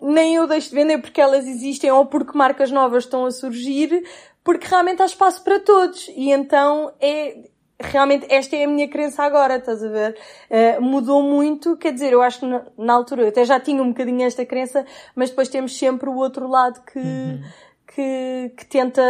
nem 0.01 0.35
eu 0.35 0.47
deixo 0.47 0.69
de 0.69 0.75
vender 0.75 0.97
porque 0.97 1.21
elas 1.21 1.47
existem 1.47 1.91
ou 1.91 2.07
porque 2.07 2.35
marcas 2.35 2.71
novas 2.71 3.03
estão 3.03 3.25
a 3.25 3.31
surgir, 3.31 4.03
porque 4.43 4.67
realmente 4.67 5.03
há 5.03 5.05
espaço 5.05 5.43
para 5.43 5.59
todos. 5.59 6.07
E 6.15 6.31
então 6.31 6.91
é, 6.99 7.50
realmente 7.81 8.25
esta 8.29 8.55
é 8.55 8.63
a 8.63 8.67
minha 8.67 8.87
crença 8.87 9.23
agora, 9.23 9.57
estás 9.57 9.83
a 9.83 9.89
ver? 9.89 10.17
Uh, 10.49 10.81
mudou 10.81 11.23
muito, 11.23 11.77
quer 11.77 11.93
dizer, 11.93 12.13
eu 12.13 12.21
acho 12.21 12.39
que 12.39 12.45
na, 12.45 12.63
na, 12.77 12.93
altura 12.93 13.23
eu 13.23 13.27
até 13.29 13.43
já 13.43 13.59
tinha 13.59 13.81
um 13.81 13.89
bocadinho 13.89 14.23
esta 14.23 14.45
crença, 14.45 14.85
mas 15.15 15.29
depois 15.29 15.49
temos 15.49 15.77
sempre 15.77 16.09
o 16.09 16.15
outro 16.15 16.47
lado 16.47 16.81
que, 16.81 16.99
uhum 16.99 17.41
que, 17.93 18.53
que 18.55 18.65
tenta 18.65 19.01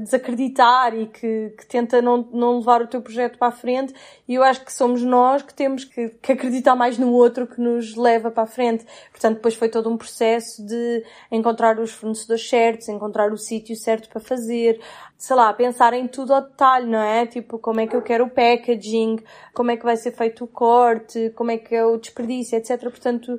desacreditar 0.00 0.94
e 0.94 1.06
que, 1.06 1.52
que 1.58 1.66
tenta 1.66 2.00
não, 2.00 2.28
não 2.32 2.58
levar 2.58 2.80
o 2.82 2.86
teu 2.86 3.02
projeto 3.02 3.36
para 3.36 3.48
a 3.48 3.52
frente. 3.52 3.92
E 4.28 4.34
eu 4.34 4.44
acho 4.44 4.64
que 4.64 4.72
somos 4.72 5.02
nós 5.02 5.42
que 5.42 5.52
temos 5.52 5.84
que, 5.84 6.10
que 6.10 6.32
acreditar 6.32 6.76
mais 6.76 6.98
no 6.98 7.12
outro 7.12 7.48
que 7.48 7.60
nos 7.60 7.96
leva 7.96 8.30
para 8.30 8.44
a 8.44 8.46
frente. 8.46 8.86
Portanto, 9.10 9.36
depois 9.36 9.54
foi 9.56 9.68
todo 9.68 9.90
um 9.90 9.96
processo 9.96 10.64
de 10.64 11.04
encontrar 11.32 11.80
os 11.80 11.90
fornecedores 11.90 12.48
certos, 12.48 12.88
encontrar 12.88 13.32
o 13.32 13.36
sítio 13.36 13.74
certo 13.74 14.08
para 14.08 14.20
fazer, 14.20 14.80
sei 15.18 15.34
lá, 15.34 15.52
pensar 15.52 15.92
em 15.92 16.06
tudo 16.06 16.32
ao 16.32 16.42
detalhe, 16.42 16.86
não 16.86 17.02
é? 17.02 17.26
Tipo, 17.26 17.58
como 17.58 17.80
é 17.80 17.88
que 17.88 17.96
eu 17.96 18.02
quero 18.02 18.26
o 18.26 18.30
packaging, 18.30 19.18
como 19.52 19.72
é 19.72 19.76
que 19.76 19.84
vai 19.84 19.96
ser 19.96 20.12
feito 20.12 20.44
o 20.44 20.48
corte, 20.48 21.32
como 21.34 21.50
é 21.50 21.58
que 21.58 21.74
é 21.74 21.84
o 21.84 21.96
desperdício, 21.96 22.56
etc. 22.56 22.80
Portanto, 22.82 23.36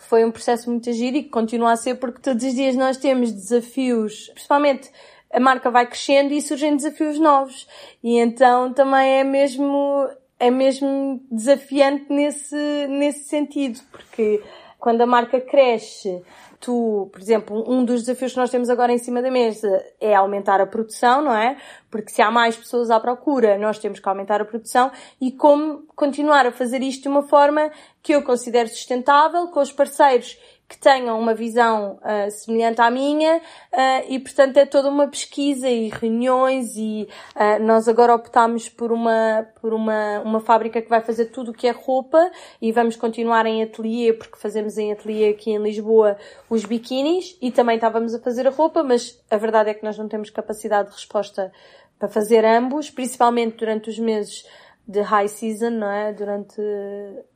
foi 0.00 0.24
um 0.24 0.30
processo 0.30 0.70
muito 0.70 0.92
giro 0.92 1.18
e 1.18 1.22
que 1.22 1.28
continua 1.28 1.72
a 1.72 1.76
ser 1.76 1.96
porque 1.96 2.20
todos 2.20 2.42
os 2.42 2.54
dias 2.54 2.74
nós 2.74 2.96
temos 2.96 3.32
desafios, 3.32 4.28
principalmente 4.34 4.90
a 5.32 5.38
marca 5.38 5.70
vai 5.70 5.86
crescendo 5.86 6.32
e 6.32 6.42
surgem 6.42 6.76
desafios 6.76 7.18
novos. 7.18 7.68
E 8.02 8.18
então 8.18 8.72
também 8.72 9.20
é 9.20 9.24
mesmo, 9.24 10.08
é 10.38 10.50
mesmo 10.50 11.22
desafiante 11.30 12.06
nesse, 12.10 12.86
nesse 12.88 13.24
sentido, 13.28 13.80
porque 13.92 14.42
quando 14.80 15.02
a 15.02 15.06
marca 15.06 15.40
cresce, 15.40 16.22
tu, 16.58 17.08
por 17.12 17.20
exemplo, 17.20 17.64
um 17.70 17.84
dos 17.84 18.00
desafios 18.00 18.32
que 18.32 18.38
nós 18.38 18.50
temos 18.50 18.70
agora 18.70 18.92
em 18.92 18.98
cima 18.98 19.20
da 19.20 19.30
mesa 19.30 19.68
é 20.00 20.14
aumentar 20.14 20.60
a 20.60 20.66
produção, 20.66 21.22
não 21.22 21.34
é? 21.34 21.56
Porque 21.90 22.10
se 22.10 22.22
há 22.22 22.30
mais 22.30 22.56
pessoas 22.56 22.90
à 22.90 22.98
procura, 22.98 23.58
nós 23.58 23.78
temos 23.78 24.00
que 24.00 24.08
aumentar 24.08 24.40
a 24.40 24.44
produção 24.44 24.90
e 25.20 25.30
como 25.30 25.84
continuar 25.94 26.46
a 26.46 26.52
fazer 26.52 26.82
isto 26.82 27.02
de 27.02 27.08
uma 27.08 27.22
forma 27.22 27.70
que 28.02 28.12
eu 28.12 28.22
considero 28.22 28.68
sustentável 28.68 29.48
com 29.48 29.60
os 29.60 29.70
parceiros 29.70 30.38
que 30.70 30.78
tenham 30.78 31.18
uma 31.18 31.34
visão 31.34 31.98
uh, 31.98 32.30
semelhante 32.30 32.80
à 32.80 32.88
minha 32.88 33.38
uh, 33.38 34.06
e 34.08 34.20
portanto 34.20 34.56
é 34.56 34.64
toda 34.64 34.88
uma 34.88 35.08
pesquisa 35.08 35.68
e 35.68 35.88
reuniões 35.88 36.76
e 36.76 37.08
uh, 37.34 37.60
nós 37.60 37.88
agora 37.88 38.14
optámos 38.14 38.68
por 38.68 38.92
uma 38.92 39.48
por 39.60 39.74
uma 39.74 40.20
uma 40.20 40.38
fábrica 40.38 40.80
que 40.80 40.88
vai 40.88 41.00
fazer 41.00 41.26
tudo 41.26 41.50
o 41.50 41.54
que 41.54 41.66
é 41.66 41.72
roupa 41.72 42.30
e 42.62 42.70
vamos 42.70 42.94
continuar 42.94 43.46
em 43.46 43.64
ateliê 43.64 44.12
porque 44.12 44.38
fazemos 44.38 44.78
em 44.78 44.92
ateliê 44.92 45.30
aqui 45.30 45.50
em 45.50 45.58
Lisboa 45.58 46.16
os 46.48 46.64
biquinis 46.64 47.36
e 47.42 47.50
também 47.50 47.74
estávamos 47.74 48.14
a 48.14 48.20
fazer 48.20 48.46
a 48.46 48.50
roupa 48.50 48.84
mas 48.84 49.20
a 49.28 49.36
verdade 49.36 49.70
é 49.70 49.74
que 49.74 49.82
nós 49.82 49.98
não 49.98 50.06
temos 50.06 50.30
capacidade 50.30 50.90
de 50.90 50.94
resposta 50.94 51.50
para 51.98 52.08
fazer 52.08 52.44
ambos 52.44 52.88
principalmente 52.88 53.56
durante 53.56 53.90
os 53.90 53.98
meses 53.98 54.46
de 54.90 55.00
high 55.00 55.28
season, 55.28 55.70
não 55.70 55.90
é? 55.90 56.12
Durante, 56.12 56.60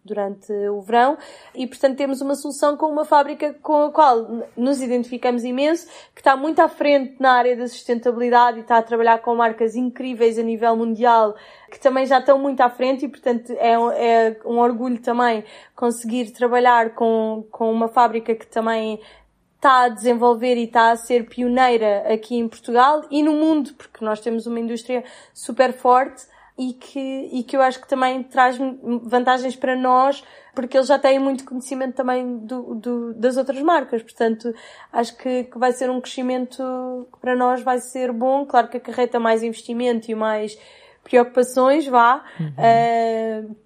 durante 0.04 0.52
o 0.68 0.80
verão. 0.80 1.16
E, 1.54 1.66
portanto, 1.66 1.96
temos 1.96 2.20
uma 2.20 2.34
solução 2.34 2.76
com 2.76 2.86
uma 2.86 3.04
fábrica 3.04 3.54
com 3.62 3.84
a 3.84 3.92
qual 3.92 4.26
nos 4.56 4.82
identificamos 4.82 5.44
imenso, 5.44 5.86
que 6.14 6.20
está 6.20 6.36
muito 6.36 6.60
à 6.60 6.68
frente 6.68 7.14
na 7.20 7.32
área 7.32 7.56
da 7.56 7.68
sustentabilidade 7.68 8.58
e 8.58 8.60
está 8.62 8.78
a 8.78 8.82
trabalhar 8.82 9.18
com 9.18 9.34
marcas 9.36 9.76
incríveis 9.76 10.38
a 10.38 10.42
nível 10.42 10.76
mundial, 10.76 11.36
que 11.70 11.78
também 11.78 12.06
já 12.06 12.18
estão 12.18 12.38
muito 12.38 12.60
à 12.60 12.68
frente 12.68 13.04
e, 13.04 13.08
portanto, 13.08 13.52
é, 13.52 13.72
é 13.72 14.40
um 14.44 14.58
orgulho 14.58 14.98
também 14.98 15.44
conseguir 15.76 16.32
trabalhar 16.32 16.94
com, 16.94 17.46
com 17.50 17.70
uma 17.70 17.86
fábrica 17.86 18.34
que 18.34 18.46
também 18.46 19.00
está 19.54 19.84
a 19.84 19.88
desenvolver 19.88 20.56
e 20.56 20.64
está 20.64 20.90
a 20.90 20.96
ser 20.96 21.26
pioneira 21.26 22.04
aqui 22.12 22.36
em 22.36 22.48
Portugal 22.48 23.02
e 23.10 23.22
no 23.22 23.32
mundo, 23.32 23.72
porque 23.74 24.04
nós 24.04 24.20
temos 24.20 24.46
uma 24.46 24.60
indústria 24.60 25.04
super 25.32 25.72
forte 25.72 26.33
e 26.56 26.72
que, 26.72 27.28
e 27.32 27.42
que 27.42 27.56
eu 27.56 27.62
acho 27.62 27.80
que 27.80 27.88
também 27.88 28.22
traz 28.22 28.56
vantagens 29.02 29.56
para 29.56 29.74
nós, 29.74 30.22
porque 30.54 30.76
eles 30.76 30.86
já 30.86 30.98
têm 30.98 31.18
muito 31.18 31.44
conhecimento 31.44 31.94
também 31.94 32.38
do, 32.38 32.76
do, 32.76 33.14
das 33.14 33.36
outras 33.36 33.60
marcas. 33.60 34.02
Portanto, 34.02 34.54
acho 34.92 35.16
que, 35.16 35.44
que 35.44 35.58
vai 35.58 35.72
ser 35.72 35.90
um 35.90 36.00
crescimento 36.00 37.08
que 37.12 37.18
para 37.18 37.34
nós 37.34 37.60
vai 37.62 37.78
ser 37.78 38.12
bom. 38.12 38.46
Claro 38.46 38.68
que 38.68 38.76
acarreta 38.76 39.18
mais 39.18 39.42
investimento 39.42 40.10
e 40.10 40.14
mais 40.14 40.56
preocupações, 41.02 41.86
vá. 41.86 42.24
Uhum. 42.38 43.50
Uh, 43.50 43.56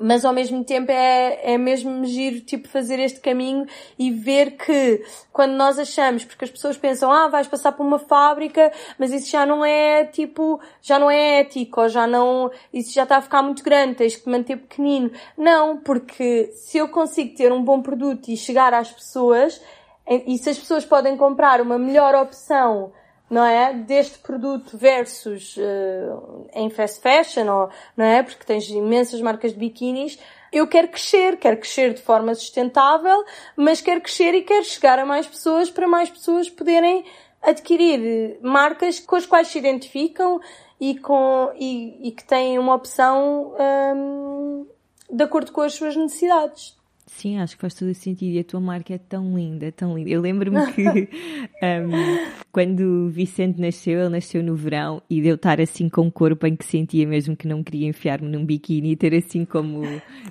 mas 0.00 0.24
ao 0.24 0.32
mesmo 0.32 0.64
tempo 0.64 0.90
é, 0.90 1.54
é 1.54 1.58
mesmo 1.58 2.04
giro, 2.04 2.40
tipo, 2.40 2.68
fazer 2.68 2.98
este 2.98 3.20
caminho 3.20 3.66
e 3.98 4.10
ver 4.10 4.52
que 4.52 5.04
quando 5.32 5.52
nós 5.52 5.78
achamos, 5.78 6.24
porque 6.24 6.44
as 6.44 6.50
pessoas 6.50 6.76
pensam, 6.76 7.12
ah, 7.12 7.28
vais 7.28 7.46
passar 7.46 7.72
por 7.72 7.84
uma 7.84 7.98
fábrica, 7.98 8.72
mas 8.98 9.12
isso 9.12 9.30
já 9.30 9.44
não 9.44 9.64
é, 9.64 10.04
tipo, 10.04 10.60
já 10.82 10.98
não 10.98 11.10
é 11.10 11.40
ético, 11.40 11.80
ou 11.80 11.88
já 11.88 12.06
não, 12.06 12.50
isso 12.72 12.92
já 12.92 13.02
está 13.02 13.16
a 13.18 13.22
ficar 13.22 13.42
muito 13.42 13.62
grande, 13.62 13.96
tens 13.96 14.16
que 14.16 14.28
manter 14.28 14.56
pequenino. 14.56 15.10
Não, 15.36 15.76
porque 15.78 16.50
se 16.54 16.78
eu 16.78 16.88
consigo 16.88 17.34
ter 17.36 17.52
um 17.52 17.62
bom 17.62 17.80
produto 17.82 18.28
e 18.28 18.36
chegar 18.36 18.72
às 18.74 18.90
pessoas, 18.90 19.60
e 20.08 20.38
se 20.38 20.50
as 20.50 20.58
pessoas 20.58 20.84
podem 20.84 21.16
comprar 21.16 21.60
uma 21.60 21.78
melhor 21.78 22.14
opção 22.14 22.92
não 23.28 23.44
é? 23.44 23.74
Deste 23.74 24.18
produto 24.18 24.76
versus 24.76 25.56
uh, 25.56 26.46
em 26.54 26.70
fast 26.70 27.00
fashion, 27.00 27.48
ou, 27.48 27.70
não 27.96 28.04
é? 28.04 28.22
Porque 28.22 28.44
tens 28.44 28.68
imensas 28.68 29.20
marcas 29.20 29.52
de 29.52 29.58
biquínis. 29.58 30.18
Eu 30.52 30.66
quero 30.66 30.88
crescer, 30.88 31.36
quero 31.36 31.56
crescer 31.58 31.94
de 31.94 32.00
forma 32.00 32.34
sustentável, 32.34 33.24
mas 33.56 33.80
quero 33.80 34.00
crescer 34.00 34.32
e 34.34 34.42
quero 34.42 34.64
chegar 34.64 34.98
a 34.98 35.04
mais 35.04 35.26
pessoas 35.26 35.70
para 35.70 35.88
mais 35.88 36.08
pessoas 36.08 36.48
poderem 36.48 37.04
adquirir 37.42 38.38
marcas 38.42 39.00
com 39.00 39.16
as 39.16 39.26
quais 39.26 39.48
se 39.48 39.58
identificam 39.58 40.40
e, 40.80 40.98
com, 40.98 41.52
e, 41.56 42.08
e 42.08 42.12
que 42.12 42.24
têm 42.24 42.58
uma 42.58 42.74
opção 42.74 43.54
um, 43.94 44.66
de 45.10 45.24
acordo 45.24 45.52
com 45.52 45.60
as 45.60 45.74
suas 45.74 45.96
necessidades. 45.96 46.76
Sim, 47.08 47.38
acho 47.38 47.54
que 47.54 47.60
faz 47.60 47.72
todo 47.72 47.88
o 47.88 47.94
sentido 47.94 48.32
e 48.34 48.38
a 48.40 48.44
tua 48.44 48.60
marca 48.60 48.92
é 48.92 48.98
tão 48.98 49.36
linda, 49.36 49.70
tão 49.70 49.96
linda. 49.96 50.10
Eu 50.10 50.20
lembro-me 50.20 50.72
que 50.72 50.82
um, 51.62 52.42
quando 52.50 52.80
o 52.80 53.08
Vicente 53.08 53.60
nasceu, 53.60 54.00
ele 54.00 54.08
nasceu 54.08 54.42
no 54.42 54.56
verão 54.56 55.00
e 55.08 55.22
deu 55.22 55.36
estar 55.36 55.60
assim 55.60 55.88
com 55.88 56.02
um 56.02 56.10
corpo 56.10 56.44
em 56.48 56.56
que 56.56 56.64
sentia 56.64 57.06
mesmo 57.06 57.36
que 57.36 57.46
não 57.46 57.62
queria 57.62 57.86
enfiar-me 57.86 58.28
num 58.28 58.44
biquíni 58.44 58.90
e 58.90 58.96
ter 58.96 59.14
assim 59.14 59.44
como 59.44 59.82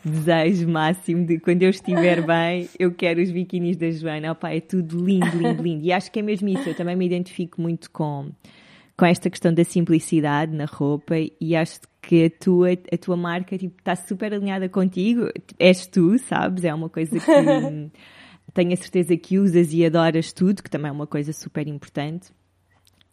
desejo 0.03 0.67
máximo 0.67 1.25
de 1.25 1.39
quando 1.39 1.63
eu 1.63 1.69
estiver 1.69 2.21
bem, 2.27 2.67
eu 2.77 2.91
quero 2.91 3.21
os 3.21 3.31
biquínis 3.31 3.77
da 3.77 3.89
Joana. 3.89 4.33
Opa, 4.33 4.53
é 4.53 4.59
tudo 4.59 4.97
lindo, 4.97 5.37
lindo, 5.37 5.63
lindo. 5.63 5.85
E 5.85 5.93
acho 5.93 6.11
que 6.11 6.19
é 6.19 6.21
mesmo 6.21 6.49
isso, 6.49 6.67
eu 6.67 6.75
também 6.75 6.97
me 6.97 7.05
identifico 7.05 7.61
muito 7.61 7.89
com 7.89 8.29
com 8.97 9.05
esta 9.05 9.29
questão 9.29 9.53
da 9.53 9.63
simplicidade 9.63 10.55
na 10.55 10.65
roupa 10.65 11.15
e 11.39 11.55
acho 11.55 11.81
que 12.01 12.25
a 12.25 12.29
tua, 12.29 12.71
a 12.71 12.97
tua 12.97 13.17
marca 13.17 13.57
tipo, 13.57 13.75
está 13.77 13.95
super 13.95 14.33
alinhada 14.33 14.69
contigo. 14.69 15.27
És 15.59 15.85
tu, 15.85 16.17
sabes? 16.17 16.63
É 16.63 16.73
uma 16.73 16.89
coisa 16.89 17.19
que 17.19 17.25
tenho 18.53 18.73
a 18.73 18.77
certeza 18.77 19.17
que 19.17 19.37
usas 19.37 19.73
e 19.73 19.85
adoras 19.85 20.31
tudo, 20.31 20.63
que 20.63 20.69
também 20.69 20.89
é 20.89 20.91
uma 20.91 21.07
coisa 21.07 21.33
super 21.33 21.67
importante. 21.67 22.31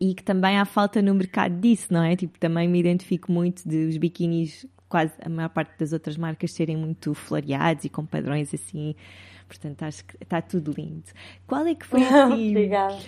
E 0.00 0.14
que 0.14 0.22
também 0.22 0.58
há 0.58 0.64
falta 0.64 1.00
no 1.00 1.14
mercado 1.14 1.60
disso, 1.60 1.92
não 1.92 2.02
é? 2.02 2.16
Tipo, 2.16 2.38
também 2.38 2.68
me 2.68 2.78
identifico 2.78 3.30
muito 3.30 3.68
de 3.68 3.86
os 3.86 3.96
biquínis, 3.96 4.66
quase 4.88 5.12
a 5.24 5.28
maior 5.28 5.48
parte 5.48 5.78
das 5.78 5.92
outras 5.92 6.16
marcas 6.16 6.52
serem 6.52 6.76
muito 6.76 7.14
floreados 7.14 7.84
e 7.84 7.88
com 7.88 8.04
padrões 8.04 8.52
assim. 8.52 8.94
Portanto, 9.46 9.82
acho 9.82 10.04
que 10.04 10.16
está 10.20 10.40
tudo 10.40 10.72
lindo. 10.76 11.04
Qual 11.46 11.66
é 11.66 11.74
que 11.74 11.86
foi 11.86 12.02
assim, 12.02 12.50
Obrigada 12.50 12.98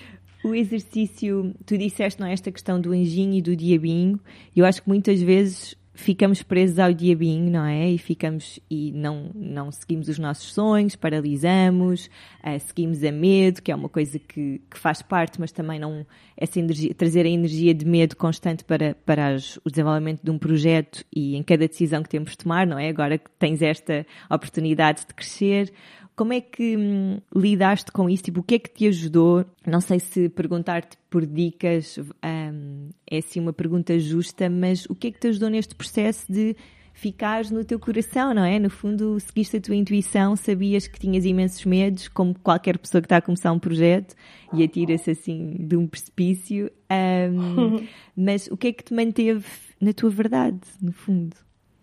o 0.44 0.54
exercício, 0.54 1.54
tu 1.64 1.78
disseste, 1.78 2.20
não 2.20 2.26
é, 2.26 2.32
esta 2.32 2.52
questão 2.52 2.80
do 2.80 2.92
anjinho 2.92 3.34
e 3.34 3.42
do 3.42 3.56
diabinho, 3.56 4.20
eu 4.54 4.64
acho 4.66 4.82
que 4.82 4.88
muitas 4.88 5.20
vezes 5.20 5.74
ficamos 5.94 6.42
presos 6.42 6.78
ao 6.78 6.92
diabinho, 6.92 7.50
não 7.50 7.64
é? 7.64 7.88
E 7.88 7.98
ficamos 7.98 8.58
e 8.68 8.90
não, 8.92 9.30
não 9.34 9.70
seguimos 9.70 10.08
os 10.08 10.18
nossos 10.18 10.52
sonhos, 10.52 10.96
paralisamos, 10.96 12.10
uh, 12.44 12.58
seguimos 12.58 13.02
a 13.04 13.12
medo, 13.12 13.62
que 13.62 13.70
é 13.70 13.74
uma 13.74 13.88
coisa 13.88 14.18
que, 14.18 14.60
que 14.68 14.78
faz 14.78 15.00
parte, 15.00 15.40
mas 15.40 15.52
também 15.52 15.78
não 15.78 16.04
essa 16.36 16.58
energia, 16.58 16.92
trazer 16.92 17.24
a 17.24 17.28
energia 17.28 17.72
de 17.72 17.86
medo 17.86 18.16
constante 18.16 18.64
para, 18.64 18.96
para 19.06 19.34
as, 19.34 19.56
o 19.64 19.70
desenvolvimento 19.70 20.20
de 20.22 20.30
um 20.30 20.36
projeto 20.36 21.04
e 21.14 21.36
em 21.36 21.42
cada 21.44 21.68
decisão 21.68 22.02
que 22.02 22.08
temos 22.08 22.32
de 22.32 22.38
tomar, 22.38 22.66
não 22.66 22.78
é? 22.78 22.88
Agora 22.88 23.16
que 23.16 23.30
tens 23.38 23.62
esta 23.62 24.04
oportunidade 24.28 25.06
de 25.06 25.14
crescer, 25.14 25.72
como 26.16 26.32
é 26.32 26.40
que 26.40 26.76
hum, 26.76 27.18
lidaste 27.34 27.90
com 27.90 28.08
isso? 28.08 28.24
Tipo, 28.24 28.40
o 28.40 28.42
que 28.42 28.54
é 28.54 28.58
que 28.58 28.70
te 28.70 28.86
ajudou? 28.86 29.44
Não 29.66 29.80
sei 29.80 29.98
se 29.98 30.28
perguntar-te 30.28 30.96
por 31.10 31.26
dicas 31.26 31.98
hum, 31.98 32.90
é 33.10 33.18
assim 33.18 33.40
uma 33.40 33.52
pergunta 33.52 33.98
justa, 33.98 34.48
mas 34.48 34.86
o 34.86 34.94
que 34.94 35.08
é 35.08 35.10
que 35.10 35.20
te 35.20 35.28
ajudou 35.28 35.50
neste 35.50 35.74
processo 35.74 36.30
de 36.30 36.56
ficares 36.94 37.50
no 37.50 37.64
teu 37.64 37.78
coração, 37.78 38.32
não 38.32 38.44
é? 38.44 38.58
No 38.58 38.70
fundo, 38.70 39.18
seguiste 39.18 39.56
a 39.56 39.60
tua 39.60 39.74
intuição, 39.74 40.36
sabias 40.36 40.86
que 40.86 40.98
tinhas 40.98 41.24
imensos 41.24 41.64
medos, 41.64 42.08
como 42.08 42.38
qualquer 42.38 42.78
pessoa 42.78 43.02
que 43.02 43.06
está 43.06 43.16
a 43.16 43.20
começar 43.20 43.52
um 43.52 43.58
projeto 43.58 44.14
e 44.52 44.62
atira-se 44.62 45.10
assim 45.10 45.56
de 45.58 45.76
um 45.76 45.86
precipício. 45.86 46.70
Um, 46.90 47.84
mas 48.16 48.46
o 48.46 48.56
que 48.56 48.68
é 48.68 48.72
que 48.72 48.84
te 48.84 48.94
manteve 48.94 49.44
na 49.80 49.92
tua 49.92 50.08
verdade, 50.08 50.60
no 50.80 50.92
fundo? 50.92 51.36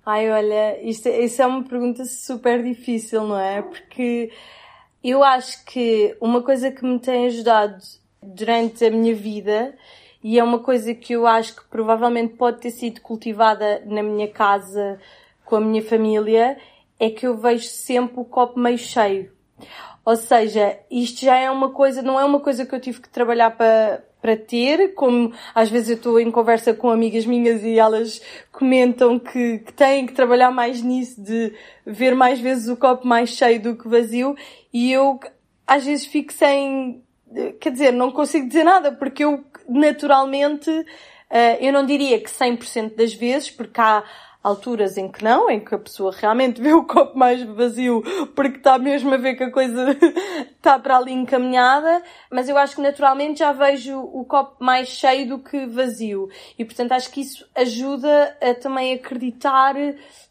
Ai, 0.05 0.31
olha, 0.31 0.81
isto, 0.81 1.09
isso 1.09 1.41
é 1.41 1.45
uma 1.45 1.63
pergunta 1.63 2.05
super 2.05 2.63
difícil, 2.63 3.23
não 3.23 3.39
é? 3.39 3.61
Porque 3.61 4.31
eu 5.03 5.23
acho 5.23 5.63
que 5.65 6.15
uma 6.19 6.41
coisa 6.41 6.71
que 6.71 6.83
me 6.83 6.99
tem 6.99 7.27
ajudado 7.27 7.77
durante 8.21 8.83
a 8.85 8.89
minha 8.91 9.13
vida 9.13 9.75
e 10.23 10.39
é 10.39 10.43
uma 10.43 10.59
coisa 10.59 10.93
que 10.93 11.13
eu 11.13 11.27
acho 11.27 11.55
que 11.55 11.63
provavelmente 11.65 12.35
pode 12.35 12.59
ter 12.59 12.71
sido 12.71 13.01
cultivada 13.01 13.83
na 13.85 14.01
minha 14.01 14.27
casa 14.27 14.99
com 15.45 15.55
a 15.55 15.61
minha 15.61 15.83
família 15.83 16.57
é 16.99 17.09
que 17.09 17.25
eu 17.25 17.37
vejo 17.37 17.65
sempre 17.65 18.19
o 18.19 18.25
copo 18.25 18.59
meio 18.59 18.77
cheio. 18.77 19.31
Ou 20.03 20.15
seja, 20.15 20.79
isto 20.89 21.25
já 21.25 21.37
é 21.37 21.49
uma 21.49 21.69
coisa, 21.69 22.01
não 22.01 22.19
é 22.19 22.25
uma 22.25 22.39
coisa 22.39 22.65
que 22.65 22.73
eu 22.73 22.79
tive 22.79 23.01
que 23.01 23.09
trabalhar 23.09 23.51
para, 23.51 24.03
para 24.21 24.35
ter, 24.35 24.93
como 24.95 25.33
às 25.53 25.69
vezes 25.69 25.89
eu 25.89 25.95
estou 25.95 26.19
em 26.19 26.31
conversa 26.31 26.73
com 26.73 26.89
amigas 26.89 27.25
minhas 27.25 27.63
e 27.63 27.77
elas 27.77 28.21
comentam 28.51 29.19
que, 29.19 29.59
que 29.59 29.73
têm 29.73 30.05
que 30.05 30.13
trabalhar 30.13 30.51
mais 30.51 30.81
nisso, 30.81 31.21
de 31.21 31.53
ver 31.85 32.15
mais 32.15 32.39
vezes 32.39 32.67
o 32.67 32.77
copo 32.77 33.07
mais 33.07 33.29
cheio 33.29 33.61
do 33.61 33.75
que 33.75 33.87
vazio, 33.87 34.35
e 34.73 34.91
eu 34.91 35.19
às 35.67 35.85
vezes 35.85 36.05
fico 36.05 36.33
sem, 36.33 37.03
quer 37.59 37.71
dizer, 37.71 37.93
não 37.93 38.11
consigo 38.11 38.47
dizer 38.47 38.63
nada, 38.63 38.91
porque 38.91 39.23
eu 39.23 39.43
naturalmente, 39.69 40.69
uh, 40.69 41.57
eu 41.59 41.71
não 41.71 41.85
diria 41.85 42.19
que 42.19 42.29
100% 42.29 42.95
das 42.95 43.13
vezes, 43.13 43.49
porque 43.49 43.79
há, 43.79 44.03
alturas 44.43 44.97
em 44.97 45.07
que 45.07 45.23
não, 45.23 45.49
em 45.49 45.59
que 45.59 45.75
a 45.75 45.77
pessoa 45.77 46.11
realmente 46.11 46.61
vê 46.61 46.73
o 46.73 46.83
copo 46.83 47.17
mais 47.17 47.41
vazio 47.43 48.03
porque 48.35 48.57
está 48.57 48.77
mesmo 48.77 49.13
a 49.13 49.17
ver 49.17 49.35
que 49.35 49.43
a 49.43 49.51
coisa 49.51 49.97
está 50.57 50.79
para 50.79 50.97
ali 50.97 51.11
encaminhada, 51.11 52.01
mas 52.29 52.49
eu 52.49 52.57
acho 52.57 52.75
que 52.75 52.81
naturalmente 52.81 53.39
já 53.39 53.51
vejo 53.51 53.99
o 53.99 54.25
copo 54.25 54.63
mais 54.63 54.87
cheio 54.89 55.27
do 55.27 55.39
que 55.39 55.65
vazio. 55.65 56.29
E 56.57 56.65
portanto 56.65 56.93
acho 56.93 57.11
que 57.11 57.21
isso 57.21 57.45
ajuda 57.55 58.37
a 58.41 58.53
também 58.55 58.93
acreditar 58.93 59.75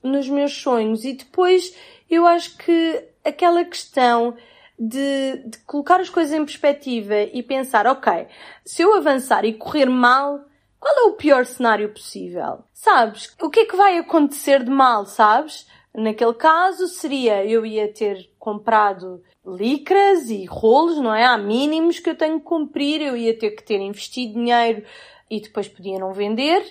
nos 0.02 0.28
meus 0.28 0.54
sonhos. 0.54 1.04
E 1.04 1.12
depois 1.12 1.74
eu 2.10 2.26
acho 2.26 2.56
que 2.56 3.04
aquela 3.24 3.64
questão 3.64 4.34
de, 4.78 5.42
de 5.44 5.58
colocar 5.66 6.00
as 6.00 6.08
coisas 6.08 6.32
em 6.32 6.44
perspectiva 6.44 7.14
e 7.34 7.42
pensar, 7.42 7.86
ok, 7.86 8.26
se 8.64 8.82
eu 8.82 8.94
avançar 8.94 9.44
e 9.44 9.52
correr 9.52 9.86
mal, 9.86 10.40
qual 10.80 10.96
é 10.96 11.02
o 11.10 11.12
pior 11.12 11.44
cenário 11.44 11.92
possível? 11.92 12.64
Sabes? 12.72 13.36
O 13.40 13.50
que 13.50 13.60
é 13.60 13.66
que 13.66 13.76
vai 13.76 13.98
acontecer 13.98 14.64
de 14.64 14.70
mal, 14.70 15.04
sabes? 15.04 15.68
Naquele 15.94 16.34
caso 16.34 16.88
seria 16.88 17.44
eu 17.44 17.66
ia 17.66 17.92
ter 17.92 18.32
comprado 18.38 19.22
licras 19.44 20.30
e 20.30 20.46
rolos, 20.46 20.98
não 20.98 21.14
é? 21.14 21.26
Há 21.26 21.36
mínimos 21.36 21.98
que 21.98 22.08
eu 22.08 22.16
tenho 22.16 22.38
que 22.38 22.46
cumprir, 22.46 23.02
eu 23.02 23.16
ia 23.16 23.38
ter 23.38 23.50
que 23.50 23.62
ter 23.62 23.78
investido 23.78 24.34
dinheiro 24.34 24.84
e 25.30 25.40
depois 25.40 25.68
podia 25.68 25.98
não 25.98 26.14
vender. 26.14 26.64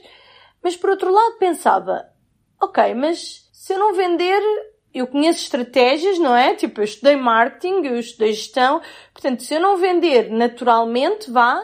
Mas 0.63 0.75
por 0.75 0.89
outro 0.89 1.11
lado 1.11 1.37
pensava, 1.37 2.09
ok, 2.59 2.93
mas 2.95 3.47
se 3.53 3.73
eu 3.73 3.79
não 3.79 3.93
vender, 3.93 4.41
eu 4.93 5.05
conheço 5.05 5.43
estratégias, 5.43 6.17
não 6.17 6.35
é? 6.35 6.55
Tipo, 6.55 6.81
eu 6.81 6.85
estudei 6.85 7.15
marketing, 7.15 7.85
eu 7.85 7.99
estudei 7.99 8.33
gestão, 8.33 8.81
portanto, 9.13 9.43
se 9.43 9.53
eu 9.53 9.59
não 9.59 9.77
vender 9.77 10.31
naturalmente, 10.31 11.29
vá, 11.29 11.61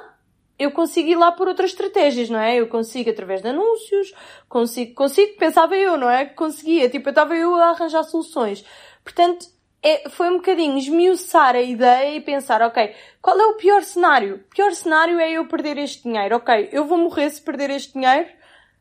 eu 0.57 0.71
consigo 0.71 1.09
ir 1.09 1.15
lá 1.15 1.31
por 1.31 1.47
outras 1.47 1.71
estratégias, 1.71 2.29
não 2.29 2.39
é? 2.39 2.55
Eu 2.55 2.67
consigo 2.67 3.09
através 3.09 3.41
de 3.41 3.49
anúncios, 3.49 4.13
consigo, 4.47 4.93
consigo, 4.95 5.37
pensava 5.37 5.75
eu, 5.75 5.97
não 5.97 6.09
é? 6.09 6.25
Conseguia, 6.25 6.89
tipo, 6.89 7.09
eu 7.09 7.11
estava 7.11 7.35
eu 7.35 7.55
a 7.55 7.71
arranjar 7.71 8.03
soluções. 8.03 8.63
Portanto, 9.03 9.45
é, 9.83 10.09
foi 10.09 10.29
um 10.31 10.37
bocadinho 10.37 10.77
esmiuçar 10.77 11.55
a 11.55 11.61
ideia 11.61 12.15
e 12.15 12.21
pensar, 12.21 12.61
ok, 12.63 12.95
qual 13.21 13.39
é 13.39 13.45
o 13.45 13.53
pior 13.53 13.83
cenário? 13.83 14.37
O 14.37 14.55
pior 14.55 14.71
cenário 14.71 15.19
é 15.19 15.33
eu 15.33 15.47
perder 15.47 15.77
este 15.77 16.03
dinheiro, 16.03 16.37
ok, 16.37 16.69
eu 16.71 16.85
vou 16.85 16.97
morrer 16.97 17.29
se 17.29 17.39
perder 17.39 17.69
este 17.69 17.93
dinheiro, 17.93 18.27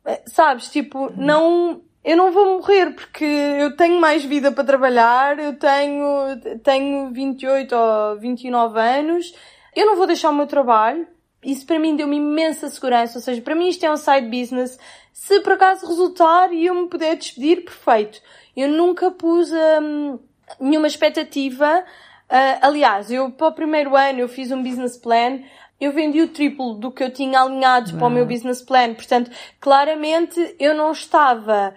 eh, 0.05 0.23
sabes, 0.25 0.71
tipo, 0.71 1.11
não, 1.15 1.83
eu 2.03 2.17
não 2.17 2.31
vou 2.31 2.57
morrer 2.57 2.95
porque 2.95 3.23
eu 3.23 3.75
tenho 3.75 4.01
mais 4.01 4.23
vida 4.25 4.51
para 4.51 4.63
trabalhar, 4.63 5.37
eu 5.37 5.59
tenho, 5.59 6.39
tenho 6.63 7.11
28 7.11 7.75
ou 7.75 8.19
29 8.19 8.79
anos, 8.79 9.35
eu 9.75 9.85
não 9.85 9.95
vou 9.95 10.07
deixar 10.07 10.31
o 10.31 10.35
meu 10.35 10.47
trabalho, 10.47 11.07
isso 11.45 11.65
para 11.65 11.79
mim 11.79 11.95
deu-me 11.95 12.17
imensa 12.17 12.69
segurança, 12.69 13.17
ou 13.19 13.23
seja, 13.23 13.41
para 13.41 13.55
mim 13.55 13.69
isto 13.69 13.85
é 13.85 13.91
um 13.91 13.97
side 13.97 14.27
business. 14.27 14.77
Se 15.13 15.39
por 15.41 15.53
acaso 15.53 15.87
resultar 15.87 16.51
e 16.51 16.65
eu 16.65 16.75
me 16.75 16.87
puder 16.87 17.15
despedir, 17.15 17.63
perfeito. 17.63 18.21
Eu 18.55 18.67
nunca 18.67 19.11
pus 19.11 19.51
hum, 19.81 20.19
nenhuma 20.59 20.87
expectativa. 20.87 21.83
Uh, 22.29 22.59
aliás, 22.61 23.11
eu 23.11 23.31
para 23.31 23.47
o 23.47 23.53
primeiro 23.53 23.95
ano 23.95 24.19
eu 24.19 24.27
fiz 24.27 24.51
um 24.51 24.63
business 24.63 24.97
plan, 24.97 25.39
eu 25.79 25.91
vendi 25.91 26.21
o 26.21 26.27
triplo 26.27 26.73
do 26.73 26.91
que 26.91 27.03
eu 27.03 27.11
tinha 27.11 27.41
alinhado 27.41 27.97
para 27.97 28.07
o 28.07 28.09
meu 28.09 28.25
business 28.25 28.61
plan. 28.61 28.93
Portanto, 28.93 29.29
claramente 29.59 30.55
eu 30.59 30.73
não 30.73 30.91
estava 30.91 31.75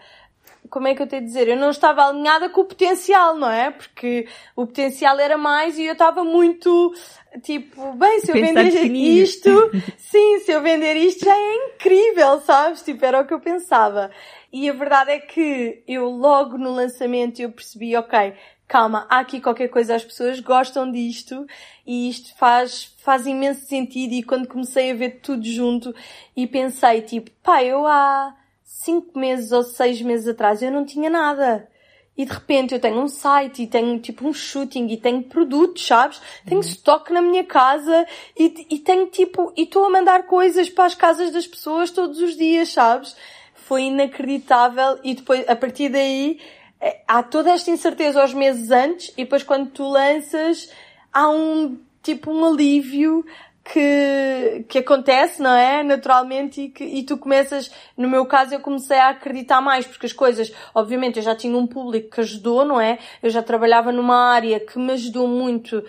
como 0.70 0.88
é 0.88 0.94
que 0.94 1.02
eu 1.02 1.06
tenho 1.06 1.22
a 1.22 1.24
dizer? 1.24 1.48
Eu 1.48 1.56
não 1.56 1.70
estava 1.70 2.06
alinhada 2.06 2.48
com 2.48 2.62
o 2.62 2.64
potencial, 2.64 3.36
não 3.36 3.50
é? 3.50 3.70
Porque 3.70 4.26
o 4.54 4.66
potencial 4.66 5.18
era 5.18 5.36
mais 5.36 5.78
e 5.78 5.84
eu 5.84 5.92
estava 5.92 6.24
muito, 6.24 6.94
tipo, 7.42 7.92
bem, 7.94 8.20
se 8.20 8.30
eu 8.30 8.34
Pensar 8.34 8.64
vender 8.64 8.92
isto, 8.94 9.50
sim, 9.98 10.40
se 10.40 10.52
eu 10.52 10.60
vender 10.62 10.96
isto 10.96 11.24
já 11.24 11.36
é 11.36 11.54
incrível, 11.66 12.40
sabes? 12.40 12.82
Tipo, 12.82 13.04
era 13.04 13.20
o 13.20 13.26
que 13.26 13.34
eu 13.34 13.40
pensava. 13.40 14.10
E 14.52 14.68
a 14.68 14.72
verdade 14.72 15.10
é 15.10 15.18
que 15.18 15.82
eu 15.86 16.08
logo 16.08 16.56
no 16.56 16.72
lançamento 16.72 17.40
eu 17.40 17.52
percebi, 17.52 17.96
ok, 17.96 18.34
calma, 18.68 19.06
há 19.08 19.20
aqui 19.20 19.40
qualquer 19.40 19.68
coisa, 19.68 19.94
as 19.94 20.04
pessoas 20.04 20.40
gostam 20.40 20.92
disto 20.92 21.46
e 21.86 22.10
isto 22.10 22.36
faz, 22.36 22.94
faz 22.98 23.26
imenso 23.26 23.66
sentido 23.66 24.12
e 24.12 24.22
quando 24.22 24.46
comecei 24.46 24.90
a 24.90 24.94
ver 24.94 25.20
tudo 25.22 25.44
junto 25.44 25.94
e 26.36 26.46
pensei, 26.46 27.00
tipo, 27.00 27.30
pá, 27.42 27.64
eu 27.64 27.86
há, 27.86 28.36
cinco 28.78 29.18
meses 29.18 29.50
ou 29.50 29.62
seis 29.62 30.00
meses 30.00 30.28
atrás 30.28 30.62
eu 30.62 30.70
não 30.70 30.84
tinha 30.84 31.10
nada. 31.10 31.68
E 32.16 32.24
de 32.24 32.32
repente 32.32 32.74
eu 32.74 32.80
tenho 32.80 33.00
um 33.00 33.08
site 33.08 33.62
e 33.62 33.66
tenho 33.66 33.98
tipo 34.00 34.26
um 34.26 34.32
shooting 34.32 34.86
e 34.88 34.96
tenho 34.96 35.22
produtos, 35.22 35.86
sabes? 35.86 36.20
Tenho 36.44 36.60
uhum. 36.60 36.66
estoque 36.66 37.12
na 37.12 37.20
minha 37.20 37.44
casa 37.44 38.06
e, 38.36 38.66
e 38.70 38.78
tenho 38.78 39.06
tipo, 39.06 39.52
e 39.56 39.62
estou 39.62 39.84
a 39.84 39.90
mandar 39.90 40.24
coisas 40.24 40.68
para 40.68 40.84
as 40.84 40.94
casas 40.94 41.32
das 41.32 41.46
pessoas 41.46 41.90
todos 41.90 42.20
os 42.20 42.36
dias, 42.36 42.70
sabes? 42.70 43.16
Foi 43.54 43.82
inacreditável 43.82 44.98
e 45.04 45.14
depois, 45.14 45.48
a 45.48 45.54
partir 45.54 45.88
daí, 45.90 46.40
eh, 46.80 47.02
há 47.06 47.22
toda 47.22 47.50
esta 47.50 47.70
incerteza 47.70 48.20
aos 48.20 48.34
meses 48.34 48.70
antes 48.70 49.08
e 49.10 49.24
depois 49.24 49.42
quando 49.42 49.70
tu 49.70 49.88
lanças, 49.88 50.72
há 51.12 51.28
um, 51.28 51.78
tipo 52.02 52.32
um 52.32 52.44
alívio 52.44 53.24
que, 53.70 54.64
que 54.66 54.78
acontece, 54.78 55.42
não 55.42 55.54
é? 55.54 55.82
Naturalmente 55.82 56.62
e 56.62 56.68
que, 56.70 56.84
e 56.84 57.02
tu 57.02 57.18
começas, 57.18 57.70
no 57.96 58.08
meu 58.08 58.24
caso 58.24 58.54
eu 58.54 58.60
comecei 58.60 58.98
a 58.98 59.10
acreditar 59.10 59.60
mais, 59.60 59.86
porque 59.86 60.06
as 60.06 60.12
coisas, 60.12 60.52
obviamente 60.74 61.18
eu 61.18 61.22
já 61.22 61.36
tinha 61.36 61.56
um 61.56 61.66
público 61.66 62.10
que 62.10 62.20
ajudou, 62.20 62.64
não 62.64 62.80
é? 62.80 62.98
Eu 63.22 63.28
já 63.28 63.42
trabalhava 63.42 63.92
numa 63.92 64.32
área 64.32 64.58
que 64.58 64.78
me 64.78 64.92
ajudou 64.92 65.28
muito 65.28 65.78
uh, 65.78 65.84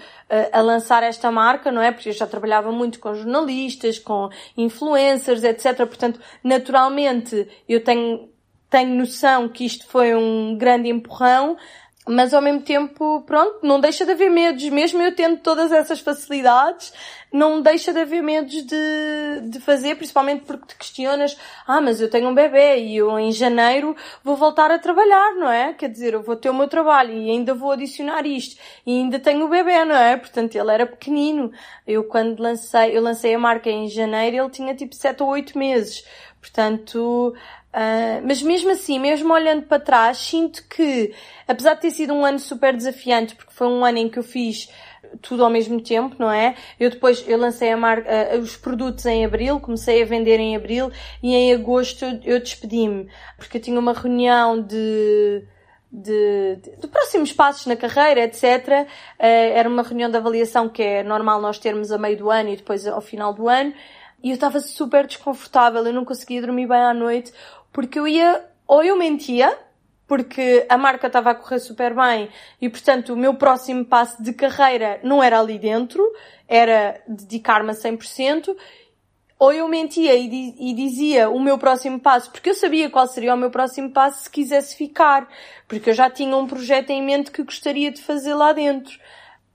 a 0.52 0.62
lançar 0.62 1.04
esta 1.04 1.32
marca, 1.32 1.72
não 1.72 1.82
é? 1.82 1.92
Porque 1.92 2.10
eu 2.10 2.14
já 2.14 2.28
trabalhava 2.28 2.72
muito 2.72 3.00
com 3.00 3.16
jornalistas, 3.16 3.98
com 3.98 4.30
influencers, 4.58 5.44
etc. 5.44 5.78
Portanto, 5.78 6.20
naturalmente 6.44 7.48
eu 7.68 7.82
tenho, 7.82 8.30
tenho 8.70 8.94
noção 8.94 9.48
que 9.48 9.66
isto 9.66 9.88
foi 9.88 10.14
um 10.14 10.58
grande 10.58 10.90
empurrão, 10.90 11.56
mas 12.10 12.34
ao 12.34 12.42
mesmo 12.42 12.62
tempo, 12.62 13.22
pronto, 13.22 13.60
não 13.62 13.80
deixa 13.80 14.04
de 14.04 14.12
haver 14.12 14.32
medos, 14.32 14.68
mesmo 14.70 15.00
eu 15.02 15.16
tendo 15.16 15.38
todas 15.38 15.72
essas 15.72 16.00
facilidades, 16.00 16.92
não 17.32 17.62
deixa 17.62 17.94
de 17.94 18.00
haver 18.00 18.24
medos 18.24 18.66
de, 18.66 19.42
de 19.44 19.60
fazer, 19.60 19.96
principalmente 19.96 20.44
porque 20.44 20.66
te 20.66 20.76
questionas, 20.76 21.38
ah, 21.68 21.80
mas 21.80 22.02
eu 22.02 22.10
tenho 22.10 22.28
um 22.28 22.34
bebê 22.34 22.80
e 22.80 22.98
eu 22.98 23.20
em 23.20 23.32
janeiro 23.32 23.96
vou 24.24 24.36
voltar 24.36 24.72
a 24.72 24.80
trabalhar, 24.80 25.36
não 25.36 25.52
é? 25.52 25.74
Quer 25.74 25.90
dizer, 25.90 26.14
eu 26.14 26.24
vou 26.24 26.36
ter 26.36 26.50
o 26.50 26.54
meu 26.54 26.68
trabalho 26.68 27.14
e 27.14 27.30
ainda 27.30 27.54
vou 27.54 27.72
adicionar 27.72 28.26
isto 28.26 28.60
e 28.88 28.98
ainda 28.98 29.20
tenho 29.20 29.46
o 29.46 29.50
bebê, 29.50 29.86
não 29.86 29.96
é? 29.96 30.18
Portanto, 30.18 30.56
ele 30.56 30.72
era 30.72 30.88
pequenino. 30.88 31.52
Eu 31.86 32.04
quando 32.06 32.40
lancei, 32.40 32.98
eu 32.98 33.04
lancei 33.04 33.36
a 33.36 33.40
marca 33.40 33.70
em 33.70 33.88
janeiro, 33.88 34.38
ele 34.38 34.50
tinha 34.50 34.74
tipo 34.74 34.96
7 34.96 35.22
ou 35.22 35.30
8 35.30 35.58
meses. 35.58 36.04
Portanto, 36.42 37.36
uh, 37.74 38.26
mas 38.26 38.42
mesmo 38.42 38.72
assim, 38.72 39.00
mesmo 39.00 39.34
olhando 39.34 39.64
para 39.64 39.80
trás, 39.80 40.18
sinto 40.18 40.64
que, 40.68 41.14
apesar 41.48 41.76
de 41.76 41.82
ter 41.82 41.92
sido 41.92 42.14
um 42.14 42.26
ano 42.26 42.40
super 42.40 42.76
desafiante, 42.76 43.36
porque 43.36 43.54
foi 43.54 43.68
um 43.68 43.84
ano 43.86 43.98
em 43.98 44.10
que 44.10 44.20
eu 44.20 44.24
fiz 44.24 44.70
tudo 45.22 45.44
ao 45.44 45.50
mesmo 45.50 45.82
tempo, 45.82 46.16
não 46.20 46.32
é? 46.32 46.56
Eu 46.80 46.90
depois, 46.90 47.24
eu 47.28 47.38
lancei 47.38 47.72
a 47.72 47.78
marca, 47.78 48.10
uh, 48.10 48.40
os 48.40 48.56
produtos 48.56 49.06
em 49.06 49.26
abril, 49.26 49.60
comecei 49.60 50.02
a 50.02 50.06
vender 50.06 50.40
em 50.40 50.56
abril 50.56 50.92
e 51.22 51.34
em 51.34 51.54
agosto 51.54 52.06
eu, 52.06 52.20
eu 52.24 52.40
despedi-me, 52.40 53.08
porque 53.38 53.58
eu 53.58 53.62
tinha 53.62 53.80
uma 53.80 53.94
reunião 53.94 54.62
de, 54.62 55.44
de, 55.92 56.58
de, 56.62 56.76
de, 56.78 56.88
próximos 56.88 57.34
passos 57.34 57.66
na 57.66 57.76
carreira, 57.76 58.22
etc. 58.22 58.44
Uh, 58.44 58.86
era 59.20 59.68
uma 59.68 59.84
reunião 59.84 60.10
de 60.10 60.18
avaliação 60.18 60.70
que 60.70 60.84
é 60.84 61.04
normal 61.04 61.42
nós 61.42 61.58
termos 61.58 61.92
a 61.92 61.98
meio 61.98 62.18
do 62.18 62.30
ano 62.30 62.50
e 62.50 62.56
depois 62.56 62.86
ao 62.86 63.02
final 63.02 63.34
do 63.34 63.48
ano. 63.48 63.74
E 64.22 64.32
eu 64.32 64.34
estava 64.34 64.60
super 64.60 65.08
desconfortável, 65.08 65.86
eu 65.86 65.94
não 65.94 66.04
conseguia 66.04 66.42
dormir 66.42 66.68
bem 66.68 66.78
à 66.78 66.94
noite, 66.94 67.32
porque 67.72 68.00
eu 68.00 68.08
ia, 68.08 68.46
ou 68.68 68.84
eu 68.84 68.98
mentia, 68.98 69.58
porque 70.08 70.66
a 70.68 70.78
marca 70.78 71.08
estava 71.08 71.30
a 71.30 71.36
correr 71.36 71.60
super 71.60 71.94
bem 71.94 72.30
e, 72.60 72.68
portanto, 72.68 73.14
o 73.14 73.18
meu 73.18 73.36
próximo 73.36 73.86
passo 73.86 74.22
de 74.24 74.34
carreira 74.34 75.00
não 75.04 75.22
era 75.22 75.40
ali 75.40 75.60
dentro, 75.60 76.04
era 76.48 77.00
dedicar-me 77.08 77.70
a 77.70 77.74
100%, 77.74 78.56
ou 79.38 79.54
eu 79.54 79.68
mentia 79.70 80.16
e, 80.16 80.74
dizia 80.74 81.30
o 81.30 81.40
meu 81.40 81.58
próximo 81.58 81.98
passo, 82.00 82.30
porque 82.30 82.50
eu 82.50 82.56
sabia 82.56 82.90
qual 82.90 83.08
seria 83.08 83.34
o 83.34 83.38
meu 83.38 83.50
próximo 83.50 83.92
passo 83.92 84.24
se 84.24 84.30
quisesse 84.30 84.76
ficar, 84.76 85.30
porque 85.68 85.92
eu 85.92 85.94
já 85.94 86.10
tinha 86.10 86.36
um 86.36 86.46
projeto 86.46 86.90
em 86.90 87.02
mente 87.02 87.32
que 87.32 87.44
gostaria 87.44 87.90
de 87.90 88.02
fazer 88.02 88.34
lá 88.34 88.52
dentro. 88.52 89.00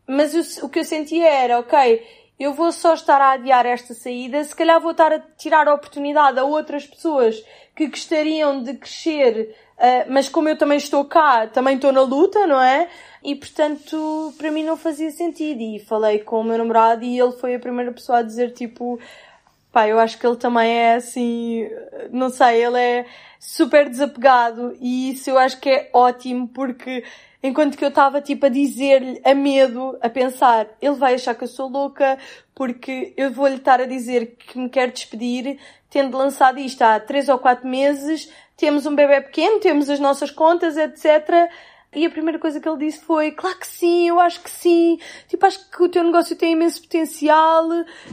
Mas 0.07 0.35
eu, 0.35 0.66
o 0.66 0.70
que 0.70 0.79
eu 0.79 0.85
sentia 0.85 1.29
era, 1.29 1.59
ok, 1.59 2.03
eu 2.38 2.53
vou 2.53 2.73
só 2.73 2.94
estar 2.94 3.20
a 3.20 3.33
adiar 3.33 3.66
esta 3.66 3.94
saída, 3.94 4.42
se 4.42 4.55
calhar 4.55 4.81
vou 4.81 4.90
estar 4.90 5.12
a 5.12 5.20
tirar 5.37 5.68
a 5.68 5.75
oportunidade 5.75 6.38
a 6.38 6.44
outras 6.44 6.87
pessoas 6.87 7.42
que 7.75 7.88
gostariam 7.88 8.62
de 8.62 8.75
crescer 8.75 9.55
Uh, 9.75 10.07
mas 10.09 10.29
como 10.29 10.49
eu 10.49 10.57
também 10.57 10.79
estou 10.79 11.05
cá, 11.05 11.49
também 11.49 11.75
estou 11.75 11.90
na 11.90 12.03
luta, 12.03 12.47
não 12.47 12.61
é? 12.61 12.88
E 13.23 13.35
portanto, 13.35 14.33
para 14.38 14.51
mim 14.51 14.62
não 14.62 14.77
fazia 14.77 15.11
sentido. 15.11 15.61
E 15.61 15.81
falei 15.81 16.20
com 16.20 16.40
o 16.40 16.44
meu 16.44 16.57
namorado 16.57 17.05
e 17.05 17.18
ele 17.18 17.33
foi 17.33 17.57
a 17.57 17.59
primeira 17.59 17.90
pessoa 17.90 18.18
a 18.18 18.23
dizer 18.23 18.53
tipo, 18.53 19.01
pá, 19.74 19.88
eu 19.88 19.98
acho 19.98 20.16
que 20.16 20.24
ele 20.24 20.37
também 20.37 20.70
é 20.70 20.94
assim, 20.94 21.68
não 22.12 22.30
sei, 22.30 22.64
ele 22.64 22.78
é 22.78 23.06
super 23.40 23.90
desapegado 23.90 24.76
e 24.80 25.10
isso 25.10 25.28
eu 25.28 25.37
acho 25.37 25.60
que 25.60 25.68
é 25.68 25.90
ótimo 25.92 26.46
porque 26.46 27.02
enquanto 27.42 27.76
que 27.76 27.84
eu 27.84 27.88
estava 27.88 28.20
tipo 28.22 28.46
a 28.46 28.48
dizer-lhe 28.48 29.20
a 29.24 29.34
medo, 29.34 29.98
a 30.00 30.08
pensar, 30.08 30.68
ele 30.80 30.94
vai 30.94 31.14
achar 31.14 31.34
que 31.34 31.42
eu 31.42 31.48
sou 31.48 31.68
louca 31.68 32.16
porque 32.54 33.12
eu 33.16 33.32
vou-lhe 33.32 33.56
estar 33.56 33.80
a 33.80 33.87
dizer 33.87 34.37
que 34.38 34.56
me 34.56 34.68
quer 34.70 34.92
despedir, 34.92 35.58
tendo 35.90 36.16
lançado 36.16 36.60
isto 36.60 36.80
há 36.82 37.00
três 37.00 37.28
ou 37.28 37.37
quatro 37.37 37.66
meses, 37.66 38.32
temos 38.56 38.87
um 38.87 38.94
bebê 38.94 39.20
pequeno, 39.20 39.58
temos 39.58 39.90
as 39.90 39.98
nossas 39.98 40.30
contas, 40.30 40.76
etc. 40.76 41.50
E 41.94 42.04
a 42.04 42.11
primeira 42.11 42.38
coisa 42.38 42.61
que 42.61 42.68
ele 42.68 42.78
disse 42.78 43.04
foi, 43.04 43.30
claro 43.30 43.59
que 43.59 43.66
sim, 43.66 44.09
eu 44.09 44.18
acho 44.18 44.42
que 44.42 44.50
sim, 44.50 44.98
tipo, 45.28 45.46
acho 45.46 45.70
que 45.70 45.83
o 45.83 45.88
teu 45.88 46.02
negócio 46.02 46.35
tem 46.35 46.52
imenso 46.52 46.83
potencial 46.83 47.68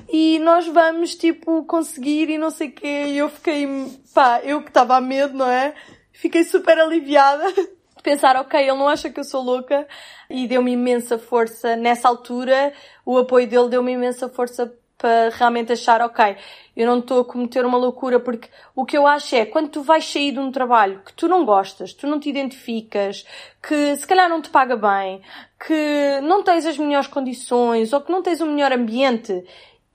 e 0.08 0.40
nós 0.40 0.68
vamos, 0.68 1.16
tipo, 1.16 1.66
conseguir 1.66 2.30
e 2.30 2.38
não 2.38 2.52
sei 2.52 2.70
o 2.70 2.72
quê. 2.72 3.06
E 3.08 3.18
eu 3.18 3.30
fiquei, 3.30 3.68
pá, 4.14 4.42
eu 4.44 4.62
que 4.62 4.70
estava 4.70 4.96
a 4.96 5.02
medo, 5.02 5.36
não 5.36 5.50
é? 5.50 5.74
Fiquei 6.12 6.44
super 6.44 6.78
aliviada 6.78 7.44
pensar, 8.04 8.36
ok, 8.36 8.60
ele 8.60 8.78
não 8.78 8.88
acha 8.88 9.10
que 9.10 9.20
eu 9.20 9.24
sou 9.24 9.42
louca 9.42 9.88
e 10.30 10.48
deu-me 10.48 10.72
imensa 10.72 11.18
força 11.18 11.76
nessa 11.76 12.08
altura, 12.08 12.74
o 13.06 13.18
apoio 13.18 13.48
dele 13.48 13.70
deu-me 13.70 13.92
imensa 13.92 14.30
força 14.30 14.74
para 15.02 15.30
realmente 15.36 15.74
achar, 15.74 16.00
ok, 16.00 16.38
eu 16.78 16.86
não 16.86 17.00
estou 17.00 17.22
a 17.22 17.26
cometer 17.26 17.66
uma 17.66 17.78
loucura, 17.78 18.20
porque 18.20 18.48
o 18.76 18.86
que 18.86 18.96
eu 18.96 19.08
acho 19.08 19.36
é, 19.36 19.48
quando 19.48 19.70
tu 19.70 19.82
vais 19.82 20.06
sair 20.06 20.32
de 20.32 20.40
um 20.40 20.52
trabalho 20.52 21.02
que 21.04 21.12
tu 21.14 21.28
não 21.28 21.44
gostas, 21.44 21.92
tu 21.92 22.06
não 22.06 22.20
te 22.20 22.30
identificas, 22.30 23.26
que 23.68 23.96
se 23.98 24.06
calhar 24.06 24.30
não 24.30 24.44
te 24.44 24.52
paga 24.52 24.78
bem, 24.78 25.24
que 25.66 26.22
não 26.22 26.44
tens 26.44 26.68
as 26.68 26.78
melhores 26.78 27.08
condições, 27.08 27.92
ou 27.92 28.02
que 28.02 28.12
não 28.12 28.22
tens 28.22 28.42
o 28.42 28.46
melhor 28.46 28.72
ambiente, 28.72 29.44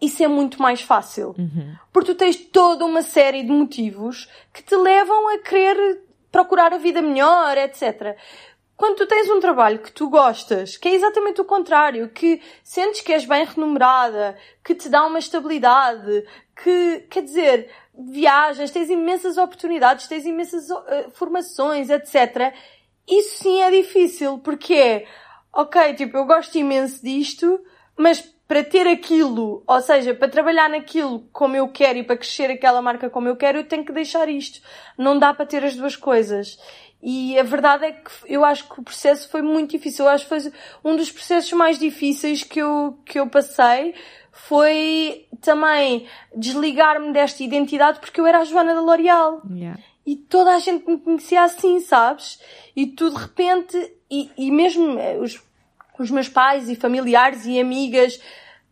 isso 0.03 0.25
é 0.25 0.29
muito 0.29 0.61
mais 0.61 0.83
fácil. 0.83 1.37
Uhum. 1.39 1.75
Porque 1.93 2.13
tu 2.13 2.19
tens 2.19 2.35
toda 2.37 2.85
uma 2.85 3.03
série 3.03 3.45
de 3.45 3.53
motivos 3.53 4.29
que 4.53 4.63
te 4.63 4.75
levam 4.75 5.29
a 5.35 5.39
querer 5.39 6.03
procurar 6.33 6.73
a 6.73 6.79
vida 6.79 7.01
melhor, 7.01 7.57
etc. 7.57 8.17
Quando 8.77 8.97
tu 8.97 9.07
tens 9.07 9.31
um 9.31 9.41
trabalho 9.41 9.79
que 9.79 9.91
tu 9.91 10.11
gostas, 10.11 10.77
que 10.77 10.89
é 10.89 10.95
exatamente 10.95 11.41
o 11.41 11.47
contrário, 11.47 12.11
que 12.11 12.43
sentes 12.63 13.01
que 13.01 13.13
és 13.13 13.25
bem 13.25 13.45
remunerada, 13.45 14.37
que 14.63 14.75
te 14.75 14.89
dá 14.91 15.07
uma 15.07 15.19
estabilidade, 15.19 16.25
que, 16.63 17.07
quer 17.11 17.23
dizer, 17.23 17.71
viajas, 17.99 18.71
tens 18.71 18.91
imensas 18.91 19.39
oportunidades, 19.39 20.07
tens 20.07 20.27
imensas 20.27 20.69
uh, 20.69 21.11
formações, 21.15 21.89
etc. 21.89 22.53
Isso 23.09 23.43
sim 23.43 23.63
é 23.63 23.71
difícil, 23.71 24.39
porque 24.41 24.75
é, 24.75 25.07
ok, 25.53 25.95
tipo, 25.95 26.17
eu 26.19 26.27
gosto 26.27 26.59
imenso 26.59 27.03
disto, 27.03 27.59
mas 27.97 28.21
para 28.47 28.63
ter 28.63 28.87
aquilo, 28.87 29.65
ou 29.67 29.81
seja, 29.81 30.15
para 30.15 30.29
trabalhar 30.29 30.71
naquilo 30.71 31.29
como 31.33 31.57
eu 31.57 31.69
quero 31.69 31.99
e 31.99 32.05
para 32.05 32.17
crescer 32.17 32.51
aquela 32.51 32.81
marca 32.81 33.11
como 33.11 33.27
eu 33.27 33.37
quero, 33.37 33.59
eu 33.59 33.67
tenho 33.67 33.85
que 33.85 33.93
deixar 33.93 34.29
isto. 34.29 34.61
Não 34.97 35.19
dá 35.19 35.35
para 35.35 35.47
ter 35.47 35.65
as 35.65 35.75
duas 35.75 35.97
coisas. 35.97 36.57
E 37.03 37.39
a 37.39 37.43
verdade 37.43 37.85
é 37.85 37.93
que 37.93 38.11
eu 38.27 38.45
acho 38.45 38.69
que 38.69 38.81
o 38.81 38.83
processo 38.83 39.29
foi 39.29 39.43
muito 39.43 39.71
difícil. 39.71 40.05
Eu 40.05 40.11
acho 40.11 40.25
que 40.25 40.29
foi 40.29 40.53
um 40.85 40.97
dos 40.97 41.11
processos 41.11 41.53
mais 41.53 41.79
difíceis 41.79 42.43
que 42.43 42.61
eu, 42.61 42.99
que 43.05 43.19
eu 43.19 43.29
passei. 43.29 43.95
Foi 44.33 45.27
também 45.41 46.07
desligar-me 46.35 47.13
desta 47.13 47.43
identidade 47.43 48.01
porque 48.01 48.21
eu 48.21 48.27
era 48.27 48.39
a 48.39 48.45
Joana 48.45 48.75
da 48.75 48.81
L'Oréal. 48.81 49.43
Yeah. 49.51 49.81
E 50.07 50.17
toda 50.17 50.55
a 50.55 50.59
gente 50.59 50.89
me 50.89 50.99
conhecia 50.99 51.43
assim, 51.43 51.81
sabes? 51.81 52.41
E 52.75 52.87
tu 52.87 53.11
de 53.11 53.17
repente, 53.17 53.77
e, 54.11 54.31
e 54.37 54.51
mesmo 54.53 54.99
eh, 54.99 55.19
os, 55.19 55.43
os 55.99 56.11
meus 56.11 56.29
pais 56.29 56.69
e 56.69 56.77
familiares 56.77 57.45
e 57.45 57.59
amigas, 57.59 58.21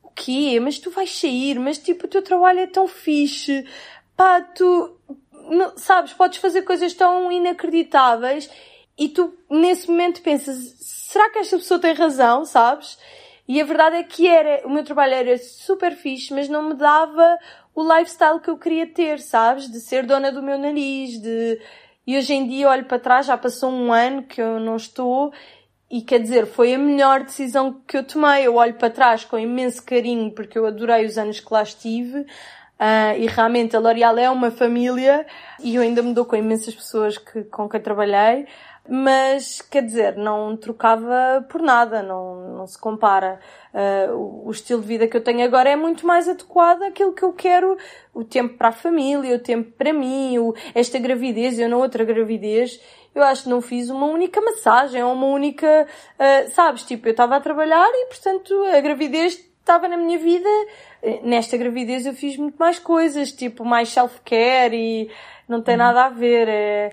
o 0.03 0.11
quê? 0.11 0.61
Mas 0.61 0.79
tu 0.79 0.91
vais 0.91 1.11
sair, 1.11 1.59
mas 1.59 1.79
tipo, 1.79 2.07
o 2.07 2.09
teu 2.09 2.23
trabalho 2.23 2.61
é 2.61 2.67
tão 2.67 2.87
fixe. 2.87 3.67
Pá, 4.17 4.41
tu, 4.41 4.97
sabes, 5.76 6.12
podes 6.12 6.38
fazer 6.38 6.62
coisas 6.62 6.92
tão 6.94 7.30
inacreditáveis 7.30 8.50
e 8.98 9.09
tu 9.09 9.37
nesse 9.50 9.88
momento 9.88 10.22
pensas, 10.22 10.57
será 10.78 11.30
que 11.30 11.38
esta 11.38 11.57
pessoa 11.57 11.80
tem 11.80 11.94
razão, 11.94 12.44
sabes? 12.44 12.98
E 13.46 13.61
a 13.61 13.64
verdade 13.64 13.96
é 13.96 14.02
que 14.02 14.26
era, 14.26 14.66
o 14.66 14.70
meu 14.70 14.85
trabalho 14.85 15.14
era 15.14 15.37
super 15.38 15.94
fixe, 15.94 16.33
mas 16.33 16.48
não 16.48 16.62
me 16.62 16.74
dava 16.74 17.38
o 17.74 17.83
lifestyle 17.83 18.40
que 18.40 18.48
eu 18.48 18.57
queria 18.57 18.87
ter, 18.87 19.20
sabes? 19.20 19.70
De 19.70 19.80
ser 19.80 20.07
dona 20.07 20.33
do 20.33 20.42
meu 20.42 20.57
nariz, 20.59 21.20
de, 21.20 21.61
e 22.07 22.16
hoje 22.16 22.33
em 22.33 22.46
dia 22.46 22.70
olho 22.70 22.85
para 22.87 22.98
trás, 22.98 23.26
já 23.26 23.37
passou 23.37 23.70
um 23.70 23.92
ano 23.92 24.22
que 24.22 24.40
eu 24.40 24.59
não 24.59 24.76
estou, 24.76 25.33
e 25.90 26.00
quer 26.02 26.20
dizer, 26.20 26.46
foi 26.46 26.74
a 26.74 26.78
melhor 26.78 27.22
decisão 27.22 27.80
que 27.87 27.96
eu 27.96 28.04
tomei. 28.04 28.46
Eu 28.46 28.57
olho 28.57 28.74
para 28.74 28.90
trás 28.90 29.24
com 29.24 29.38
imenso 29.38 29.85
carinho, 29.85 30.33
porque 30.33 30.59
eu 30.59 30.66
adorei 30.66 31.04
os 31.04 31.16
anos 31.18 31.38
que 31.38 31.52
lá 31.52 31.62
estive, 31.62 32.26
Uh, 32.75 33.17
e 33.19 33.27
realmente 33.29 33.77
a 33.77 33.79
L'Oréal 33.79 34.19
é 34.19 34.29
uma 34.29 34.51
família 34.51 35.25
e 35.63 35.77
eu 35.77 35.83
ainda 35.83 36.03
me 36.03 36.13
dou 36.13 36.25
com 36.25 36.35
imensas 36.35 36.75
pessoas 36.75 37.17
que, 37.17 37.45
com 37.45 37.69
quem 37.69 37.81
trabalhei, 37.81 38.47
mas 38.89 39.63
quer 39.63 39.83
dizer, 39.83 40.17
não 40.17 40.57
trocava 40.57 41.47
por 41.49 41.63
nada, 41.63 42.03
não, 42.03 42.57
não 42.57 42.67
se 42.67 42.77
compara. 42.77 43.39
Uh, 43.73 44.13
o, 44.15 44.49
o, 44.49 44.51
estilo 44.51 44.83
de 44.83 44.89
vida 44.89 45.07
que 45.07 45.17
eu 45.17 45.23
tenho 45.23 45.45
agora 45.45 45.71
é 45.71 45.77
muito 45.77 46.05
mais 46.05 46.29
adequado 46.29 46.83
àquilo 46.83 47.13
que 47.13 47.23
eu 47.23 47.33
quero, 47.33 47.79
o 48.13 48.25
tempo 48.25 48.59
para 48.59 48.69
a 48.69 48.73
família, 48.73 49.37
o 49.37 49.39
tempo 49.39 49.71
para 49.79 49.93
mim, 49.93 50.39
o, 50.39 50.53
esta 50.75 50.99
gravidez, 50.99 51.59
eu 51.59 51.69
na 51.69 51.77
outra 51.77 52.05
gravidez, 52.05 52.81
eu 53.15 53.23
acho 53.23 53.45
que 53.45 53.49
não 53.49 53.61
fiz 53.61 53.89
uma 53.89 54.07
única 54.07 54.41
massagem 54.41 55.03
ou 55.03 55.13
uma 55.13 55.27
única, 55.27 55.87
uh, 56.19 56.51
sabes, 56.51 56.83
tipo, 56.83 57.07
eu 57.07 57.13
estava 57.13 57.37
a 57.37 57.41
trabalhar 57.41 57.89
e 57.89 58.07
portanto 58.07 58.53
a 58.65 58.81
gravidez 58.81 59.54
estava 59.64 59.88
na 59.88 59.96
minha 59.96 60.18
vida 60.18 60.48
nesta 61.22 61.57
gravidez 61.57 62.07
eu 62.07 62.14
fiz 62.14 62.37
muito 62.37 62.57
mais 62.57 62.79
coisas, 62.79 63.33
tipo 63.33 63.64
mais 63.64 63.90
self-care 63.90 64.74
e 64.74 65.11
não 65.48 65.61
tem 65.61 65.77
nada 65.77 66.05
a 66.05 66.09
ver. 66.09 66.48
É, 66.48 66.92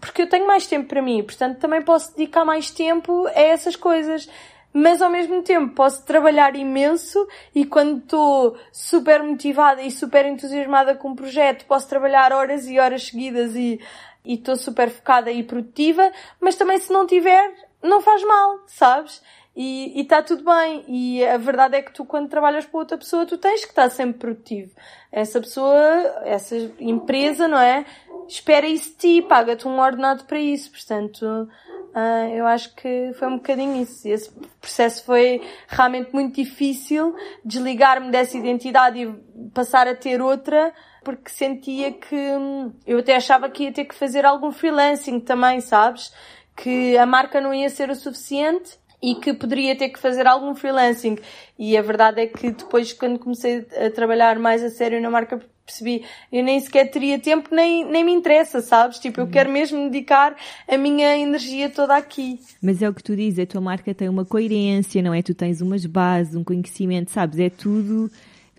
porque 0.00 0.22
eu 0.22 0.28
tenho 0.28 0.46
mais 0.46 0.66
tempo 0.66 0.88
para 0.88 1.02
mim, 1.02 1.22
portanto 1.22 1.58
também 1.58 1.82
posso 1.82 2.16
dedicar 2.16 2.44
mais 2.44 2.70
tempo 2.70 3.26
a 3.28 3.40
essas 3.40 3.76
coisas. 3.76 4.28
Mas 4.72 5.00
ao 5.00 5.08
mesmo 5.08 5.42
tempo 5.42 5.74
posso 5.74 6.04
trabalhar 6.04 6.54
imenso 6.54 7.26
e 7.54 7.64
quando 7.64 7.96
estou 7.96 8.58
super 8.70 9.22
motivada 9.22 9.80
e 9.80 9.90
super 9.90 10.26
entusiasmada 10.26 10.94
com 10.94 11.12
o 11.12 11.16
projeto, 11.16 11.64
posso 11.64 11.88
trabalhar 11.88 12.30
horas 12.30 12.66
e 12.66 12.78
horas 12.78 13.06
seguidas 13.06 13.56
e 13.56 13.80
estou 14.22 14.54
super 14.54 14.90
focada 14.90 15.32
e 15.32 15.42
produtiva, 15.42 16.12
mas 16.38 16.56
também 16.56 16.78
se 16.78 16.92
não 16.92 17.06
tiver, 17.06 17.54
não 17.82 18.02
faz 18.02 18.22
mal, 18.22 18.64
sabes? 18.66 19.22
E 19.56 20.02
está 20.02 20.22
tudo 20.22 20.44
bem. 20.44 20.84
E 20.86 21.24
a 21.24 21.38
verdade 21.38 21.76
é 21.76 21.82
que 21.82 21.90
tu, 21.90 22.04
quando 22.04 22.28
trabalhas 22.28 22.66
para 22.66 22.78
outra 22.78 22.98
pessoa, 22.98 23.24
tu 23.24 23.38
tens 23.38 23.64
que 23.64 23.70
estar 23.70 23.88
sempre 23.88 24.18
produtivo. 24.18 24.74
Essa 25.10 25.40
pessoa, 25.40 25.78
essa 26.24 26.54
empresa, 26.78 27.48
não 27.48 27.58
é? 27.58 27.86
Espera 28.28 28.66
isso 28.66 28.90
de 28.90 28.96
ti, 28.96 29.22
paga-te 29.22 29.66
um 29.66 29.80
ordenado 29.80 30.24
para 30.24 30.38
isso. 30.38 30.70
Portanto, 30.70 31.22
uh, 31.24 32.34
eu 32.34 32.46
acho 32.46 32.74
que 32.74 33.12
foi 33.18 33.28
um 33.28 33.36
bocadinho 33.36 33.80
isso. 33.80 34.06
Esse 34.06 34.30
processo 34.60 35.02
foi 35.04 35.40
realmente 35.68 36.12
muito 36.12 36.34
difícil, 36.34 37.16
desligar-me 37.42 38.10
dessa 38.10 38.36
identidade 38.36 39.00
e 39.00 39.48
passar 39.54 39.88
a 39.88 39.94
ter 39.94 40.20
outra, 40.20 40.74
porque 41.02 41.30
sentia 41.30 41.92
que 41.92 42.14
hum, 42.14 42.74
eu 42.86 42.98
até 42.98 43.16
achava 43.16 43.48
que 43.48 43.62
ia 43.62 43.72
ter 43.72 43.86
que 43.86 43.94
fazer 43.94 44.26
algum 44.26 44.52
freelancing 44.52 45.18
também, 45.18 45.62
sabes? 45.62 46.12
Que 46.54 46.98
a 46.98 47.06
marca 47.06 47.40
não 47.40 47.54
ia 47.54 47.70
ser 47.70 47.88
o 47.88 47.94
suficiente 47.94 48.78
e 49.02 49.14
que 49.14 49.32
poderia 49.34 49.76
ter 49.76 49.88
que 49.88 49.98
fazer 49.98 50.26
algum 50.26 50.54
freelancing. 50.54 51.18
E 51.58 51.76
a 51.76 51.82
verdade 51.82 52.20
é 52.20 52.26
que 52.26 52.50
depois, 52.50 52.92
quando 52.92 53.18
comecei 53.18 53.66
a 53.76 53.90
trabalhar 53.90 54.38
mais 54.38 54.62
a 54.62 54.70
sério 54.70 55.00
na 55.00 55.10
marca, 55.10 55.40
percebi, 55.66 56.04
eu 56.32 56.44
nem 56.44 56.60
sequer 56.60 56.88
teria 56.90 57.18
tempo, 57.18 57.54
nem, 57.54 57.84
nem 57.84 58.04
me 58.04 58.12
interessa, 58.12 58.60
sabes? 58.60 58.98
Tipo, 58.98 59.20
eu 59.20 59.24
uhum. 59.24 59.30
quero 59.30 59.50
mesmo 59.50 59.90
dedicar 59.90 60.36
a 60.68 60.78
minha 60.78 61.16
energia 61.18 61.68
toda 61.68 61.96
aqui. 61.96 62.38
Mas 62.62 62.80
é 62.80 62.88
o 62.88 62.94
que 62.94 63.02
tu 63.02 63.16
dizes, 63.16 63.40
a 63.40 63.46
tua 63.46 63.60
marca 63.60 63.92
tem 63.92 64.08
uma 64.08 64.24
coerência, 64.24 65.02
não 65.02 65.12
é? 65.12 65.22
Tu 65.22 65.34
tens 65.34 65.60
umas 65.60 65.84
bases, 65.84 66.36
um 66.36 66.44
conhecimento, 66.44 67.10
sabes? 67.10 67.40
É 67.40 67.50
tudo, 67.50 68.10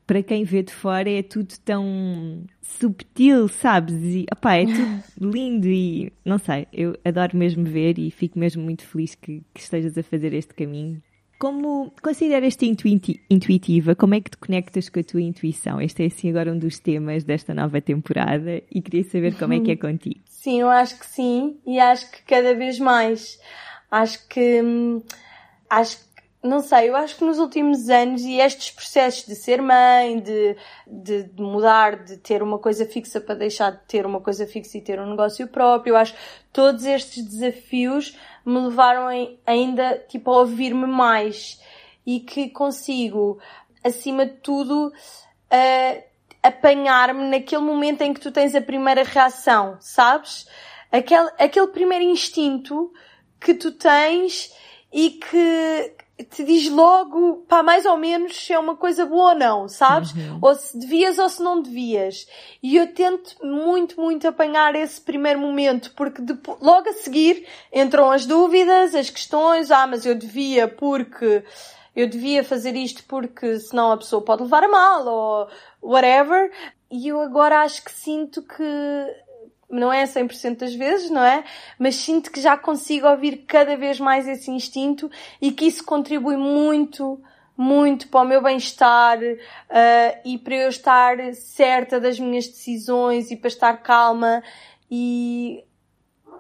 para 0.08 0.24
quem 0.24 0.46
vê 0.46 0.64
de 0.64 0.74
fora, 0.74 1.10
é 1.10 1.22
tudo 1.22 1.54
tão 1.66 2.46
subtil, 2.62 3.50
sabes? 3.50 3.94
E, 4.02 4.26
opá, 4.32 4.56
é 4.56 4.66
tudo 4.66 5.04
lindo 5.20 5.68
e, 5.68 6.12
não 6.24 6.38
sei, 6.38 6.66
eu 6.72 6.98
adoro 7.04 7.36
mesmo 7.38 7.66
ver 7.66 8.00
e 8.00 8.10
fico 8.10 8.40
mesmo 8.40 8.64
muito 8.64 8.84
feliz 8.84 9.14
que, 9.16 9.44
que 9.54 9.60
estejas 9.60 9.98
a 9.98 10.04
fazer 10.04 10.34
este 10.34 10.54
caminho. 10.54 11.04
Como 11.38 11.94
consideras-te 12.02 12.66
intuitiva? 13.30 13.96
Como 13.96 14.16
é 14.16 14.22
que 14.22 14.32
te 14.32 14.38
conectas 14.38 14.90
com 14.90 15.00
a 15.00 15.04
tua 15.04 15.22
intuição? 15.22 15.80
Este 15.80 16.04
é 16.04 16.06
assim 16.08 16.32
agora 16.32 16.52
um 16.52 16.58
dos 16.58 16.80
temas 16.80 17.24
desta 17.24 17.54
nova 17.54 17.80
temporada 17.80 18.64
e 18.72 18.82
queria 18.82 19.04
saber 19.04 19.38
como 19.38 19.54
é 19.54 19.60
que 19.60 19.72
é 19.72 19.76
contigo. 19.76 20.22
Sim, 20.26 20.62
eu 20.62 20.70
acho 20.70 20.98
que 20.98 21.06
sim 21.06 21.60
e 21.64 21.80
acho 21.80 22.10
que 22.12 22.24
cada 22.24 22.56
vez 22.56 22.80
mais. 22.80 23.40
Acho 23.92 24.28
que 24.28 24.62
hum, 24.64 25.04
acho 25.70 26.07
não 26.48 26.62
sei, 26.62 26.90
eu 26.90 26.96
acho 26.96 27.18
que 27.18 27.24
nos 27.24 27.40
últimos 27.40 27.90
anos 27.90 28.22
e 28.22 28.40
estes 28.40 28.72
processos 28.72 29.26
de 29.26 29.36
ser 29.36 29.62
mãe, 29.62 30.20
de, 30.20 30.56
de, 30.86 31.24
de, 31.24 31.42
mudar, 31.42 32.04
de 32.04 32.18
ter 32.18 32.42
uma 32.42 32.58
coisa 32.58 32.86
fixa 32.86 33.20
para 33.20 33.36
deixar 33.36 33.72
de 33.72 33.86
ter 33.88 34.06
uma 34.06 34.22
coisa 34.22 34.48
fixa 34.48 34.78
e 34.78 34.82
ter 34.82 35.00
um 35.00 35.10
negócio 35.10 35.48
próprio, 35.48 35.92
eu 35.92 35.98
acho 35.98 36.14
que 36.14 36.20
todos 36.52 36.86
estes 36.86 37.24
desafios 37.24 38.18
me 38.46 38.60
levaram 38.60 39.08
ainda, 39.46 40.04
tipo, 40.08 40.32
a 40.32 40.40
ouvir-me 40.40 40.88
mais 40.88 41.62
e 42.06 42.20
que 42.22 42.50
consigo, 42.50 43.40
acima 43.84 44.26
de 44.26 44.38
tudo, 44.38 44.88
uh, 44.88 46.04
apanhar-me 46.42 47.30
naquele 47.30 47.62
momento 47.62 48.02
em 48.02 48.14
que 48.14 48.22
tu 48.22 48.32
tens 48.32 48.56
a 48.56 48.62
primeira 48.62 49.04
reação, 49.04 49.78
sabes? 49.82 50.48
Aquele, 50.92 51.30
aquele 51.38 51.68
primeiro 51.68 52.06
instinto 52.06 52.92
que 53.40 53.54
tu 53.54 53.72
tens 53.72 54.54
e 54.92 55.12
que 55.12 55.94
te 56.24 56.44
diz 56.44 56.70
logo, 56.70 57.46
pá, 57.48 57.62
mais 57.62 57.86
ou 57.86 57.96
menos 57.96 58.36
se 58.36 58.52
é 58.52 58.58
uma 58.58 58.76
coisa 58.76 59.06
boa 59.06 59.32
ou 59.34 59.38
não, 59.38 59.68
sabes? 59.68 60.12
Uhum. 60.14 60.40
Ou 60.42 60.56
se 60.56 60.78
devias 60.78 61.20
ou 61.20 61.30
se 61.30 61.42
não 61.42 61.62
devias. 61.62 62.28
E 62.62 62.76
eu 62.76 62.92
tento 62.94 63.36
muito, 63.46 64.00
muito 64.02 64.28
apanhar 64.28 64.76
esse 64.76 65.00
primeiro 65.00 65.40
momento, 65.40 65.94
porque 65.96 66.22
depois, 66.22 66.60
logo 66.60 66.90
a 66.90 66.94
seguir 66.94 67.46
entram 67.72 68.12
as 68.12 68.26
dúvidas, 68.26 68.96
as 68.96 69.10
questões, 69.10 69.70
ah, 69.70 69.86
mas 69.86 70.06
eu 70.06 70.16
devia 70.16 70.68
porque 70.68 71.44
eu 71.96 72.08
devia 72.08 72.44
fazer 72.44 72.76
isto 72.76 73.04
porque 73.08 73.60
senão 73.60 73.92
a 73.92 73.98
pessoa 73.98 74.22
pode 74.22 74.44
levar 74.44 74.64
a 74.64 74.68
mal 74.68 75.08
ou 75.08 75.48
whatever. 75.82 76.52
E 76.90 77.10
eu 77.10 77.20
agora 77.20 77.62
acho 77.62 77.84
que 77.84 77.92
sinto 77.92 78.42
que 78.42 78.64
não 79.70 79.92
é 79.92 80.04
100% 80.06 80.60
das 80.60 80.74
vezes, 80.74 81.10
não 81.10 81.24
é? 81.24 81.44
Mas 81.78 81.96
sinto 81.96 82.32
que 82.32 82.40
já 82.40 82.58
consigo 82.58 83.08
ouvir 83.08 83.44
cada 83.48 83.76
vez 83.76 84.00
mais 84.00 84.28
esse 84.28 84.50
instinto 84.50 85.12
e 85.42 85.52
que 85.52 85.66
isso 85.66 85.84
contribui 85.84 86.38
muito, 86.38 87.22
muito 87.56 88.08
para 88.08 88.22
o 88.22 88.26
meu 88.26 88.42
bem-estar 88.42 89.18
uh, 89.20 90.20
e 90.24 90.38
para 90.38 90.56
eu 90.56 90.70
estar 90.70 91.18
certa 91.34 92.00
das 92.00 92.20
minhas 92.20 92.48
decisões 92.48 93.30
e 93.30 93.36
para 93.36 93.50
estar 93.50 93.74
calma 93.78 94.42
e 94.90 95.64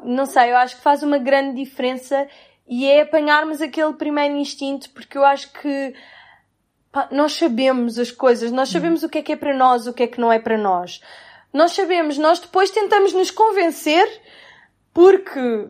não 0.03 0.25
sei, 0.25 0.51
eu 0.51 0.57
acho 0.57 0.77
que 0.77 0.81
faz 0.81 1.03
uma 1.03 1.17
grande 1.17 1.61
diferença 1.61 2.27
e 2.67 2.85
é 2.85 3.01
apanharmos 3.01 3.61
aquele 3.61 3.93
primeiro 3.93 4.35
instinto 4.35 4.89
porque 4.91 5.17
eu 5.17 5.25
acho 5.25 5.51
que 5.51 5.93
pá, 6.91 7.09
nós 7.11 7.33
sabemos 7.33 7.99
as 7.99 8.11
coisas, 8.11 8.51
nós 8.53 8.69
sabemos 8.69 9.03
o 9.03 9.09
que 9.09 9.17
é 9.17 9.21
que 9.21 9.33
é 9.33 9.35
para 9.35 9.53
nós, 9.53 9.85
o 9.85 9.93
que 9.93 10.03
é 10.03 10.07
que 10.07 10.21
não 10.21 10.31
é 10.31 10.39
para 10.39 10.57
nós. 10.57 11.01
Nós 11.53 11.71
sabemos, 11.71 12.17
nós 12.17 12.39
depois 12.39 12.69
tentamos 12.69 13.13
nos 13.13 13.31
convencer 13.31 14.07
porque, 14.93 15.69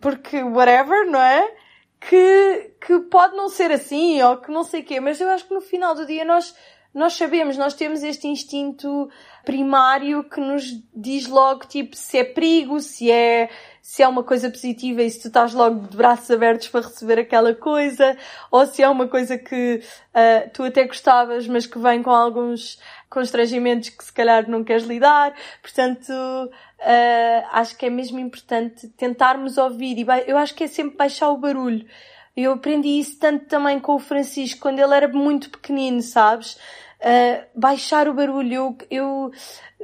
porque 0.00 0.42
whatever, 0.42 1.06
não 1.10 1.20
é? 1.20 1.54
Que, 2.00 2.72
que 2.80 2.98
pode 3.00 3.36
não 3.36 3.48
ser 3.48 3.70
assim 3.70 4.20
ou 4.22 4.38
que 4.38 4.50
não 4.50 4.64
sei 4.64 4.80
o 4.80 4.84
quê, 4.84 4.98
mas 5.00 5.20
eu 5.20 5.28
acho 5.30 5.46
que 5.46 5.54
no 5.54 5.60
final 5.60 5.94
do 5.94 6.04
dia 6.04 6.24
nós, 6.24 6.54
nós 6.92 7.12
sabemos, 7.12 7.56
nós 7.56 7.74
temos 7.74 8.02
este 8.02 8.26
instinto 8.26 9.08
primário 9.44 10.24
que 10.24 10.40
nos 10.40 10.64
diz 10.94 11.26
logo 11.26 11.66
tipo 11.66 11.96
se 11.96 12.18
é 12.18 12.24
perigo, 12.24 12.80
se 12.80 13.10
é, 13.10 13.48
se 13.80 14.02
é 14.02 14.08
uma 14.08 14.22
coisa 14.22 14.50
positiva 14.50 15.02
e 15.02 15.10
se 15.10 15.20
tu 15.20 15.28
estás 15.28 15.52
logo 15.52 15.86
de 15.86 15.96
braços 15.96 16.30
abertos 16.30 16.68
para 16.68 16.86
receber 16.86 17.18
aquela 17.18 17.54
coisa, 17.54 18.16
ou 18.50 18.66
se 18.66 18.82
é 18.82 18.88
uma 18.88 19.08
coisa 19.08 19.38
que 19.38 19.80
uh, 19.80 20.50
tu 20.52 20.64
até 20.64 20.84
gostavas, 20.84 21.46
mas 21.46 21.66
que 21.66 21.78
vem 21.78 22.02
com 22.02 22.10
alguns 22.10 22.78
constrangimentos 23.12 23.90
que 23.90 24.02
se 24.02 24.12
calhar 24.12 24.48
não 24.48 24.64
queres 24.64 24.84
lidar. 24.84 25.34
Portanto, 25.60 26.10
uh, 26.10 27.46
acho 27.52 27.76
que 27.76 27.86
é 27.86 27.90
mesmo 27.90 28.18
importante 28.18 28.88
tentarmos 28.88 29.58
ouvir 29.58 29.98
e 29.98 30.06
eu 30.26 30.38
acho 30.38 30.54
que 30.54 30.64
é 30.64 30.66
sempre 30.66 30.96
baixar 30.96 31.30
o 31.30 31.36
barulho. 31.36 31.86
Eu 32.34 32.52
aprendi 32.52 32.88
isso 32.98 33.18
tanto 33.18 33.44
também 33.44 33.78
com 33.78 33.94
o 33.94 33.98
Francisco 33.98 34.62
quando 34.62 34.78
ele 34.78 34.94
era 34.94 35.08
muito 35.08 35.50
pequenino, 35.50 36.00
sabes? 36.00 36.54
Uh, 36.54 37.44
baixar 37.54 38.08
o 38.08 38.14
barulho, 38.14 38.54
eu, 38.54 38.78
eu, 38.90 39.30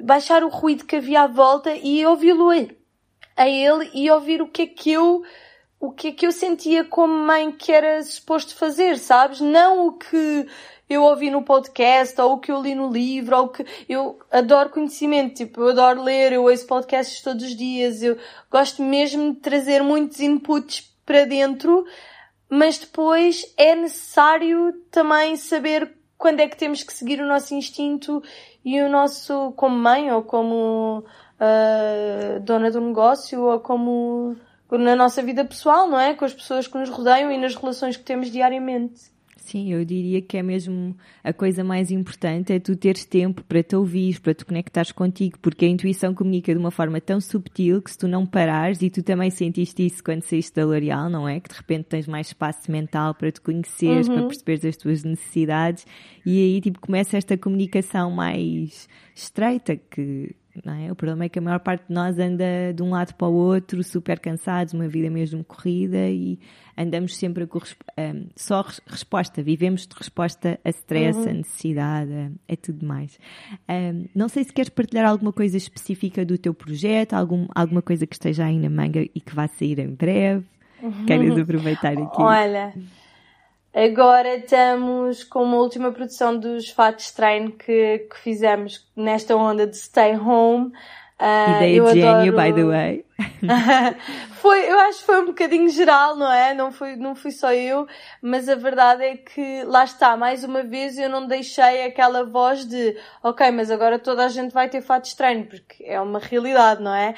baixar 0.02 0.42
o 0.42 0.48
ruído 0.48 0.86
que 0.86 0.96
havia 0.96 1.22
à 1.22 1.26
volta 1.26 1.74
e 1.74 2.06
ouvi-lo 2.06 2.50
a 3.36 3.48
ele 3.48 3.90
e 3.92 4.10
ouvir 4.10 4.40
o 4.40 4.48
que 4.48 4.62
é 4.62 4.66
que 4.66 4.92
eu 4.92 5.22
o 5.80 5.92
que 5.92 6.08
é 6.08 6.12
que 6.12 6.26
eu 6.26 6.32
sentia 6.32 6.84
como 6.84 7.14
mãe 7.14 7.52
que 7.52 7.70
era 7.70 8.02
suposto 8.02 8.54
fazer, 8.56 8.98
sabes? 8.98 9.40
Não 9.40 9.86
o 9.86 9.92
que 9.92 10.46
eu 10.88 11.02
ouvi 11.02 11.30
no 11.30 11.42
podcast, 11.42 12.18
ou 12.20 12.34
o 12.34 12.38
que 12.38 12.50
eu 12.50 12.62
li 12.62 12.74
no 12.74 12.90
livro, 12.90 13.36
ou 13.36 13.48
que 13.48 13.64
eu 13.88 14.18
adoro 14.30 14.70
conhecimento, 14.70 15.34
tipo, 15.34 15.60
eu 15.60 15.68
adoro 15.68 16.02
ler, 16.02 16.32
eu 16.32 16.44
ouço 16.44 16.66
podcasts 16.66 17.20
todos 17.20 17.44
os 17.44 17.56
dias, 17.56 18.02
eu 18.02 18.16
gosto 18.50 18.82
mesmo 18.82 19.34
de 19.34 19.40
trazer 19.40 19.82
muitos 19.82 20.20
inputs 20.20 20.90
para 21.04 21.24
dentro, 21.24 21.84
mas 22.48 22.78
depois 22.78 23.44
é 23.56 23.74
necessário 23.74 24.72
também 24.90 25.36
saber 25.36 25.94
quando 26.16 26.40
é 26.40 26.48
que 26.48 26.56
temos 26.56 26.82
que 26.82 26.92
seguir 26.92 27.20
o 27.20 27.26
nosso 27.26 27.54
instinto 27.54 28.22
e 28.64 28.80
o 28.82 28.88
nosso, 28.88 29.52
como 29.56 29.76
mãe, 29.76 30.10
ou 30.10 30.22
como 30.22 31.04
uh, 31.38 32.40
dona 32.40 32.70
do 32.70 32.80
negócio, 32.80 33.42
ou 33.42 33.60
como 33.60 34.36
na 34.70 34.96
nossa 34.96 35.22
vida 35.22 35.44
pessoal, 35.44 35.88
não 35.88 35.98
é? 35.98 36.14
Com 36.14 36.24
as 36.24 36.34
pessoas 36.34 36.66
que 36.66 36.76
nos 36.76 36.90
rodeiam 36.90 37.30
e 37.30 37.38
nas 37.38 37.54
relações 37.54 37.96
que 37.96 38.04
temos 38.04 38.30
diariamente. 38.30 39.17
Sim, 39.48 39.72
eu 39.72 39.82
diria 39.82 40.20
que 40.20 40.36
é 40.36 40.42
mesmo 40.42 40.94
a 41.24 41.32
coisa 41.32 41.64
mais 41.64 41.90
importante 41.90 42.52
é 42.52 42.60
tu 42.60 42.76
teres 42.76 43.06
tempo 43.06 43.42
para 43.42 43.62
te 43.62 43.74
ouvir, 43.74 44.20
para 44.20 44.34
te 44.34 44.44
conectares 44.44 44.92
contigo, 44.92 45.38
porque 45.40 45.64
a 45.64 45.68
intuição 45.68 46.12
comunica 46.12 46.52
de 46.52 46.58
uma 46.58 46.70
forma 46.70 47.00
tão 47.00 47.18
subtil 47.18 47.80
que 47.80 47.90
se 47.90 47.96
tu 47.96 48.06
não 48.06 48.26
parares, 48.26 48.82
e 48.82 48.90
tu 48.90 49.02
também 49.02 49.30
sentiste 49.30 49.86
isso 49.86 50.04
quando 50.04 50.22
saíste 50.22 50.54
da 50.54 50.66
L'Oréal, 50.66 51.08
não 51.08 51.26
é? 51.26 51.40
Que 51.40 51.48
de 51.48 51.54
repente 51.54 51.84
tens 51.84 52.06
mais 52.06 52.26
espaço 52.26 52.70
mental 52.70 53.14
para 53.14 53.32
te 53.32 53.40
conheceres, 53.40 54.06
uhum. 54.06 54.16
para 54.16 54.26
perceberes 54.26 54.64
as 54.66 54.76
tuas 54.76 55.02
necessidades, 55.02 55.86
e 56.26 56.38
aí 56.38 56.60
tipo 56.60 56.78
começa 56.78 57.16
esta 57.16 57.34
comunicação 57.38 58.10
mais 58.10 58.86
estreita 59.14 59.76
que 59.76 60.36
não 60.64 60.74
é? 60.74 60.90
O 60.90 60.96
problema 60.96 61.24
é 61.24 61.28
que 61.28 61.38
a 61.38 61.42
maior 61.42 61.60
parte 61.60 61.86
de 61.88 61.94
nós 61.94 62.18
anda 62.18 62.72
de 62.74 62.82
um 62.82 62.90
lado 62.90 63.14
para 63.14 63.28
o 63.28 63.32
outro, 63.32 63.82
super 63.84 64.18
cansados, 64.18 64.74
uma 64.74 64.88
vida 64.88 65.08
mesmo 65.10 65.44
corrida 65.44 66.08
e 66.08 66.38
andamos 66.78 67.16
sempre 67.16 67.46
com 67.46 67.58
um, 67.58 68.28
só 68.36 68.64
resposta, 68.86 69.42
vivemos 69.42 69.86
de 69.86 69.96
resposta 69.96 70.60
a 70.64 70.70
stress, 70.70 71.18
uhum. 71.18 71.28
a 71.28 71.32
necessidade, 71.32 72.32
é 72.46 72.54
tudo 72.54 72.86
mais. 72.86 73.18
Um, 73.68 74.06
não 74.14 74.28
sei 74.28 74.44
se 74.44 74.52
queres 74.52 74.70
partilhar 74.70 75.06
alguma 75.06 75.32
coisa 75.32 75.56
específica 75.56 76.24
do 76.24 76.38
teu 76.38 76.54
projeto, 76.54 77.14
algum, 77.14 77.48
alguma 77.54 77.82
coisa 77.82 78.06
que 78.06 78.14
esteja 78.14 78.44
aí 78.44 78.58
na 78.58 78.70
manga 78.70 79.00
e 79.00 79.20
que 79.20 79.34
vá 79.34 79.48
sair 79.48 79.80
em 79.80 79.90
breve. 79.90 80.46
Uhum. 80.80 81.06
Queres 81.06 81.36
aproveitar 81.36 81.92
aqui? 81.98 82.22
Olha, 82.22 82.72
Agora 83.74 84.36
estamos 84.36 85.22
com 85.22 85.44
uma 85.44 85.58
última 85.58 85.92
produção 85.92 86.36
dos 86.38 86.70
fatos 86.70 87.10
treino 87.12 87.52
que, 87.52 87.98
que 88.10 88.18
fizemos 88.18 88.88
nesta 88.96 89.36
onda 89.36 89.66
de 89.66 89.76
stay 89.76 90.16
home. 90.16 90.72
Uh, 91.20 91.56
Ideia 91.56 91.82
de 91.82 92.00
gênio, 92.00 92.08
adoro... 92.08 92.36
by 92.36 92.52
the 92.52 92.64
way. 92.64 93.04
foi, 94.40 94.70
eu 94.70 94.78
acho 94.78 95.00
que 95.00 95.06
foi 95.06 95.20
um 95.20 95.26
bocadinho 95.26 95.68
geral, 95.68 96.14
não 96.14 96.32
é? 96.32 96.54
Não 96.54 96.70
fui, 96.70 96.94
não 96.94 97.16
fui 97.16 97.32
só 97.32 97.52
eu, 97.52 97.88
mas 98.22 98.48
a 98.48 98.54
verdade 98.54 99.02
é 99.02 99.16
que 99.16 99.64
lá 99.64 99.82
está, 99.82 100.16
mais 100.16 100.44
uma 100.44 100.62
vez 100.62 100.96
eu 100.96 101.10
não 101.10 101.26
deixei 101.26 101.84
aquela 101.84 102.24
voz 102.24 102.64
de, 102.64 102.96
ok, 103.20 103.50
mas 103.50 103.68
agora 103.68 103.98
toda 103.98 104.24
a 104.24 104.28
gente 104.28 104.52
vai 104.52 104.68
ter 104.68 104.80
fato 104.80 105.06
estranho, 105.06 105.44
porque 105.46 105.82
é 105.84 106.00
uma 106.00 106.20
realidade, 106.20 106.80
não 106.80 106.94
é? 106.94 107.14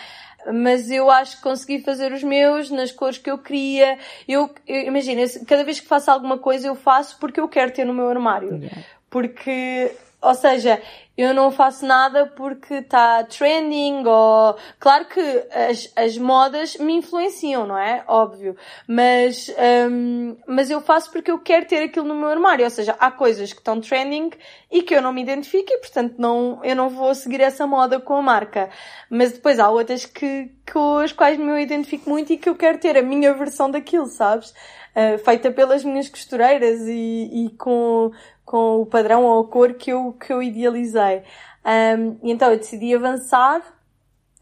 mas 0.53 0.91
eu 0.91 1.11
acho 1.11 1.37
que 1.37 1.43
consegui 1.43 1.81
fazer 1.81 2.13
os 2.13 2.23
meus 2.23 2.71
nas 2.71 2.91
cores 2.91 3.19
que 3.19 3.31
eu 3.31 3.39
queria. 3.39 3.99
Eu, 4.27 4.51
eu 4.67 4.83
imagina, 4.83 5.23
cada 5.47 5.65
vez 5.65 5.81
que 5.81 5.87
faço 5.87 6.11
alguma 6.11 6.39
coisa 6.39 6.69
eu 6.69 6.75
faço 6.75 7.19
porque 7.19 7.41
eu 7.41 7.49
quero 7.49 7.73
ter 7.73 7.85
no 7.85 7.93
meu 7.93 8.09
armário. 8.09 8.57
Yeah. 8.57 8.83
Porque 9.11 9.93
ou 10.21 10.35
seja, 10.35 10.81
eu 11.17 11.35
não 11.35 11.51
faço 11.51 11.85
nada 11.85 12.27
porque 12.27 12.75
está 12.75 13.23
trending 13.25 14.05
ou... 14.07 14.57
Claro 14.79 15.05
que 15.05 15.21
as, 15.51 15.93
as 15.95 16.17
modas 16.17 16.77
me 16.77 16.95
influenciam, 16.95 17.67
não 17.67 17.77
é? 17.77 18.03
Óbvio. 18.07 18.57
Mas, 18.87 19.53
um, 19.91 20.37
mas 20.47 20.71
eu 20.71 20.81
faço 20.81 21.11
porque 21.11 21.31
eu 21.31 21.39
quero 21.39 21.67
ter 21.67 21.83
aquilo 21.83 22.07
no 22.07 22.15
meu 22.15 22.29
armário. 22.29 22.65
Ou 22.65 22.71
seja, 22.71 22.97
há 22.99 23.11
coisas 23.11 23.53
que 23.53 23.59
estão 23.59 23.81
trending 23.81 24.31
e 24.71 24.83
que 24.83 24.95
eu 24.95 25.03
não 25.03 25.13
me 25.13 25.23
identifico 25.23 25.71
e, 25.71 25.79
portanto, 25.79 26.15
não, 26.17 26.61
eu 26.65 26.75
não 26.75 26.89
vou 26.89 27.15
seguir 27.15 27.41
essa 27.41 27.67
moda 27.67 28.01
com 28.01 28.15
a 28.17 28.23
marca. 28.23 28.71
Mas 29.11 29.33
depois 29.33 29.59
há 29.59 29.69
outras 29.69 30.07
que, 30.07 30.51
com 30.73 30.99
as 30.99 31.13
quais 31.13 31.39
me 31.39 31.63
identifico 31.63 32.09
muito 32.09 32.33
e 32.33 32.39
que 32.39 32.49
eu 32.49 32.55
quero 32.55 32.79
ter 32.79 32.97
a 32.97 33.03
minha 33.03 33.35
versão 33.35 33.71
daquilo, 33.71 34.07
sabes? 34.07 34.55
Uh, 34.97 35.19
feita 35.25 35.53
pelas 35.53 35.85
minhas 35.85 36.09
costureiras 36.09 36.81
e, 36.87 37.47
e 37.47 37.51
com, 37.57 38.11
com 38.51 38.81
o 38.81 38.87
padrão 38.87 39.23
ou 39.23 39.43
a 39.43 39.47
cor 39.47 39.75
que 39.75 39.93
eu, 39.93 40.13
que 40.15 40.33
eu 40.33 40.43
idealizei. 40.43 41.23
Um, 41.65 42.19
e 42.21 42.33
então 42.33 42.51
eu 42.51 42.59
decidi 42.59 42.93
avançar 42.93 43.63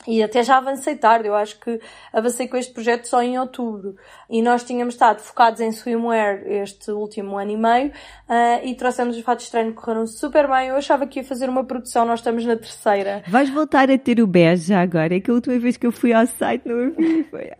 e 0.06 0.22
até 0.22 0.42
já 0.42 0.56
avancei 0.56 0.96
tarde, 0.96 1.28
eu 1.28 1.34
acho 1.34 1.60
que 1.60 1.78
avancei 2.10 2.48
com 2.48 2.56
este 2.56 2.72
projeto 2.72 3.04
só 3.06 3.22
em 3.22 3.38
outubro. 3.38 3.96
E 4.30 4.40
nós 4.40 4.64
tínhamos 4.64 4.94
estado 4.94 5.20
focados 5.20 5.60
em 5.60 5.70
swimwear 5.72 6.40
este 6.46 6.90
último 6.90 7.36
ano 7.36 7.50
e 7.50 7.56
meio 7.58 7.88
uh, 7.90 8.64
e 8.64 8.74
trouxemos 8.74 9.14
os 9.14 9.22
fatos 9.22 9.44
estranhos 9.44 9.74
que 9.74 9.80
correram 9.82 10.06
super 10.06 10.48
bem. 10.48 10.68
Eu 10.68 10.76
achava 10.76 11.06
que 11.06 11.18
ia 11.18 11.24
fazer 11.24 11.50
uma 11.50 11.64
produção, 11.64 12.06
nós 12.06 12.20
estamos 12.20 12.46
na 12.46 12.56
terceira. 12.56 13.22
Vais 13.28 13.50
voltar 13.50 13.90
a 13.90 13.98
ter 13.98 14.20
o 14.20 14.26
bege 14.26 14.68
já 14.68 14.80
agora? 14.80 15.14
É 15.14 15.20
que 15.20 15.30
a 15.30 15.34
última 15.34 15.58
vez 15.58 15.76
que 15.76 15.86
eu 15.86 15.92
fui 15.92 16.14
ao 16.14 16.26
site 16.26 16.66
não 16.66 16.94
foi... 17.24 17.50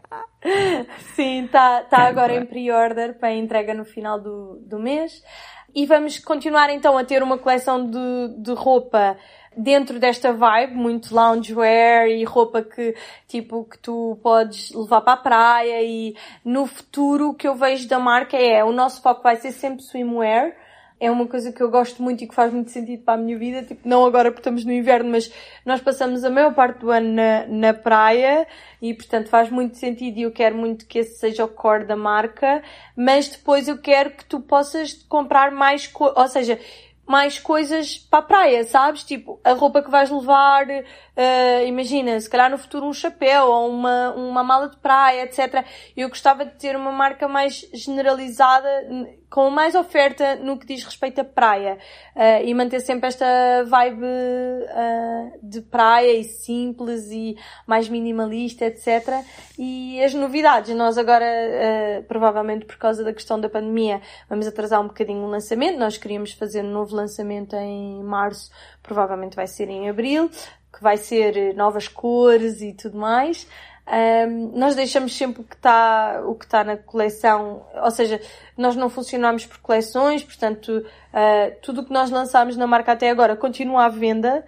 Sim, 1.14 1.44
está 1.44 1.82
tá 1.82 2.06
agora 2.06 2.32
em 2.34 2.46
pre-order 2.46 3.18
para 3.18 3.34
entrega 3.34 3.74
no 3.74 3.84
final 3.84 4.18
do, 4.18 4.60
do 4.64 4.78
mês. 4.78 5.22
E 5.74 5.84
vamos 5.84 6.18
continuar 6.18 6.70
então 6.70 6.96
a 6.96 7.04
ter 7.04 7.22
uma 7.22 7.36
coleção 7.36 7.88
de, 7.88 7.98
de 8.38 8.52
roupa 8.52 9.16
dentro 9.56 9.98
desta 9.98 10.32
vibe, 10.32 10.74
muito 10.74 11.14
loungewear 11.14 12.06
e 12.06 12.24
roupa 12.24 12.62
que, 12.62 12.94
tipo, 13.26 13.64
que 13.64 13.78
tu 13.78 14.18
podes 14.22 14.70
levar 14.72 15.00
para 15.00 15.12
a 15.12 15.16
praia 15.16 15.82
e 15.82 16.16
no 16.44 16.66
futuro 16.66 17.30
o 17.30 17.34
que 17.34 17.46
eu 17.46 17.54
vejo 17.54 17.88
da 17.88 17.98
marca 17.98 18.36
é, 18.36 18.64
o 18.64 18.72
nosso 18.72 19.02
foco 19.02 19.22
vai 19.22 19.36
ser 19.36 19.52
sempre 19.52 19.82
swimwear, 19.82 20.54
é 21.00 21.10
uma 21.10 21.26
coisa 21.26 21.52
que 21.52 21.62
eu 21.62 21.70
gosto 21.70 22.02
muito 22.02 22.24
e 22.24 22.26
que 22.26 22.34
faz 22.34 22.52
muito 22.52 22.70
sentido 22.70 23.02
para 23.02 23.14
a 23.14 23.16
minha 23.16 23.38
vida, 23.38 23.62
tipo, 23.62 23.88
não 23.88 24.04
agora 24.04 24.30
porque 24.30 24.40
estamos 24.40 24.64
no 24.64 24.72
inverno, 24.72 25.10
mas 25.10 25.32
nós 25.64 25.80
passamos 25.80 26.24
a 26.24 26.30
maior 26.30 26.54
parte 26.54 26.80
do 26.80 26.90
ano 26.90 27.12
na, 27.12 27.46
na 27.46 27.74
praia 27.74 28.46
e, 28.82 28.92
portanto, 28.92 29.28
faz 29.28 29.50
muito 29.50 29.76
sentido 29.76 30.18
e 30.18 30.22
eu 30.22 30.32
quero 30.32 30.56
muito 30.56 30.86
que 30.86 30.98
esse 30.98 31.18
seja 31.18 31.44
o 31.44 31.48
core 31.48 31.84
da 31.84 31.96
marca, 31.96 32.62
mas 32.96 33.28
depois 33.28 33.68
eu 33.68 33.78
quero 33.78 34.10
que 34.10 34.24
tu 34.24 34.40
possas 34.40 34.92
comprar 35.08 35.52
mais, 35.52 35.90
ou 35.94 36.28
seja, 36.28 36.58
mais 37.08 37.38
coisas 37.38 37.96
para 37.96 38.18
a 38.18 38.22
praia, 38.22 38.64
sabes? 38.64 39.02
Tipo, 39.02 39.40
a 39.42 39.54
roupa 39.54 39.80
que 39.82 39.90
vais 39.90 40.10
levar, 40.10 40.66
uh, 40.68 41.66
imagina, 41.66 42.20
se 42.20 42.28
calhar 42.28 42.50
no 42.50 42.58
futuro 42.58 42.84
um 42.86 42.92
chapéu 42.92 43.46
ou 43.46 43.70
uma, 43.70 44.12
uma 44.12 44.44
mala 44.44 44.68
de 44.68 44.76
praia, 44.76 45.22
etc. 45.22 45.64
Eu 45.96 46.10
gostava 46.10 46.44
de 46.44 46.54
ter 46.56 46.76
uma 46.76 46.92
marca 46.92 47.26
mais 47.26 47.66
generalizada 47.72 48.68
com 49.30 49.50
mais 49.50 49.74
oferta 49.74 50.36
no 50.36 50.58
que 50.58 50.66
diz 50.66 50.84
respeito 50.84 51.20
à 51.20 51.24
praia 51.24 51.78
uh, 52.16 52.44
e 52.44 52.54
manter 52.54 52.80
sempre 52.80 53.08
esta 53.08 53.26
vibe 53.66 54.04
uh, 54.04 55.38
de 55.42 55.60
praia 55.60 56.12
e 56.12 56.24
simples 56.24 57.10
e 57.10 57.36
mais 57.66 57.88
minimalista, 57.88 58.64
etc. 58.64 59.22
E 59.58 60.02
as 60.02 60.14
novidades, 60.14 60.74
nós 60.74 60.96
agora, 60.96 61.26
uh, 61.26 62.02
provavelmente 62.04 62.64
por 62.64 62.76
causa 62.76 63.04
da 63.04 63.12
questão 63.12 63.38
da 63.38 63.48
pandemia, 63.48 64.00
vamos 64.28 64.46
atrasar 64.46 64.80
um 64.80 64.88
bocadinho 64.88 65.24
o 65.24 65.28
lançamento. 65.28 65.78
Nós 65.78 65.98
queríamos 65.98 66.32
fazer 66.32 66.64
um 66.64 66.70
novo 66.70 66.94
lançamento 66.96 67.54
em 67.56 68.02
março, 68.02 68.50
provavelmente 68.82 69.36
vai 69.36 69.46
ser 69.46 69.68
em 69.68 69.88
abril, 69.88 70.30
que 70.72 70.82
vai 70.82 70.96
ser 70.96 71.54
novas 71.54 71.86
cores 71.86 72.62
e 72.62 72.72
tudo 72.72 72.96
mais. 72.96 73.46
Um, 73.90 74.58
nós 74.58 74.74
deixamos 74.74 75.16
sempre 75.16 75.40
o 75.40 75.44
que 75.44 75.54
está 75.54 76.20
o 76.26 76.34
que 76.34 76.44
está 76.44 76.62
na 76.62 76.76
coleção, 76.76 77.64
ou 77.82 77.90
seja, 77.90 78.20
nós 78.54 78.76
não 78.76 78.90
funcionamos 78.90 79.46
por 79.46 79.58
coleções, 79.58 80.22
portanto, 80.22 80.68
uh, 80.68 81.56
tudo 81.62 81.80
o 81.80 81.84
que 81.84 81.92
nós 81.92 82.10
lançámos 82.10 82.54
na 82.54 82.66
marca 82.66 82.92
até 82.92 83.08
agora 83.08 83.34
continua 83.34 83.86
à 83.86 83.88
venda 83.88 84.44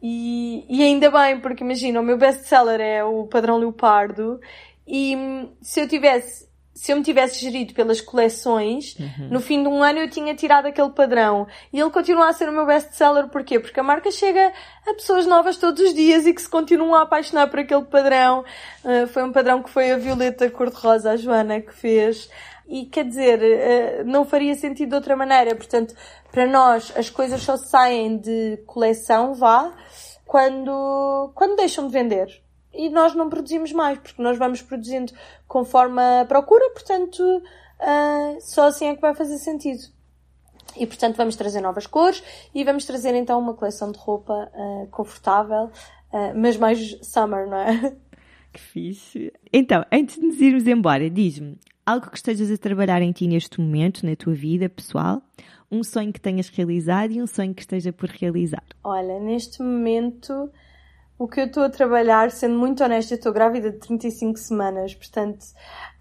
e, 0.00 0.64
e 0.68 0.80
ainda 0.82 1.10
bem, 1.10 1.40
porque 1.40 1.64
imagina, 1.64 1.98
o 1.98 2.04
meu 2.04 2.16
best-seller 2.16 2.80
é 2.80 3.02
o 3.02 3.26
padrão 3.26 3.56
leopardo 3.56 4.40
e 4.86 5.16
hum, 5.16 5.50
se 5.60 5.80
eu 5.80 5.88
tivesse 5.88 6.48
se 6.74 6.90
eu 6.90 6.96
me 6.96 7.04
tivesse 7.04 7.40
gerido 7.40 7.72
pelas 7.72 8.00
coleções, 8.00 8.96
uhum. 8.98 9.28
no 9.30 9.40
fim 9.40 9.62
de 9.62 9.68
um 9.68 9.80
ano 9.80 10.00
eu 10.00 10.10
tinha 10.10 10.34
tirado 10.34 10.66
aquele 10.66 10.90
padrão. 10.90 11.46
E 11.72 11.78
ele 11.78 11.90
continua 11.90 12.28
a 12.28 12.32
ser 12.32 12.48
o 12.48 12.52
meu 12.52 12.66
best-seller. 12.66 13.28
Porquê? 13.28 13.60
Porque 13.60 13.78
a 13.78 13.82
marca 13.82 14.10
chega 14.10 14.52
a 14.84 14.92
pessoas 14.92 15.24
novas 15.24 15.56
todos 15.56 15.80
os 15.80 15.94
dias 15.94 16.26
e 16.26 16.34
que 16.34 16.42
se 16.42 16.48
continuam 16.48 16.96
a 16.96 17.02
apaixonar 17.02 17.48
por 17.48 17.60
aquele 17.60 17.84
padrão. 17.84 18.44
Uh, 18.84 19.06
foi 19.06 19.22
um 19.22 19.30
padrão 19.30 19.62
que 19.62 19.70
foi 19.70 19.92
a 19.92 19.96
Violeta 19.96 20.50
Cor-de-Rosa, 20.50 21.12
a 21.12 21.16
Joana, 21.16 21.60
que 21.60 21.72
fez. 21.72 22.28
E 22.66 22.86
quer 22.86 23.04
dizer, 23.04 23.40
uh, 23.40 24.04
não 24.04 24.24
faria 24.24 24.56
sentido 24.56 24.88
de 24.88 24.94
outra 24.96 25.14
maneira. 25.14 25.54
Portanto, 25.54 25.94
para 26.32 26.44
nós, 26.44 26.92
as 26.96 27.08
coisas 27.08 27.40
só 27.40 27.56
saem 27.56 28.18
de 28.18 28.58
coleção, 28.66 29.32
vá, 29.32 29.72
quando, 30.26 31.30
quando 31.36 31.54
deixam 31.54 31.86
de 31.86 31.92
vender 31.92 32.43
e 32.74 32.90
nós 32.90 33.14
não 33.14 33.28
produzimos 33.28 33.72
mais, 33.72 33.98
porque 33.98 34.22
nós 34.22 34.38
vamos 34.38 34.62
produzindo 34.62 35.12
conforme 35.46 36.00
a 36.00 36.24
procura, 36.24 36.70
portanto, 36.70 37.20
uh, 37.22 38.40
só 38.40 38.68
assim 38.68 38.86
é 38.86 38.94
que 38.94 39.00
vai 39.00 39.14
fazer 39.14 39.38
sentido. 39.38 39.82
E 40.76 40.86
portanto 40.86 41.16
vamos 41.16 41.36
trazer 41.36 41.60
novas 41.60 41.86
cores 41.86 42.22
e 42.54 42.64
vamos 42.64 42.84
trazer 42.84 43.14
então 43.14 43.38
uma 43.38 43.54
coleção 43.54 43.92
de 43.92 43.98
roupa 43.98 44.50
uh, 44.52 44.88
confortável, 44.88 45.70
uh, 46.12 46.32
mas 46.34 46.56
mais 46.56 46.98
summer, 47.02 47.48
não 47.48 47.58
é? 47.58 47.96
Que 48.52 48.60
fixe. 48.60 49.32
Então, 49.52 49.84
antes 49.90 50.14
de 50.14 50.24
nos 50.24 50.40
irmos 50.40 50.68
embora, 50.68 51.10
diz-me 51.10 51.58
algo 51.84 52.08
que 52.08 52.16
estejas 52.16 52.52
a 52.52 52.56
trabalhar 52.56 53.02
em 53.02 53.10
ti 53.10 53.26
neste 53.26 53.60
momento, 53.60 54.06
na 54.06 54.14
tua 54.14 54.32
vida 54.32 54.68
pessoal, 54.68 55.20
um 55.70 55.82
sonho 55.82 56.12
que 56.12 56.20
tenhas 56.20 56.48
realizado 56.48 57.12
e 57.12 57.20
um 57.20 57.26
sonho 57.26 57.52
que 57.52 57.62
esteja 57.62 57.92
por 57.92 58.08
realizar. 58.08 58.62
Olha, 58.84 59.18
neste 59.18 59.60
momento 59.60 60.50
o 61.18 61.28
que 61.28 61.40
eu 61.40 61.46
estou 61.46 61.62
a 61.62 61.70
trabalhar, 61.70 62.30
sendo 62.30 62.58
muito 62.58 62.82
honesta, 62.82 63.14
eu 63.14 63.18
estou 63.18 63.32
grávida 63.32 63.70
de 63.70 63.78
35 63.78 64.38
semanas, 64.38 64.94
portanto, 64.94 65.44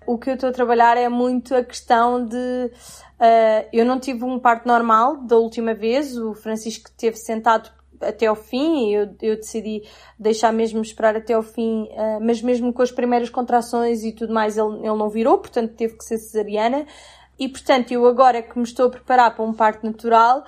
o 0.06 0.18
que 0.18 0.30
eu 0.30 0.34
estou 0.34 0.50
a 0.50 0.54
trabalhar 0.54 0.98
é 0.98 1.08
muito 1.08 1.56
a 1.56 1.64
questão 1.64 2.26
de. 2.26 2.36
Uh, 2.36 3.68
eu 3.72 3.86
não 3.86 4.00
tive 4.00 4.26
um 4.26 4.40
parto 4.40 4.68
normal 4.68 5.18
da 5.18 5.38
última 5.38 5.74
vez, 5.74 6.18
o 6.18 6.34
Francisco 6.34 6.90
teve 6.98 7.16
sentado 7.16 7.70
até 8.02 8.26
ao 8.26 8.36
fim 8.36 8.90
e 8.90 8.94
eu, 8.96 9.16
eu 9.22 9.36
decidi 9.38 9.84
deixar 10.20 10.52
mesmo 10.52 10.82
esperar 10.82 11.16
até 11.16 11.34
ao 11.34 11.44
fim, 11.44 11.84
uh, 11.84 12.20
mas 12.22 12.42
mesmo 12.42 12.74
com 12.74 12.82
as 12.82 12.92
primeiras 12.92 13.30
contrações 13.30 14.04
e 14.04 14.12
tudo 14.12 14.34
mais, 14.34 14.58
ele, 14.58 14.78
ele 14.80 14.98
não 14.98 15.10
virou, 15.10 15.38
portanto 15.38 15.74
teve 15.74 15.96
que 15.96 16.04
ser 16.04 16.18
cesariana. 16.18 16.86
E 17.40 17.50
portanto, 17.50 17.92
eu 17.92 18.06
agora 18.06 18.44
que 18.44 18.58
me 18.58 18.64
estou 18.64 18.88
a 18.88 18.90
preparar 18.90 19.36
para 19.36 19.44
um 19.44 19.54
parto 19.54 19.86
natural, 19.86 20.44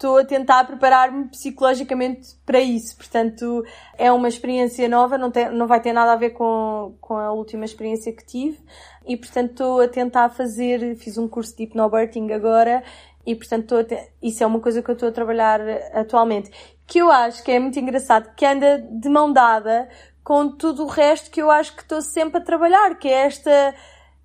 estou 0.00 0.16
a 0.16 0.24
tentar 0.24 0.64
preparar-me 0.64 1.28
psicologicamente 1.28 2.34
para 2.46 2.58
isso. 2.58 2.96
Portanto, 2.96 3.62
é 3.98 4.10
uma 4.10 4.28
experiência 4.28 4.88
nova, 4.88 5.18
não, 5.18 5.30
tem, 5.30 5.50
não 5.50 5.66
vai 5.66 5.78
ter 5.78 5.92
nada 5.92 6.12
a 6.12 6.16
ver 6.16 6.30
com, 6.30 6.96
com 7.02 7.18
a 7.18 7.30
última 7.32 7.66
experiência 7.66 8.10
que 8.10 8.24
tive. 8.24 8.58
E, 9.06 9.14
portanto, 9.14 9.50
estou 9.50 9.80
a 9.82 9.88
tentar 9.88 10.30
fazer, 10.30 10.96
fiz 10.96 11.18
um 11.18 11.28
curso 11.28 11.54
de 11.54 11.64
hypnobirthing 11.64 12.32
agora, 12.32 12.82
e, 13.26 13.34
portanto, 13.34 13.74
isso 14.22 14.42
é 14.42 14.46
uma 14.46 14.60
coisa 14.60 14.82
que 14.82 14.90
eu 14.90 14.94
estou 14.94 15.10
a 15.10 15.12
trabalhar 15.12 15.60
atualmente. 15.92 16.50
Que 16.86 17.00
eu 17.00 17.10
acho 17.10 17.44
que 17.44 17.52
é 17.52 17.58
muito 17.58 17.78
engraçado, 17.78 18.34
que 18.34 18.46
anda 18.46 18.78
de 18.78 19.08
mão 19.10 19.30
dada 19.30 19.86
com 20.24 20.48
tudo 20.48 20.84
o 20.84 20.88
resto 20.88 21.30
que 21.30 21.42
eu 21.42 21.50
acho 21.50 21.76
que 21.76 21.82
estou 21.82 22.00
sempre 22.00 22.38
a 22.40 22.44
trabalhar, 22.44 22.98
que 22.98 23.08
é 23.08 23.26
esta, 23.26 23.74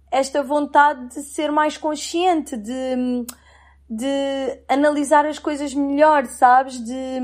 esta 0.09 0.41
vontade 0.41 1.09
de 1.09 1.21
ser 1.23 1.51
mais 1.51 1.78
consciente, 1.78 2.55
de 2.55 3.26
de 3.89 4.63
analisar 4.67 5.25
as 5.25 5.39
coisas 5.39 5.73
melhor, 5.73 6.25
sabes? 6.25 6.79
De, 6.79 7.19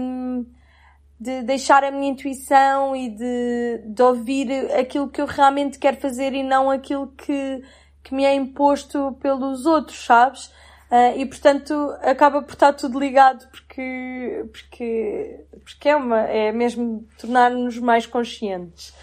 de 1.20 1.41
deixar 1.43 1.84
a 1.84 1.91
minha 1.91 2.12
intuição 2.12 2.95
e 2.95 3.09
de, 3.09 3.84
de 3.86 4.01
ouvir 4.01 4.51
aquilo 4.74 5.09
que 5.09 5.22
eu 5.22 5.26
realmente 5.26 5.80
quero 5.80 5.97
fazer 5.97 6.34
e 6.34 6.43
não 6.43 6.70
aquilo 6.70 7.07
que, 7.18 7.64
que 8.03 8.14
me 8.14 8.26
é 8.26 8.34
imposto 8.34 9.18
pelos 9.22 9.66
outros, 9.66 10.03
sabes? 10.05 10.47
Uh, 10.91 11.18
e 11.18 11.26
portanto 11.26 11.74
acaba 12.01 12.41
por 12.41 12.51
estar 12.51 12.74
tudo 12.74 12.99
ligado 12.99 13.47
porque, 13.47 14.45
porque, 14.51 15.45
porque 15.64 15.88
é, 15.88 15.95
uma, 15.95 16.20
é 16.22 16.51
mesmo 16.51 17.07
tornar-nos 17.18 17.80
mais 17.80 18.05
conscientes. 18.05 18.93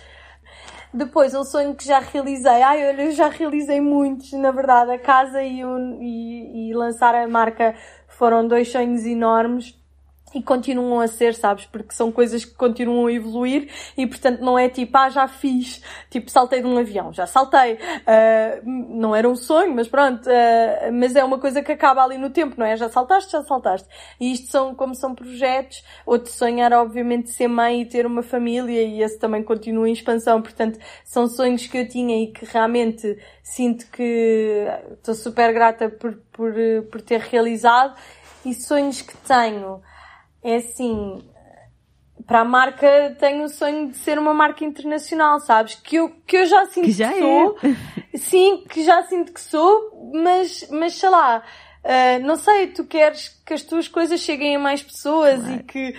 Depois, 0.93 1.35
o 1.35 1.45
sonho 1.45 1.75
que 1.75 1.85
já 1.85 1.99
realizei. 1.99 2.63
Ai, 2.63 2.89
olha, 2.89 3.03
eu 3.03 3.13
já 3.13 3.29
realizei 3.29 3.81
muitos, 3.81 4.33
na 4.33 4.51
verdade. 4.51 4.93
A 4.93 4.99
casa 4.99 5.43
e, 5.43 5.61
e, 5.61 6.71
e 6.71 6.75
lançar 6.75 7.15
a 7.15 7.29
marca 7.29 7.75
foram 8.09 8.47
dois 8.47 8.71
sonhos 8.71 9.05
enormes 9.05 9.79
e 10.35 10.43
continuam 10.43 11.01
a 11.01 11.07
ser, 11.07 11.35
sabes? 11.35 11.67
Porque 11.67 11.95
são 11.95 12.13
coisas 12.13 12.45
que 12.45 12.55
continuam 12.55 13.07
a 13.07 13.13
evoluir 13.13 13.71
e, 13.97 14.07
portanto, 14.07 14.41
não 14.41 14.59
é 14.59 14.69
tipo, 14.69 14.97
ah, 14.97 15.09
já 15.09 15.27
fiz, 15.27 15.83
tipo, 16.11 16.31
saltei 16.31 16.61
de 16.61 16.67
um 16.67 16.79
avião, 16.79 17.13
já 17.13 17.27
saltei. 17.27 17.75
Uh, 17.75 18.63
não 18.65 19.15
era 19.15 19.29
um 19.29 19.37
sonho, 19.37 19.75
mas 19.75 19.89
pronto, 19.89 20.29
uh, 20.29 20.93
mas 20.93 21.17
é 21.17 21.25
uma 21.25 21.39
coisa 21.39 21.63
que 21.63 21.73
acaba 21.73 22.03
ali 22.03 22.19
no 22.19 22.31
tempo, 22.31 22.55
não 22.59 22.67
é? 22.67 22.77
Já 22.77 22.89
saltaste, 22.89 23.33
já 23.33 23.43
saltaste. 23.43 23.89
E 24.21 24.33
isto 24.33 24.51
são, 24.51 24.75
como 24.75 24.95
são 24.95 25.15
projetos, 25.15 25.83
outro 26.05 26.31
sonho 26.31 26.61
era, 26.61 26.81
obviamente, 26.81 27.31
ser 27.31 27.49
mãe 27.49 27.83
e 27.83 27.87
ter 27.87 28.07
uma 28.07 28.23
família 28.23 28.83
e 28.83 29.03
esse 29.03 29.19
também 29.19 29.43
continua 29.43 29.89
em 29.89 29.93
expansão. 29.93 30.43
Portanto, 30.43 30.79
são 31.05 31.27
sonhos 31.27 31.67
que 31.67 31.79
eu 31.79 31.89
tinha 31.89 32.23
e 32.23 32.29
que 32.29 32.45
realmente 32.45 33.19
sinto 33.43 33.87
que 33.91 34.67
estou 34.93 35.15
super 35.15 35.53
grata 35.53 35.89
por, 35.89 36.15
por, 36.33 36.53
por 36.91 37.01
ter 37.01 37.21
realizado 37.21 37.95
e 38.45 38.55
sonhos 38.55 39.03
que 39.03 39.17
tenho 39.19 39.83
é 40.51 40.57
assim, 40.57 41.23
para 42.27 42.41
a 42.41 42.45
marca 42.45 43.17
tenho 43.19 43.45
o 43.45 43.49
sonho 43.49 43.89
de 43.89 43.97
ser 43.97 44.19
uma 44.19 44.35
marca 44.35 44.65
internacional, 44.65 45.41
sabes? 45.41 45.77
Que 45.77 45.97
eu, 45.97 46.11
que 46.27 46.37
eu 46.37 46.47
já 46.47 46.67
sinto 46.67 46.85
que, 46.85 46.93
já 46.93 47.13
que 47.13 47.19
sou. 47.19 47.59
É. 47.63 48.17
Sim, 48.19 48.65
que 48.69 48.85
já 48.85 49.03
sinto 49.05 49.33
que 49.33 49.41
sou, 49.41 50.11
mas, 50.13 50.69
mas 50.71 50.95
sei 50.95 51.09
lá, 51.09 51.43
uh, 51.85 52.27
não 52.27 52.37
sei, 52.37 52.69
tu 52.69 52.85
queres 52.85 53.29
que 53.47 53.55
as 53.55 53.63
tuas 53.63 53.89
coisas 53.89 54.21
cheguem 54.21 54.57
a 54.57 54.59
mais 54.59 54.83
pessoas 54.83 55.41
claro. 55.41 55.55
e 55.55 55.63
que, 55.63 55.95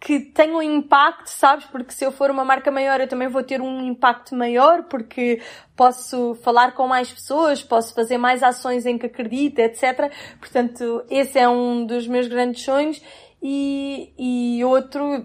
que 0.00 0.20
tenham 0.20 0.62
impacto, 0.62 1.28
sabes? 1.28 1.66
Porque 1.66 1.92
se 1.92 2.04
eu 2.04 2.10
for 2.10 2.30
uma 2.30 2.44
marca 2.44 2.70
maior, 2.70 3.00
eu 3.00 3.08
também 3.08 3.28
vou 3.28 3.42
ter 3.42 3.60
um 3.60 3.80
impacto 3.86 4.34
maior, 4.34 4.84
porque 4.84 5.40
posso 5.76 6.34
falar 6.42 6.72
com 6.72 6.88
mais 6.88 7.12
pessoas, 7.12 7.62
posso 7.62 7.94
fazer 7.94 8.18
mais 8.18 8.42
ações 8.42 8.86
em 8.86 8.98
que 8.98 9.06
acredito, 9.06 9.60
etc. 9.60 10.10
Portanto, 10.40 11.04
esse 11.08 11.38
é 11.38 11.48
um 11.48 11.86
dos 11.86 12.08
meus 12.08 12.26
grandes 12.26 12.64
sonhos 12.64 13.00
e, 13.42 14.12
e 14.18 14.64
outro 14.64 15.24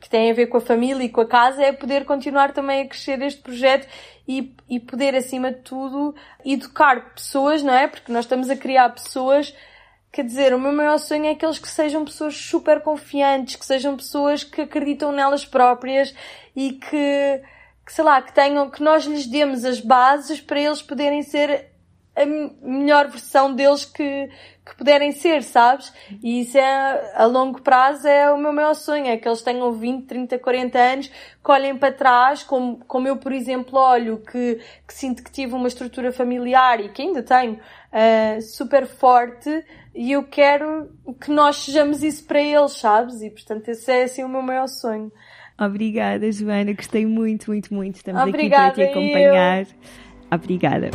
que 0.00 0.08
tem 0.08 0.30
a 0.30 0.34
ver 0.34 0.46
com 0.46 0.56
a 0.56 0.60
família 0.60 1.04
e 1.04 1.08
com 1.08 1.20
a 1.20 1.26
casa 1.26 1.62
é 1.62 1.72
poder 1.72 2.04
continuar 2.04 2.52
também 2.52 2.82
a 2.82 2.88
crescer 2.88 3.20
este 3.22 3.40
projeto 3.40 3.86
e, 4.26 4.54
e 4.68 4.80
poder, 4.80 5.14
acima 5.14 5.52
de 5.52 5.60
tudo, 5.60 6.14
educar 6.44 7.14
pessoas, 7.14 7.62
não 7.62 7.72
é? 7.74 7.86
Porque 7.86 8.12
nós 8.12 8.24
estamos 8.24 8.50
a 8.50 8.56
criar 8.56 8.88
pessoas 8.90 9.54
Quer 10.12 10.26
dizer, 10.26 10.52
o 10.52 10.60
meu 10.60 10.74
maior 10.74 10.98
sonho 10.98 11.24
é 11.24 11.30
aqueles 11.30 11.58
que 11.58 11.68
sejam 11.68 12.04
pessoas 12.04 12.36
super 12.36 12.82
confiantes, 12.82 13.56
que 13.56 13.64
sejam 13.64 13.96
pessoas 13.96 14.44
que 14.44 14.60
acreditam 14.60 15.10
nelas 15.10 15.46
próprias 15.46 16.14
e 16.54 16.72
que, 16.72 17.42
que 17.86 17.90
sei 17.92 18.04
lá, 18.04 18.20
que 18.20 18.30
tenham, 18.30 18.68
que 18.68 18.82
nós 18.82 19.06
lhes 19.06 19.26
demos 19.26 19.64
as 19.64 19.80
bases 19.80 20.38
para 20.38 20.60
eles 20.60 20.82
poderem 20.82 21.22
ser 21.22 21.71
a 22.14 22.26
melhor 22.26 23.08
versão 23.08 23.54
deles 23.54 23.86
que, 23.86 24.28
que 24.64 24.76
puderem 24.76 25.12
ser, 25.12 25.42
sabes? 25.42 25.92
E 26.22 26.42
isso 26.42 26.58
é, 26.58 27.12
a 27.14 27.24
longo 27.24 27.62
prazo 27.62 28.06
é 28.06 28.30
o 28.30 28.36
meu 28.36 28.52
maior 28.52 28.74
sonho, 28.74 29.06
é 29.06 29.16
que 29.16 29.26
eles 29.26 29.40
tenham 29.40 29.72
20, 29.72 30.06
30, 30.06 30.38
40 30.38 30.78
anos, 30.78 31.06
que 31.08 31.50
olhem 31.50 31.76
para 31.76 31.92
trás, 31.92 32.42
como, 32.42 32.78
como 32.86 33.08
eu, 33.08 33.16
por 33.16 33.32
exemplo, 33.32 33.78
olho, 33.78 34.18
que, 34.18 34.60
que 34.86 34.94
sinto 34.94 35.24
que 35.24 35.32
tive 35.32 35.54
uma 35.54 35.68
estrutura 35.68 36.12
familiar 36.12 36.80
e 36.80 36.90
que 36.90 37.00
ainda 37.00 37.22
tenho, 37.22 37.54
uh, 37.54 38.42
super 38.42 38.86
forte, 38.86 39.64
e 39.94 40.12
eu 40.12 40.24
quero 40.24 40.90
que 41.20 41.30
nós 41.30 41.56
sejamos 41.56 42.02
isso 42.02 42.24
para 42.24 42.40
eles, 42.40 42.72
sabes? 42.72 43.22
E 43.22 43.30
portanto 43.30 43.68
esse 43.68 43.90
é 43.90 44.04
assim 44.04 44.22
o 44.22 44.28
meu 44.28 44.42
maior 44.42 44.68
sonho. 44.68 45.10
Obrigada, 45.58 46.30
Joana, 46.30 46.72
gostei 46.72 47.06
muito, 47.06 47.50
muito, 47.50 47.72
muito. 47.72 47.96
Estamos 47.96 48.22
Obrigada 48.22 48.68
aqui 48.68 48.74
para 48.74 48.86
te 48.86 48.90
acompanhar. 48.90 49.60
Eu. 49.60 49.66
Obrigada. 50.30 50.90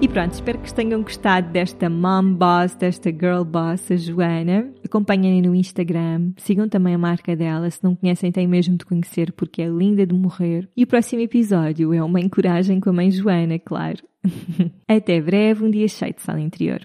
E 0.00 0.08
pronto, 0.08 0.34
espero 0.34 0.58
que 0.58 0.74
tenham 0.74 1.02
gostado 1.02 1.50
desta 1.50 1.88
mom 1.88 2.34
boss, 2.34 2.74
desta 2.74 3.10
girl 3.10 3.42
boss, 3.42 3.90
a 3.90 3.96
Joana. 3.96 4.70
Acompanhem 4.84 5.40
no 5.40 5.54
Instagram, 5.54 6.32
sigam 6.36 6.68
também 6.68 6.94
a 6.94 6.98
marca 6.98 7.34
dela, 7.34 7.70
se 7.70 7.82
não 7.82 7.94
conhecem 7.94 8.30
têm 8.30 8.46
mesmo 8.46 8.76
de 8.76 8.84
conhecer 8.84 9.32
porque 9.32 9.62
é 9.62 9.66
linda 9.66 10.06
de 10.06 10.14
morrer. 10.14 10.68
E 10.76 10.84
o 10.84 10.86
próximo 10.86 11.22
episódio 11.22 11.94
é 11.94 12.02
uma 12.02 12.20
encoragem 12.20 12.80
com 12.80 12.90
a 12.90 12.92
mãe 12.92 13.10
Joana, 13.10 13.58
claro. 13.58 14.02
Até 14.88 15.20
breve, 15.20 15.64
um 15.64 15.70
dia 15.70 15.88
cheio 15.88 16.14
de 16.14 16.22
sala 16.22 16.40
interior. 16.40 16.80